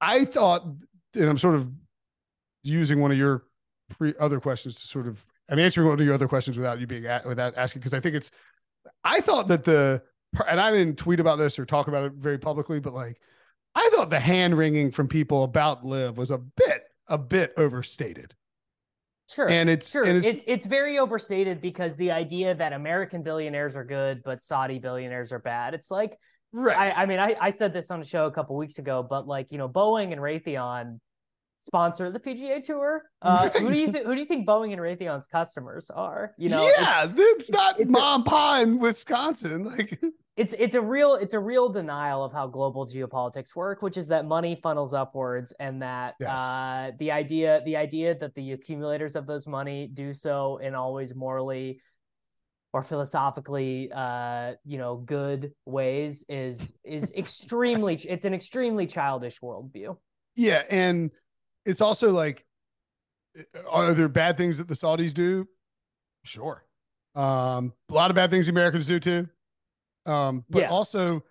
i 0.00 0.24
thought 0.24 0.64
and 1.14 1.28
i'm 1.28 1.38
sort 1.38 1.54
of 1.54 1.70
using 2.62 3.00
one 3.00 3.10
of 3.10 3.18
your 3.18 3.44
pre 3.92 4.14
other 4.18 4.40
questions 4.40 4.76
to 4.76 4.86
sort 4.86 5.06
of 5.06 5.24
I'm 5.48 5.58
answering 5.58 5.88
one 5.88 5.98
of 5.98 6.04
your 6.04 6.14
other 6.14 6.28
questions 6.28 6.56
without 6.56 6.80
you 6.80 6.86
being 6.86 7.06
at, 7.06 7.26
without 7.26 7.56
asking 7.56 7.80
because 7.80 7.94
I 7.94 8.00
think 8.00 8.14
it's 8.14 8.30
I 9.04 9.20
thought 9.20 9.48
that 9.48 9.64
the 9.64 10.02
and 10.48 10.60
I 10.60 10.70
didn't 10.72 10.96
tweet 10.98 11.20
about 11.20 11.36
this 11.36 11.58
or 11.58 11.66
talk 11.66 11.88
about 11.88 12.04
it 12.04 12.12
very 12.12 12.38
publicly, 12.38 12.80
but 12.80 12.94
like 12.94 13.20
I 13.74 13.90
thought 13.94 14.10
the 14.10 14.20
hand 14.20 14.56
wringing 14.56 14.90
from 14.90 15.08
people 15.08 15.44
about 15.44 15.84
LIV 15.84 16.16
was 16.16 16.30
a 16.30 16.38
bit 16.38 16.84
a 17.08 17.18
bit 17.18 17.52
overstated. 17.56 18.34
Sure. 19.30 19.48
And 19.48 19.70
it's 19.70 19.88
sure. 19.88 20.04
And 20.04 20.24
it's, 20.24 20.36
it's, 20.36 20.44
it's 20.46 20.66
very 20.66 20.98
overstated 20.98 21.60
because 21.60 21.96
the 21.96 22.10
idea 22.10 22.54
that 22.54 22.72
American 22.72 23.22
billionaires 23.22 23.76
are 23.76 23.84
good, 23.84 24.22
but 24.24 24.42
Saudi 24.42 24.78
billionaires 24.78 25.32
are 25.32 25.38
bad. 25.38 25.74
It's 25.74 25.90
like 25.90 26.18
right. 26.52 26.96
I, 26.96 27.02
I 27.02 27.06
mean, 27.06 27.18
I, 27.18 27.36
I 27.40 27.50
said 27.50 27.72
this 27.72 27.90
on 27.90 28.00
a 28.00 28.04
show 28.04 28.26
a 28.26 28.30
couple 28.30 28.56
weeks 28.56 28.78
ago, 28.78 29.06
but 29.08 29.26
like, 29.26 29.46
you 29.50 29.58
know, 29.58 29.68
Boeing 29.68 30.12
and 30.12 30.20
Raytheon 30.20 30.98
sponsor 31.62 32.10
the 32.10 32.20
PGA 32.20 32.62
Tour. 32.62 33.02
Uh, 33.22 33.48
who 33.50 33.72
do 33.72 33.78
you 33.78 33.92
th- 33.92 34.04
who 34.04 34.14
do 34.14 34.20
you 34.20 34.26
think 34.26 34.48
Boeing 34.48 34.72
and 34.72 34.80
Raytheon's 34.80 35.28
customers 35.28 35.90
are? 35.90 36.34
You 36.36 36.48
know, 36.48 36.68
yeah, 36.76 37.04
it's, 37.04 37.14
it's 37.16 37.50
not 37.52 37.78
it's 37.78 37.88
mom 37.88 38.22
a, 38.22 38.24
pa 38.24 38.58
in 38.58 38.80
Wisconsin. 38.80 39.64
Like 39.64 39.96
it's 40.36 40.56
it's 40.58 40.74
a 40.74 40.80
real 40.80 41.14
it's 41.14 41.34
a 41.34 41.38
real 41.38 41.68
denial 41.68 42.24
of 42.24 42.32
how 42.32 42.48
global 42.48 42.84
geopolitics 42.84 43.54
work, 43.54 43.80
which 43.80 43.96
is 43.96 44.08
that 44.08 44.26
money 44.26 44.56
funnels 44.56 44.92
upwards, 44.92 45.54
and 45.60 45.82
that 45.82 46.14
yes. 46.18 46.36
uh, 46.36 46.90
the 46.98 47.12
idea 47.12 47.62
the 47.64 47.76
idea 47.76 48.16
that 48.18 48.34
the 48.34 48.50
accumulators 48.50 49.14
of 49.14 49.28
those 49.28 49.46
money 49.46 49.86
do 49.86 50.12
so 50.12 50.56
in 50.56 50.74
always 50.74 51.14
morally 51.14 51.80
or 52.72 52.82
philosophically 52.82 53.90
uh 53.92 54.52
you 54.64 54.78
know 54.78 54.96
good 54.96 55.52
ways 55.66 56.24
is 56.28 56.74
is 56.84 57.12
extremely 57.16 57.94
it's 57.94 58.24
an 58.24 58.34
extremely 58.34 58.86
childish 58.86 59.40
worldview 59.40 59.96
yeah 60.36 60.62
and 60.70 61.10
it's 61.64 61.80
also 61.80 62.10
like, 62.10 62.44
are 63.70 63.94
there 63.94 64.08
bad 64.08 64.36
things 64.36 64.58
that 64.58 64.68
the 64.68 64.74
Saudis 64.74 65.14
do? 65.14 65.48
Sure. 66.24 66.64
Um, 67.14 67.72
a 67.90 67.94
lot 67.94 68.10
of 68.10 68.16
bad 68.16 68.30
things 68.30 68.46
the 68.46 68.52
Americans 68.52 68.86
do 68.86 69.00
too. 69.00 69.28
Um, 70.06 70.44
but 70.50 70.62
yeah. 70.62 70.70
also 70.70 71.22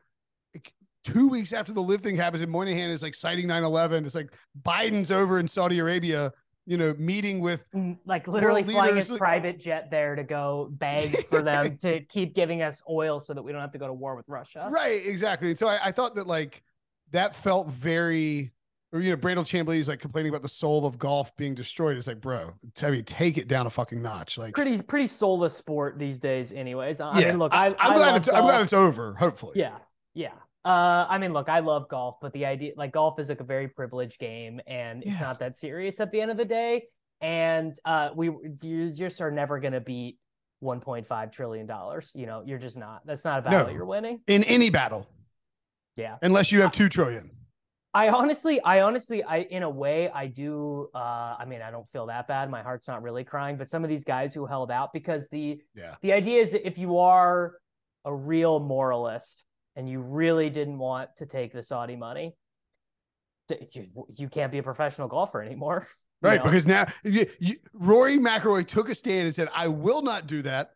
two 1.04 1.28
weeks 1.28 1.54
after 1.54 1.74
the 1.74 1.82
LIV 1.82 2.02
thing 2.02 2.16
happens 2.16 2.42
and 2.42 2.52
Monahan 2.52 2.90
is 2.90 3.02
like 3.02 3.16
citing 3.16 3.48
9-11, 3.48 4.06
it's 4.06 4.16
like 4.16 4.34
Biden's 4.62 5.12
over 5.12 5.40
in 5.40 5.48
Saudi 5.48 5.80
Arabia, 5.80 6.32
you 6.66 6.78
know, 6.78 6.94
meeting 6.98 7.40
with 7.40 7.68
mm, 7.72 7.98
like 8.06 8.28
literally 8.28 8.64
flying 8.64 8.96
his 8.96 9.10
private 9.10 9.60
jet 9.60 9.90
there 9.90 10.16
to 10.16 10.24
go 10.24 10.70
beg 10.72 11.26
for 11.30 11.42
them 11.42 11.78
to 11.78 12.02
keep 12.02 12.36
giving 12.36 12.62
us 12.62 12.82
oil 12.90 13.20
so 13.20 13.34
that 13.34 13.42
we 13.42 13.52
don't 13.52 13.62
have 13.62 13.72
to 13.72 13.80
go 13.80 13.88
to 13.88 13.94
war 13.94 14.16
with 14.16 14.28
Russia. 14.30 14.68
Right, 14.72 15.06
exactly. 15.06 15.50
And 15.50 15.60
so 15.60 15.68
I, 15.68 15.88
I 15.88 15.92
thought 15.92 16.16
that 16.16 16.28
like 16.28 16.64
that 17.12 17.36
felt 17.36 17.68
very 17.68 18.52
or 18.94 19.00
you 19.00 19.10
know, 19.12 19.18
Brandel 19.18 19.46
Chamblee 19.46 19.78
is 19.78 19.88
like 19.88 20.00
complaining 20.00 20.30
about 20.30 20.42
the 20.42 20.50
soul 20.50 20.86
of 20.86 21.00
golf 21.00 21.36
being 21.38 21.56
destroyed. 21.56 21.98
It's 21.98 22.08
like, 22.08 22.20
bro, 22.20 22.54
I 22.84 22.90
mean, 22.90 23.04
take 23.06 23.38
it 23.38 23.48
down 23.48 23.66
a 23.66 23.70
fucking 23.70 24.02
notch. 24.02 24.38
Like 24.38 24.54
pretty, 24.54 24.82
pretty 24.82 25.08
soulless 25.08 25.56
sport 25.56 25.98
these 25.98 26.20
days, 26.20 26.52
anyways. 26.52 27.00
I 27.00 27.20
yeah. 27.20 27.28
mean, 27.30 27.40
look, 27.40 27.54
I, 27.54 27.76
I'm 27.80 27.94
glad 27.94 28.16
it's, 28.18 28.28
golf. 28.28 28.40
I'm 28.40 28.46
glad 28.46 28.62
it's 28.62 28.74
over. 28.74 29.14
Hopefully, 29.14 29.54
yeah, 29.56 29.78
yeah. 30.14 30.34
Uh, 30.64 31.08
I 31.10 31.18
mean, 31.18 31.34
look, 31.34 31.50
I 31.50 31.60
love 31.60 31.90
golf, 31.90 32.18
but 32.22 32.34
the 32.34 32.46
idea, 32.46 32.74
like, 32.76 32.92
golf 32.92 33.18
is 33.18 33.30
like 33.30 33.40
a 33.40 33.46
very 33.46 33.68
privileged 33.68 34.20
game, 34.20 34.62
and 34.68 35.04
yeah. 35.04 35.14
it's 35.14 35.22
not 35.22 35.40
that 35.40 35.58
serious 35.58 36.00
at 36.00 36.12
the 36.12 36.22
end 36.22 36.30
of 36.30 36.38
the 36.38 36.46
day. 36.46 36.84
And 37.20 37.78
uh, 37.86 38.10
we, 38.16 38.32
you 38.62 38.90
just 38.92 39.22
are 39.22 39.32
never 39.32 39.60
gonna 39.60 39.80
beat 39.80 40.18
1.5 40.64 41.32
trillion 41.32 41.66
dollars. 41.66 42.12
You 42.14 42.26
know, 42.26 42.44
you're 42.46 42.60
just 42.60 42.78
not. 42.78 43.02
That's 43.06 43.24
not 43.24 43.40
a 43.40 43.42
battle 43.44 43.68
No. 43.68 43.74
you're 43.74 43.86
winning. 43.86 44.22
in 44.28 44.44
any 44.44 44.70
battle, 44.70 45.08
Yeah. 45.96 46.18
unless 46.22 46.52
you 46.52 46.62
have 46.62 46.72
two 46.72 46.90
trillion. 46.90 47.32
I 47.94 48.10
honestly, 48.10 48.62
I 48.62 48.82
honestly, 48.82 49.24
I 49.24 49.40
in 49.40 49.64
a 49.64 49.70
way, 49.70 50.10
I 50.10 50.28
do. 50.28 50.90
uh 50.96 51.36
I 51.40 51.46
mean, 51.46 51.62
I 51.62 51.72
don't 51.72 51.88
feel 51.90 52.06
that 52.08 52.28
bad. 52.28 52.50
My 52.50 52.62
heart's 52.64 52.88
not 52.88 53.04
really 53.04 53.24
crying. 53.24 53.58
But 53.58 53.70
some 53.70 53.84
of 53.84 53.90
these 53.90 54.04
guys 54.04 54.34
who 54.34 54.46
held 54.46 54.72
out 54.72 54.94
because 54.94 55.28
the 55.30 55.62
Yeah. 55.76 55.96
the 56.02 56.14
idea 56.14 56.42
is 56.42 56.52
that 56.54 56.66
if 56.66 56.78
you 56.78 57.00
are 57.00 57.58
a 58.06 58.14
real 58.14 58.60
moralist 58.60 59.44
and 59.76 59.90
you 59.90 60.00
really 60.02 60.50
didn't 60.50 60.78
want 60.78 61.16
to 61.18 61.26
take 61.26 61.54
the 61.54 61.64
Saudi 61.64 61.96
money, 61.96 62.36
you, 63.74 63.86
you 64.18 64.30
can't 64.30 64.52
be 64.52 64.58
a 64.58 64.64
professional 64.64 65.08
golfer 65.08 65.42
anymore. 65.42 65.88
Right, 66.24 66.38
know? 66.38 66.44
because 66.44 66.68
now 66.68 66.86
you, 67.04 67.26
you, 67.40 67.56
Rory 67.74 68.20
McIlroy 68.20 68.68
took 68.68 68.90
a 68.90 68.94
stand 68.94 69.26
and 69.26 69.34
said, 69.34 69.50
"I 69.56 69.70
will 69.70 70.04
not 70.04 70.28
do 70.28 70.44
that." 70.44 70.70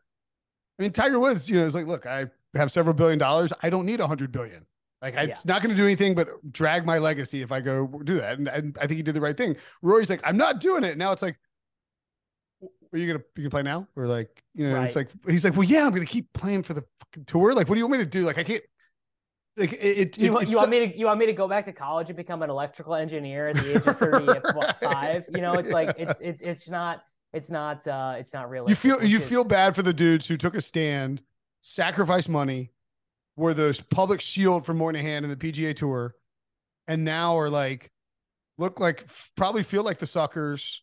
I 0.79 0.81
mean, 0.81 0.91
Tiger 0.91 1.19
Woods, 1.19 1.47
you 1.47 1.57
know, 1.59 1.67
is 1.67 1.75
like, 1.75 1.85
"Look, 1.85 2.07
I 2.07 2.31
have 2.55 2.71
several 2.71 2.95
billion 2.95 3.19
dollars. 3.19 3.53
I 3.61 3.69
don't 3.69 3.85
need 3.85 3.99
a 3.99 4.07
hundred 4.07 4.31
billion. 4.31 4.65
Like, 5.05 5.17
I, 5.17 5.23
Yeah. 5.23 5.29
it's 5.29 5.45
not 5.45 5.61
going 5.61 5.69
to 5.69 5.79
do 5.79 5.85
anything 5.85 6.15
but 6.15 6.27
drag 6.51 6.85
my 6.85 6.97
legacy 6.97 7.41
if 7.41 7.51
I 7.51 7.61
go 7.61 7.85
do 8.03 8.15
that." 8.15 8.39
And, 8.39 8.47
and 8.47 8.77
I 8.81 8.87
think 8.87 8.97
he 8.97 9.03
did 9.03 9.13
the 9.13 9.21
right 9.21 9.37
thing. 9.37 9.55
Rory's 9.81 10.09
like, 10.09 10.21
"I'm 10.23 10.37
not 10.37 10.59
doing 10.59 10.83
it." 10.83 10.97
Now 10.97 11.11
it's 11.11 11.21
like, 11.21 11.37
"Are 12.93 12.97
you 12.97 13.07
gonna 13.07 13.23
you 13.35 13.43
can 13.43 13.51
play 13.51 13.61
now?" 13.63 13.87
Or 13.95 14.07
like, 14.07 14.43
you 14.53 14.67
know, 14.67 14.81
it's 14.81 14.95
like 14.95 15.09
he's 15.27 15.43
like, 15.43 15.55
"Well, 15.55 15.63
yeah, 15.63 15.83
I'm 15.85 15.91
going 15.91 16.05
to 16.05 16.11
keep 16.11 16.31
playing 16.33 16.63
for 16.63 16.73
the 16.73 16.83
fucking 16.99 17.25
tour. 17.25 17.53
Like, 17.53 17.69
what 17.69 17.75
do 17.75 17.79
you 17.79 17.85
want 17.87 17.99
me 17.99 18.05
to 18.05 18.09
do? 18.09 18.25
Like, 18.25 18.37
I 18.37 18.43
can't." 18.43 18.63
Like 19.57 19.71
it, 19.71 19.77
it, 19.77 20.17
you, 20.17 20.25
it- 20.27 20.33
want, 20.33 20.49
you 20.49 20.57
want 20.57 20.69
me 20.69 20.87
to 20.87 20.97
you 20.99 21.05
want 21.05 21.17
me 21.19 21.27
to 21.27 21.33
go 21.33 21.47
back 21.47 21.63
to 21.65 21.71
college 21.71 22.09
and 22.09 22.17
become 22.17 22.41
an 22.41 22.49
electrical 22.49 22.93
engineer 22.93 23.47
at 23.47 23.55
the 23.55 23.69
age 23.77 23.87
of 23.87 23.97
35 23.97 25.27
you 25.33 25.41
know 25.41 25.53
it's 25.53 25.71
like 25.71 25.95
it's 25.97 26.19
it's 26.19 26.41
it's 26.41 26.69
not 26.69 27.03
it's 27.31 27.49
not 27.49 27.87
uh 27.87 28.15
it's 28.17 28.33
not 28.33 28.49
realistic 28.49 28.83
you 28.83 28.97
feel 28.97 29.07
you 29.07 29.19
feel 29.21 29.45
bad 29.45 29.73
for 29.73 29.81
the 29.81 29.93
dudes 29.93 30.27
who 30.27 30.35
took 30.35 30.55
a 30.55 30.61
stand, 30.61 31.21
sacrificed 31.61 32.27
money, 32.27 32.71
were 33.35 33.53
the 33.53 33.79
public 33.89 34.21
shield 34.21 34.65
for 34.65 34.73
Monahan 34.73 35.23
and 35.25 35.31
the 35.31 35.35
PGA 35.51 35.75
Tour, 35.75 36.15
and 36.87 37.03
now 37.03 37.37
are 37.37 37.49
like, 37.49 37.91
look 38.57 38.79
like 38.79 39.07
probably 39.35 39.63
feel 39.63 39.83
like 39.83 39.99
the 39.99 40.07
suckers. 40.07 40.81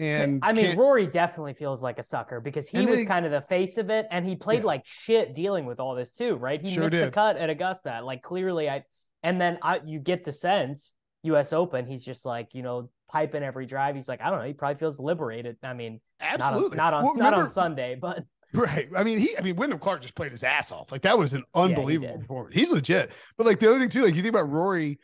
And 0.00 0.38
I 0.44 0.52
mean, 0.52 0.76
Rory 0.76 1.06
definitely 1.08 1.54
feels 1.54 1.82
like 1.82 1.98
a 1.98 2.04
sucker 2.04 2.40
because 2.40 2.68
he 2.68 2.78
was 2.80 2.90
they- 2.90 3.04
kind 3.04 3.26
of 3.26 3.32
the 3.32 3.40
face 3.42 3.78
of 3.78 3.90
it, 3.90 4.06
and 4.10 4.24
he 4.24 4.36
played 4.36 4.60
Yeah. 4.60 4.66
like 4.66 4.82
shit 4.86 5.34
dealing 5.34 5.66
with 5.66 5.80
all 5.80 5.94
this 5.96 6.12
too, 6.12 6.36
right? 6.36 6.60
He 6.60 6.70
Sure 6.72 6.84
missed 6.84 6.94
the 6.94 7.10
cut 7.10 7.36
at 7.36 7.50
Augusta, 7.50 8.00
like 8.04 8.22
clearly, 8.22 8.70
I. 8.70 8.84
And 9.24 9.40
then 9.40 9.58
I, 9.62 9.80
you 9.84 9.98
get 9.98 10.22
the 10.22 10.30
sense 10.30 10.94
U.S. 11.24 11.52
Open, 11.52 11.84
he's 11.86 12.04
just 12.04 12.24
like 12.24 12.54
you 12.54 12.62
know 12.62 12.90
piping 13.10 13.42
every 13.42 13.66
drive. 13.66 13.96
He's 13.96 14.08
like, 14.08 14.20
I 14.20 14.30
don't 14.30 14.38
know, 14.38 14.46
he 14.46 14.52
probably 14.52 14.76
feels 14.78 15.00
liberated. 15.00 15.56
I 15.64 15.74
mean, 15.74 16.00
absolutely 16.20 16.76
not 16.76 16.94
on 16.94 17.02
not 17.02 17.04
on, 17.04 17.04
Well, 17.04 17.16
not 17.16 17.34
on 17.34 17.50
Sunday, 17.50 17.96
but 18.00 18.22
Right. 18.52 18.88
I 18.96 19.04
mean, 19.04 19.18
he. 19.18 19.36
I 19.36 19.42
mean, 19.42 19.56
Wyndham 19.56 19.78
Clark 19.78 20.00
just 20.02 20.14
played 20.14 20.32
his 20.32 20.42
ass 20.42 20.72
off. 20.72 20.90
Like 20.90 21.02
that 21.02 21.18
was 21.18 21.34
an 21.34 21.44
he 21.54 21.60
unbelievable 21.60 22.12
did. 22.14 22.20
performance. 22.22 22.54
He's 22.54 22.70
legit. 22.72 23.10
But 23.36 23.46
like 23.46 23.58
the 23.58 23.68
other 23.68 23.78
thing 23.78 23.90
too, 23.90 24.02
like 24.04 24.14
you 24.14 24.22
think 24.22 24.34
about 24.34 24.50
Rory. 24.50 24.98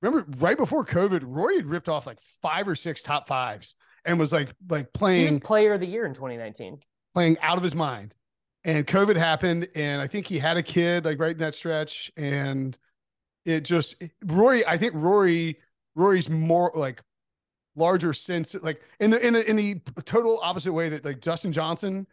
Remember, 0.00 0.26
right 0.38 0.56
before 0.56 0.84
COVID, 0.84 1.22
Rory 1.24 1.56
had 1.56 1.66
ripped 1.66 1.88
off 1.88 2.06
like 2.06 2.18
five 2.42 2.68
or 2.68 2.76
six 2.76 3.02
top 3.02 3.26
fives 3.26 3.74
and 4.04 4.18
was 4.18 4.32
like 4.32 4.54
like 4.68 4.86
he 4.86 4.90
playing 4.98 5.26
was 5.26 5.38
Player 5.40 5.72
of 5.72 5.80
the 5.80 5.86
Year 5.86 6.04
in 6.06 6.14
2019. 6.14 6.78
playing 7.14 7.36
out 7.40 7.56
of 7.56 7.62
his 7.64 7.74
mind. 7.74 8.14
And 8.66 8.86
COVID 8.86 9.16
happened, 9.16 9.68
and 9.74 10.00
I 10.00 10.06
think 10.06 10.26
he 10.26 10.38
had 10.38 10.56
a 10.56 10.62
kid 10.62 11.04
like 11.04 11.18
right 11.18 11.32
in 11.32 11.38
that 11.38 11.54
stretch, 11.54 12.10
and 12.16 12.78
it 13.44 13.60
just 13.60 14.02
Rory. 14.24 14.66
I 14.66 14.78
think 14.78 14.94
Rory 14.94 15.58
Rory's 15.94 16.30
more 16.30 16.70
like 16.74 17.02
larger 17.76 18.12
sense, 18.12 18.54
like 18.62 18.80
in 19.00 19.10
the 19.10 19.26
in 19.26 19.34
the 19.34 19.50
in 19.50 19.56
the 19.56 19.80
total 20.04 20.38
opposite 20.42 20.72
way 20.72 20.88
that 20.90 21.04
like 21.04 21.20
Justin 21.20 21.52
Johnson 21.52 22.06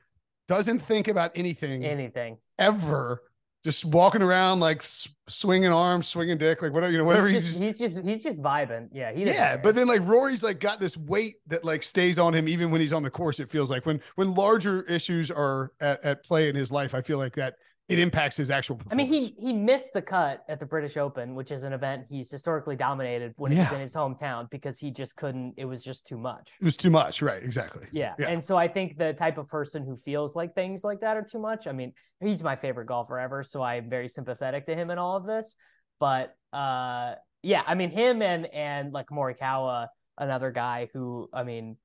doesn't 0.52 0.80
think 0.80 1.08
about 1.08 1.32
anything 1.36 1.86
Anything. 1.86 2.38
ever, 2.60 3.22
just 3.64 3.86
walking 3.86 4.22
around 4.22 4.60
like 4.60 4.84
swinging 5.30 5.72
arms, 5.72 6.08
swinging 6.08 6.38
dick, 6.38 6.62
like 6.62 6.74
whatever 6.74 6.92
you 6.92 6.98
know, 6.98 7.04
whatever 7.06 7.28
he's 7.28 7.46
just. 7.48 7.62
he's 7.62 7.80
just 7.80 8.02
he's 8.04 8.22
just 8.24 8.42
vibing. 8.42 8.90
Yeah, 8.92 9.14
he 9.14 9.22
yeah, 9.24 9.34
care. 9.34 9.60
but 9.64 9.76
then 9.76 9.88
like 9.88 10.02
Rory's 10.06 10.44
like 10.44 10.60
got 10.60 10.80
this 10.80 10.98
weight 10.98 11.36
that 11.48 11.64
like 11.64 11.84
stays 11.84 12.20
on 12.20 12.34
him 12.34 12.48
even 12.50 12.70
when 12.72 12.82
he's 12.82 12.92
on 12.92 13.04
the 13.04 13.10
course. 13.10 13.40
It 13.40 13.50
feels 13.50 13.72
like 13.72 13.86
when 13.86 14.02
when 14.16 14.34
larger 14.34 14.82
issues 14.84 15.32
are 15.32 15.72
at, 15.80 16.04
at 16.04 16.24
play 16.24 16.50
in 16.50 16.56
his 16.56 16.72
life, 16.72 16.94
I 16.94 17.02
feel 17.02 17.18
like 17.18 17.36
that 17.36 17.56
it 17.92 18.00
impacts 18.00 18.38
his 18.38 18.50
actual. 18.50 18.80
I 18.90 18.96
mean, 18.96 19.08
he 19.08 19.34
he 19.38 19.54
missed 19.54 19.94
the 19.94 20.02
cut 20.02 20.44
at 20.48 20.60
the 20.60 20.66
British 20.66 20.98
Open, 20.98 21.36
which 21.36 21.52
is 21.52 21.64
an 21.64 21.74
event 21.74 22.06
he's 22.10 22.32
historically 22.32 22.76
dominated 22.76 23.34
when 23.38 23.52
he's 23.52 23.72
in 23.72 23.80
his 23.80 23.94
hometown 23.94 24.50
because 24.50 24.80
he 24.80 24.92
just 24.92 25.16
couldn't. 25.16 25.56
It 25.58 25.66
was 25.66 25.84
just 25.84 26.08
too 26.08 26.18
much. 26.18 26.52
it 26.60 26.64
was 26.64 26.78
too 26.78 26.90
much, 26.90 27.22
right? 27.22 27.44
Exactly. 27.44 27.88
Yeah. 27.92 28.14
Yeah. 28.18 28.30
And 28.30 28.44
so 28.44 28.58
I 28.58 28.68
think 28.68 28.98
the 28.98 29.14
type 29.14 29.38
of 29.38 29.48
person 29.48 29.84
who 29.84 29.98
feels 29.98 30.36
like 30.36 30.56
things 30.56 30.84
like 30.84 31.02
that 31.02 31.18
are 31.18 31.24
too 31.24 31.40
much. 31.40 31.68
I 31.68 31.72
mean, 31.72 31.94
he's 32.20 32.42
my 32.42 32.56
favorite 32.56 32.86
golfer 32.86 33.20
ever, 33.20 33.44
so 33.44 33.62
I'm 33.62 33.90
very 33.90 34.08
sympathetic 34.08 34.66
to 34.68 34.76
him 34.76 34.90
in 34.90 34.98
all 34.98 35.18
of 35.18 35.26
this. 35.26 35.56
But 36.00 36.36
uh 36.54 37.16
yeah, 37.44 37.64
I 37.66 37.76
mean 37.76 37.90
him 37.92 38.22
and 38.22 38.46
and 38.48 38.94
like 38.94 39.08
Morikawa, 39.08 39.88
another 40.18 40.52
guy 40.52 40.90
who 40.94 41.30
I 41.34 41.44
mean, 41.44 41.78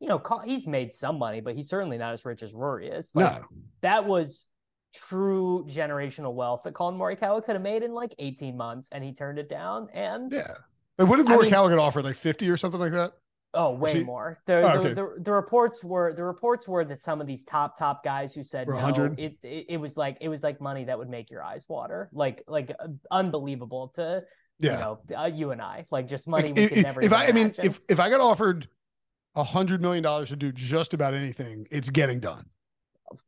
you 0.00 0.08
know, 0.08 0.20
he's 0.44 0.66
made 0.66 0.90
some 0.90 1.18
money, 1.18 1.40
but 1.40 1.54
he's 1.54 1.68
certainly 1.68 1.98
not 1.98 2.12
as 2.12 2.24
rich 2.24 2.42
as 2.42 2.52
Rory 2.54 2.88
is. 2.88 3.12
Like, 3.14 3.40
no, 3.40 3.46
that 3.82 4.04
was 4.06 4.46
true 4.94 5.64
generational 5.68 6.34
wealth 6.34 6.62
that 6.64 6.74
Collin 6.74 6.96
Morikawa 6.98 7.44
could 7.44 7.54
have 7.54 7.62
made 7.62 7.82
in 7.82 7.92
like 7.92 8.14
18 8.18 8.56
months 8.56 8.88
and 8.92 9.02
he 9.02 9.12
turned 9.12 9.38
it 9.38 9.48
down 9.48 9.88
and 9.92 10.32
yeah. 10.32 10.52
Like, 10.98 11.08
what 11.08 11.16
did 11.16 11.26
I 11.28 11.32
Rory 11.34 11.42
mean- 11.44 11.50
Callaghan 11.52 11.78
offer? 11.78 12.02
Like 12.02 12.16
fifty 12.16 12.48
or 12.50 12.56
something 12.56 12.80
like 12.80 12.92
that? 12.92 13.12
oh 13.54 13.70
way 13.70 13.98
he- 13.98 14.04
more 14.04 14.40
the, 14.46 14.54
Oh, 14.54 14.60
the, 14.62 14.78
okay. 14.78 14.94
the, 14.94 15.14
the 15.24 15.32
reports 15.32 15.84
were 15.84 16.14
the 16.14 16.24
reports 16.24 16.66
were 16.66 16.84
that 16.86 17.02
some 17.02 17.20
of 17.20 17.26
these 17.26 17.42
top 17.42 17.78
top 17.78 18.02
guys 18.02 18.34
who 18.34 18.42
said 18.42 18.66
no 18.68 18.74
100? 18.76 19.18
it, 19.20 19.36
it 19.42 19.66
it 19.70 19.76
was 19.76 19.96
like 19.98 20.16
it 20.22 20.28
was 20.28 20.42
like 20.42 20.58
money 20.60 20.84
that 20.84 20.96
would 20.98 21.10
make 21.10 21.30
your 21.30 21.42
eyes 21.42 21.66
water 21.68 22.08
like 22.14 22.42
like 22.48 22.70
uh, 22.80 22.88
unbelievable 23.10 23.88
to 23.96 24.22
Yeah. 24.58 24.72
you 24.72 24.78
know 24.78 25.00
uh, 25.18 25.24
you 25.26 25.50
and 25.50 25.60
I 25.60 25.84
like 25.90 26.08
just 26.08 26.26
money 26.26 26.48
Like, 26.48 26.56
we 26.56 26.62
if, 26.62 26.68
could 26.72 26.82
never 26.82 27.02
if 27.02 27.12
I, 27.12 27.26
I 27.26 27.32
mean, 27.32 27.52
if 27.62 27.78
if 27.90 28.00
I 28.00 28.08
got 28.08 28.20
offered 28.20 28.68
a 29.34 29.42
hundred 29.44 29.82
million 29.82 30.02
dollars 30.02 30.28
to 30.30 30.36
do 30.36 30.50
just 30.52 30.94
about 30.94 31.12
anything, 31.14 31.66
it's 31.70 31.90
getting 31.90 32.20
done. 32.20 32.46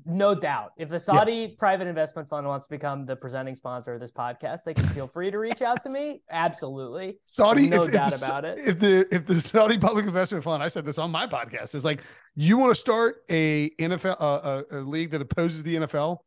No 0.05 0.35
doubt. 0.35 0.73
If 0.77 0.89
the 0.89 1.01
Saudi 1.01 1.49
private 1.49 1.87
investment 1.87 2.29
fund 2.29 2.47
wants 2.47 2.67
to 2.67 2.71
become 2.71 3.07
the 3.07 3.17
presenting 3.17 3.55
sponsor 3.55 3.95
of 3.95 4.01
this 4.01 4.13
podcast, 4.13 4.65
they 4.65 4.75
can 4.75 4.87
feel 4.87 5.07
free 5.07 5.31
to 5.31 5.39
reach 5.39 5.63
out 5.63 5.83
to 5.83 5.89
me. 5.93 6.23
Absolutely. 6.31 7.19
Saudi, 7.25 7.69
No 7.69 7.83
if, 7.83 7.89
if 7.89 7.95
doubt 7.95 8.13
the, 8.13 8.27
about 8.27 8.45
it. 8.45 8.59
If 8.59 8.79
the 8.81 9.15
if 9.15 9.27
the 9.27 9.41
Saudi 9.41 9.79
Public 9.79 10.07
Investment 10.07 10.45
Fund, 10.45 10.63
I 10.63 10.69
said 10.69 10.85
this 10.85 10.99
on 10.99 11.11
my 11.11 11.27
podcast, 11.27 11.75
is 11.75 11.85
like 11.85 12.03
you 12.35 12.57
want 12.57 12.71
to 12.71 12.81
start 12.81 13.23
a 13.31 13.71
NFL 13.71 14.17
uh, 14.21 14.63
a, 14.71 14.79
a 14.79 14.81
league 14.81 15.11
that 15.11 15.21
opposes 15.21 15.63
the 15.63 15.77
NFL, 15.77 16.19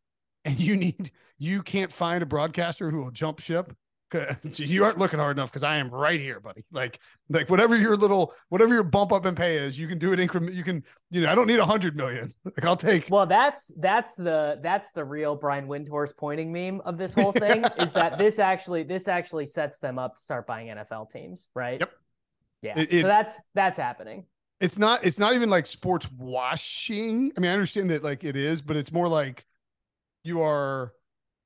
and 0.45 0.59
you 0.59 0.75
need 0.75 1.11
you 1.37 1.61
can't 1.61 1.91
find 1.91 2.23
a 2.23 2.25
broadcaster 2.25 2.89
who 2.89 3.03
will 3.03 3.11
jump 3.11 3.39
ship. 3.39 3.75
You 4.57 4.85
aren't 4.85 4.97
looking 4.97 5.19
hard 5.19 5.37
enough 5.37 5.49
because 5.51 5.63
I 5.63 5.77
am 5.77 5.89
right 5.89 6.19
here, 6.19 6.39
buddy. 6.39 6.63
Like, 6.71 6.99
like 7.29 7.49
whatever 7.49 7.75
your 7.75 7.95
little, 7.97 8.33
whatever 8.49 8.73
your 8.73 8.83
bump 8.83 9.11
up 9.11 9.25
in 9.25 9.35
pay 9.35 9.57
is, 9.57 9.77
you 9.77 9.87
can 9.87 9.97
do 9.97 10.13
it 10.13 10.19
increment. 10.19 10.53
You 10.53 10.63
can, 10.63 10.83
you 11.11 11.21
know, 11.21 11.31
I 11.31 11.35
don't 11.35 11.47
need 11.47 11.59
a 11.59 11.65
hundred 11.65 11.95
million. 11.95 12.33
Like, 12.45 12.65
I'll 12.65 12.77
take. 12.77 13.07
Well, 13.09 13.25
that's 13.25 13.71
that's 13.77 14.15
the 14.15 14.59
that's 14.63 14.91
the 14.93 15.03
real 15.03 15.35
Brian 15.35 15.67
Windhorst 15.67 16.15
pointing 16.17 16.51
meme 16.53 16.81
of 16.85 16.97
this 16.97 17.13
whole 17.13 17.31
thing 17.33 17.63
is 17.79 17.91
that 17.91 18.17
this 18.17 18.39
actually 18.39 18.83
this 18.83 19.07
actually 19.07 19.45
sets 19.45 19.79
them 19.79 19.99
up 19.99 20.15
to 20.15 20.21
start 20.21 20.47
buying 20.47 20.67
NFL 20.67 21.09
teams, 21.11 21.47
right? 21.53 21.79
Yep. 21.79 21.91
Yeah. 22.61 22.79
It- 22.79 22.93
it- 22.93 23.01
so 23.01 23.07
that's 23.07 23.37
that's 23.53 23.77
happening. 23.77 24.25
it's 24.61 24.79
not 24.79 25.03
it's 25.05 25.19
not 25.19 25.33
even 25.35 25.49
like 25.49 25.65
sports 25.65 26.09
washing. 26.17 27.31
I 27.37 27.39
mean, 27.41 27.51
I 27.51 27.53
understand 27.53 27.89
that 27.91 28.03
like 28.03 28.23
it 28.23 28.35
is, 28.35 28.61
but 28.61 28.77
it's 28.77 28.91
more 28.91 29.07
like 29.07 29.45
you 30.23 30.41
are 30.41 30.93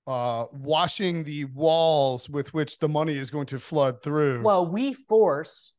uh 0.07 0.45
washing 0.51 1.23
the 1.23 1.45
walls 1.45 2.27
with 2.29 2.53
which 2.53 2.79
the 2.79 2.89
money 2.89 3.15
is 3.15 3.29
going 3.29 3.45
to 3.45 3.59
flood 3.59 4.01
through. 4.01 4.41
Well, 4.41 4.65
we 4.65 4.93
force 4.93 5.73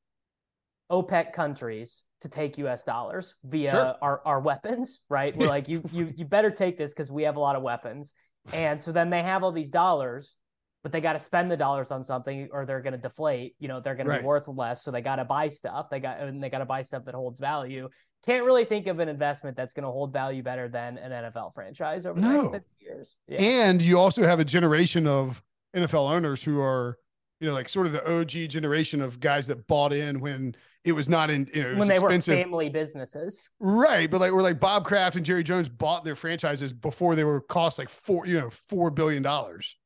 OPEC 0.90 1.32
countries 1.32 2.02
to 2.20 2.28
take 2.28 2.56
US 2.58 2.84
dollars 2.84 3.34
via 3.44 3.70
Sure. 3.70 3.94
our, 4.00 4.22
our 4.24 4.40
weapons, 4.40 5.00
right? 5.08 5.36
We're 5.36 5.48
like, 5.48 5.68
you 5.68 5.82
you 5.92 6.12
you 6.16 6.24
better 6.24 6.50
take 6.50 6.78
this 6.78 6.92
because 6.92 7.10
we 7.10 7.24
have 7.24 7.36
a 7.36 7.40
lot 7.40 7.56
of 7.56 7.62
weapons. 7.62 8.12
And 8.52 8.80
so 8.80 8.92
then 8.92 9.10
they 9.10 9.22
have 9.22 9.42
all 9.42 9.52
these 9.52 9.70
dollars, 9.70 10.36
but 10.82 10.92
they 10.92 11.00
got 11.00 11.12
to 11.14 11.18
spend 11.18 11.50
the 11.50 11.56
dollars 11.56 11.90
on 11.90 12.02
something 12.04 12.48
or 12.52 12.66
they're 12.66 12.80
going 12.80 12.92
to 12.92 12.98
deflate. 12.98 13.54
You 13.58 13.68
know, 13.68 13.80
they're 13.80 13.94
going 13.94 14.06
Right. 14.08 14.16
to 14.16 14.22
be 14.22 14.26
worth 14.26 14.48
less. 14.48 14.82
So 14.82 14.90
they 14.90 15.00
got 15.00 15.16
to 15.16 15.24
buy 15.24 15.48
stuff. 15.48 15.90
They 15.90 16.00
got 16.00 16.20
and 16.20 16.42
they 16.42 16.50
got 16.50 16.58
to 16.58 16.64
buy 16.64 16.82
stuff 16.82 17.04
that 17.04 17.14
holds 17.14 17.38
value. 17.40 17.88
Can't 18.24 18.44
really 18.44 18.64
think 18.64 18.86
of 18.86 18.98
an 19.00 19.08
investment 19.08 19.56
that's 19.56 19.74
going 19.74 19.84
to 19.84 19.90
hold 19.90 20.12
value 20.12 20.42
better 20.42 20.68
than 20.68 20.96
an 20.98 21.10
NFL 21.10 21.54
franchise 21.54 22.06
over 22.06 22.20
the 22.20 22.28
next 22.28 22.50
50 22.52 22.66
years. 22.80 23.16
Yeah. 23.28 23.40
and 23.40 23.82
you 23.82 23.98
also 23.98 24.22
have 24.24 24.38
a 24.38 24.44
generation 24.44 25.06
of 25.08 25.42
NFL 25.74 26.10
owners 26.10 26.42
who 26.44 26.60
are, 26.60 26.98
you 27.40 27.48
know, 27.48 27.54
like 27.54 27.68
sort 27.68 27.86
of 27.86 27.92
the 27.92 28.20
OG 28.20 28.48
generation 28.48 29.02
of 29.02 29.18
guys 29.18 29.48
that 29.48 29.66
bought 29.66 29.92
in 29.92 30.20
when 30.20 30.54
it 30.84 30.92
was 30.92 31.08
not 31.08 31.30
in, 31.30 31.48
you 31.52 31.62
know, 31.64 31.74
when 31.76 31.88
they 31.88 31.94
expensive. 31.94 32.36
were 32.36 32.42
family 32.44 32.68
businesses. 32.68 33.50
Right, 33.58 34.08
but 34.10 34.20
like 34.20 34.32
we're 34.32 34.42
like 34.42 34.60
Bob 34.60 34.84
Kraft 34.84 35.16
and 35.16 35.24
Jerry 35.26 35.42
Jones 35.42 35.68
bought 35.68 36.04
their 36.04 36.14
franchises 36.16 36.72
before 36.72 37.14
they 37.16 37.24
were 37.24 37.40
cost 37.40 37.78
like 37.78 37.88
four, 37.88 38.26
you 38.26 38.34
know, 38.38 38.50
four 38.50 38.90
billion 38.90 39.22
dollars. 39.22 39.76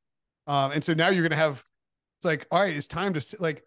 Um, 0.47 0.73
and 0.73 0.85
so 0.85 0.95
now 0.95 1.09
you're 1.09 1.23
gonna 1.23 1.41
have 1.41 1.65
it's 2.19 2.25
like, 2.25 2.47
all 2.51 2.61
right, 2.61 2.75
it's 2.75 2.89
time 2.89 3.13
to 3.15 3.37
like 3.39 3.65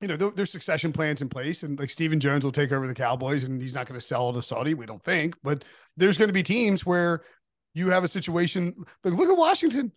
you 0.00 0.08
know, 0.08 0.16
there's 0.16 0.50
succession 0.50 0.92
plans 0.92 1.22
in 1.22 1.28
place, 1.28 1.62
and 1.62 1.78
like 1.78 1.88
Stephen 1.88 2.18
Jones 2.18 2.44
will 2.44 2.50
take 2.50 2.72
over 2.72 2.88
the 2.88 2.94
Cowboys, 2.94 3.44
and 3.44 3.62
he's 3.62 3.74
not 3.74 3.86
going 3.86 3.98
to 3.98 4.04
sell 4.04 4.32
to 4.32 4.42
Saudi. 4.42 4.74
We 4.74 4.84
don't 4.84 5.02
think, 5.02 5.36
but 5.44 5.62
there's 5.96 6.18
going 6.18 6.28
to 6.28 6.32
be 6.32 6.42
teams 6.42 6.84
where 6.84 7.22
you 7.72 7.88
have 7.90 8.02
a 8.02 8.08
situation. 8.08 8.74
Like, 9.04 9.14
look 9.14 9.30
at 9.30 9.36
Washington. 9.36 9.92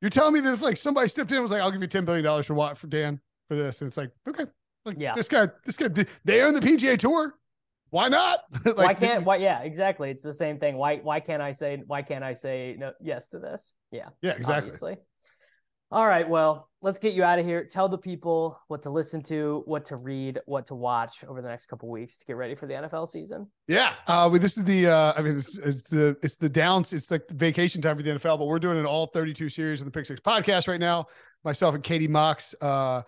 You're 0.00 0.10
telling 0.10 0.34
me 0.34 0.40
that 0.40 0.54
if 0.54 0.62
like 0.62 0.76
somebody 0.76 1.08
stepped 1.08 1.32
in 1.32 1.38
and 1.38 1.42
was 1.42 1.50
like, 1.50 1.62
"I'll 1.62 1.72
give 1.72 1.80
you 1.80 1.88
ten 1.88 2.04
billion 2.04 2.24
dollars 2.24 2.46
for 2.46 2.54
what 2.54 2.78
for 2.78 2.86
Dan 2.86 3.20
for 3.48 3.56
this," 3.56 3.80
and 3.80 3.88
it's 3.88 3.96
like, 3.96 4.12
okay, 4.28 4.44
like 4.84 4.96
Yeah. 5.00 5.14
this 5.14 5.28
guy, 5.28 5.48
this 5.64 5.76
guy, 5.76 5.88
they 6.24 6.42
own 6.42 6.54
the 6.54 6.60
PGA 6.60 6.96
Tour. 6.96 7.34
Why 7.90 8.08
not? 8.08 8.40
like, 8.64 8.76
why 8.76 8.94
can't? 8.94 9.24
Why? 9.24 9.36
Yeah, 9.36 9.62
exactly. 9.62 10.10
It's 10.10 10.22
the 10.22 10.34
same 10.34 10.60
thing. 10.60 10.76
Why? 10.76 10.98
Why 10.98 11.18
can't 11.18 11.42
I 11.42 11.50
say? 11.50 11.82
Why 11.86 12.02
can't 12.02 12.22
I 12.22 12.34
say 12.34 12.76
no? 12.78 12.92
Yes 13.00 13.28
to 13.30 13.40
this. 13.40 13.74
Yeah. 13.90 14.10
Yeah, 14.22 14.32
exactly. 14.32 14.68
Obviously. 14.68 14.96
All 15.94 16.08
right. 16.08 16.28
Well, 16.28 16.68
let's 16.82 16.98
get 16.98 17.14
you 17.14 17.22
out 17.22 17.38
of 17.38 17.46
here. 17.46 17.64
Tell 17.64 17.88
the 17.88 17.96
people 17.96 18.58
what 18.66 18.82
to 18.82 18.90
listen 18.90 19.22
to, 19.22 19.62
what 19.64 19.84
to 19.84 19.94
read, 19.94 20.40
what 20.44 20.66
to 20.66 20.74
watch 20.74 21.22
over 21.22 21.40
the 21.40 21.46
next 21.46 21.66
couple 21.66 21.88
weeks 21.88 22.18
to 22.18 22.26
get 22.26 22.34
ready 22.34 22.56
for 22.56 22.66
the 22.66 22.74
NFL 22.74 23.08
season. 23.08 23.46
Yeah, 23.68 23.92
uh, 24.08 24.28
well, 24.28 24.40
this 24.40 24.58
is 24.58 24.64
the. 24.64 24.88
Uh, 24.88 25.12
I 25.16 25.22
mean, 25.22 25.38
it's, 25.38 25.56
it's 25.56 25.88
the 25.88 26.16
it's 26.20 26.34
the 26.34 26.48
downs. 26.48 26.92
It's 26.92 27.12
like 27.12 27.30
vacation 27.30 27.80
time 27.80 27.96
for 27.96 28.02
the 28.02 28.10
NFL, 28.10 28.40
but 28.40 28.46
we're 28.46 28.58
doing 28.58 28.76
an 28.76 28.86
all 28.86 29.06
32 29.06 29.48
series 29.48 29.80
of 29.82 29.84
the 29.84 29.92
Pick 29.92 30.04
Six 30.04 30.18
podcast 30.18 30.66
right 30.66 30.80
now. 30.80 31.06
Myself 31.44 31.76
and 31.76 31.84
Katie 31.84 32.08
Mox, 32.08 32.56
uh, 32.60 33.02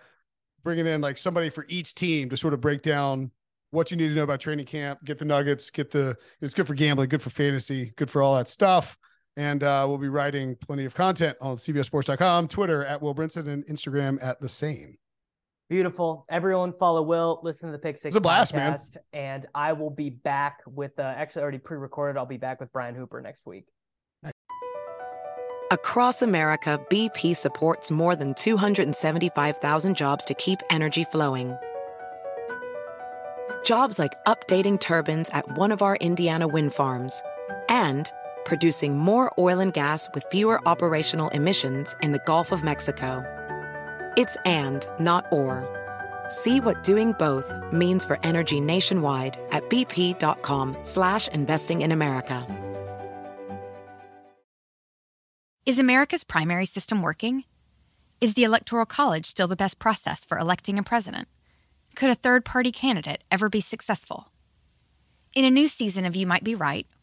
bringing 0.62 0.86
in 0.86 1.00
like 1.00 1.18
somebody 1.18 1.50
for 1.50 1.66
each 1.68 1.96
team 1.96 2.30
to 2.30 2.36
sort 2.36 2.54
of 2.54 2.60
break 2.60 2.82
down 2.82 3.32
what 3.72 3.90
you 3.90 3.96
need 3.96 4.10
to 4.10 4.14
know 4.14 4.22
about 4.22 4.38
training 4.38 4.66
camp, 4.66 5.00
get 5.04 5.18
the 5.18 5.24
nuggets, 5.24 5.70
get 5.70 5.90
the. 5.90 6.16
It's 6.40 6.54
good 6.54 6.68
for 6.68 6.74
gambling, 6.74 7.08
good 7.08 7.20
for 7.22 7.30
fantasy, 7.30 7.94
good 7.96 8.12
for 8.12 8.22
all 8.22 8.36
that 8.36 8.46
stuff. 8.46 8.96
And 9.36 9.62
uh, 9.62 9.84
we'll 9.86 9.98
be 9.98 10.08
writing 10.08 10.56
plenty 10.56 10.86
of 10.86 10.94
content 10.94 11.36
on 11.40 11.56
CBSSports.com, 11.56 12.48
Twitter 12.48 12.84
at 12.84 13.02
Will 13.02 13.14
Brinson, 13.14 13.48
and 13.48 13.66
Instagram 13.66 14.18
at 14.22 14.40
the 14.40 14.48
same. 14.48 14.96
Beautiful. 15.68 16.24
Everyone 16.28 16.72
follow 16.72 17.02
Will, 17.02 17.40
listen 17.42 17.68
to 17.68 17.72
the 17.72 17.78
Pick 17.78 17.98
Six 17.98 18.14
It's 18.14 18.16
a 18.16 18.20
blast, 18.20 18.54
man. 18.54 18.78
and 19.12 19.46
I 19.54 19.72
will 19.72 19.90
be 19.90 20.10
back 20.10 20.60
with 20.66 20.98
uh, 20.98 21.02
actually 21.02 21.42
already 21.42 21.58
pre-recorded. 21.58 22.16
I'll 22.18 22.24
be 22.24 22.36
back 22.36 22.60
with 22.60 22.72
Brian 22.72 22.94
Hooper 22.94 23.20
next 23.20 23.46
week. 23.46 23.66
Across 25.72 26.22
America, 26.22 26.80
BP 26.88 27.36
supports 27.36 27.90
more 27.90 28.14
than 28.14 28.34
275,000 28.34 29.96
jobs 29.96 30.24
to 30.24 30.34
keep 30.34 30.60
energy 30.70 31.02
flowing. 31.02 31.56
Jobs 33.64 33.98
like 33.98 34.12
updating 34.26 34.78
turbines 34.78 35.28
at 35.30 35.58
one 35.58 35.72
of 35.72 35.82
our 35.82 35.96
Indiana 35.96 36.46
wind 36.46 36.72
farms 36.72 37.20
and 37.68 38.12
producing 38.46 38.96
more 38.96 39.30
oil 39.38 39.60
and 39.60 39.74
gas 39.74 40.08
with 40.14 40.24
fewer 40.30 40.66
operational 40.66 41.28
emissions 41.28 41.94
in 42.02 42.12
the 42.12 42.22
Gulf 42.24 42.52
of 42.52 42.64
Mexico. 42.64 43.22
It's 44.16 44.36
and, 44.46 44.88
not 44.98 45.26
or. 45.30 45.68
See 46.30 46.60
what 46.60 46.82
doing 46.82 47.12
both 47.18 47.52
means 47.70 48.04
for 48.04 48.18
energy 48.22 48.60
nationwide 48.60 49.38
at 49.50 49.68
bp.com 49.68 50.76
slash 50.82 51.28
investing 51.28 51.82
in 51.82 51.92
America. 51.92 52.46
Is 55.66 55.78
America's 55.80 56.22
primary 56.22 56.64
system 56.64 57.02
working? 57.02 57.42
Is 58.20 58.34
the 58.34 58.44
Electoral 58.44 58.86
College 58.86 59.26
still 59.26 59.48
the 59.48 59.56
best 59.56 59.80
process 59.80 60.24
for 60.24 60.38
electing 60.38 60.78
a 60.78 60.82
president? 60.82 61.26
Could 61.96 62.10
a 62.10 62.14
third 62.14 62.44
party 62.44 62.70
candidate 62.70 63.24
ever 63.32 63.48
be 63.48 63.60
successful? 63.60 64.28
In 65.34 65.44
a 65.44 65.50
new 65.50 65.66
season 65.66 66.04
of 66.04 66.14
You 66.14 66.26
Might 66.26 66.44
Be 66.44 66.54
Right, 66.54 66.86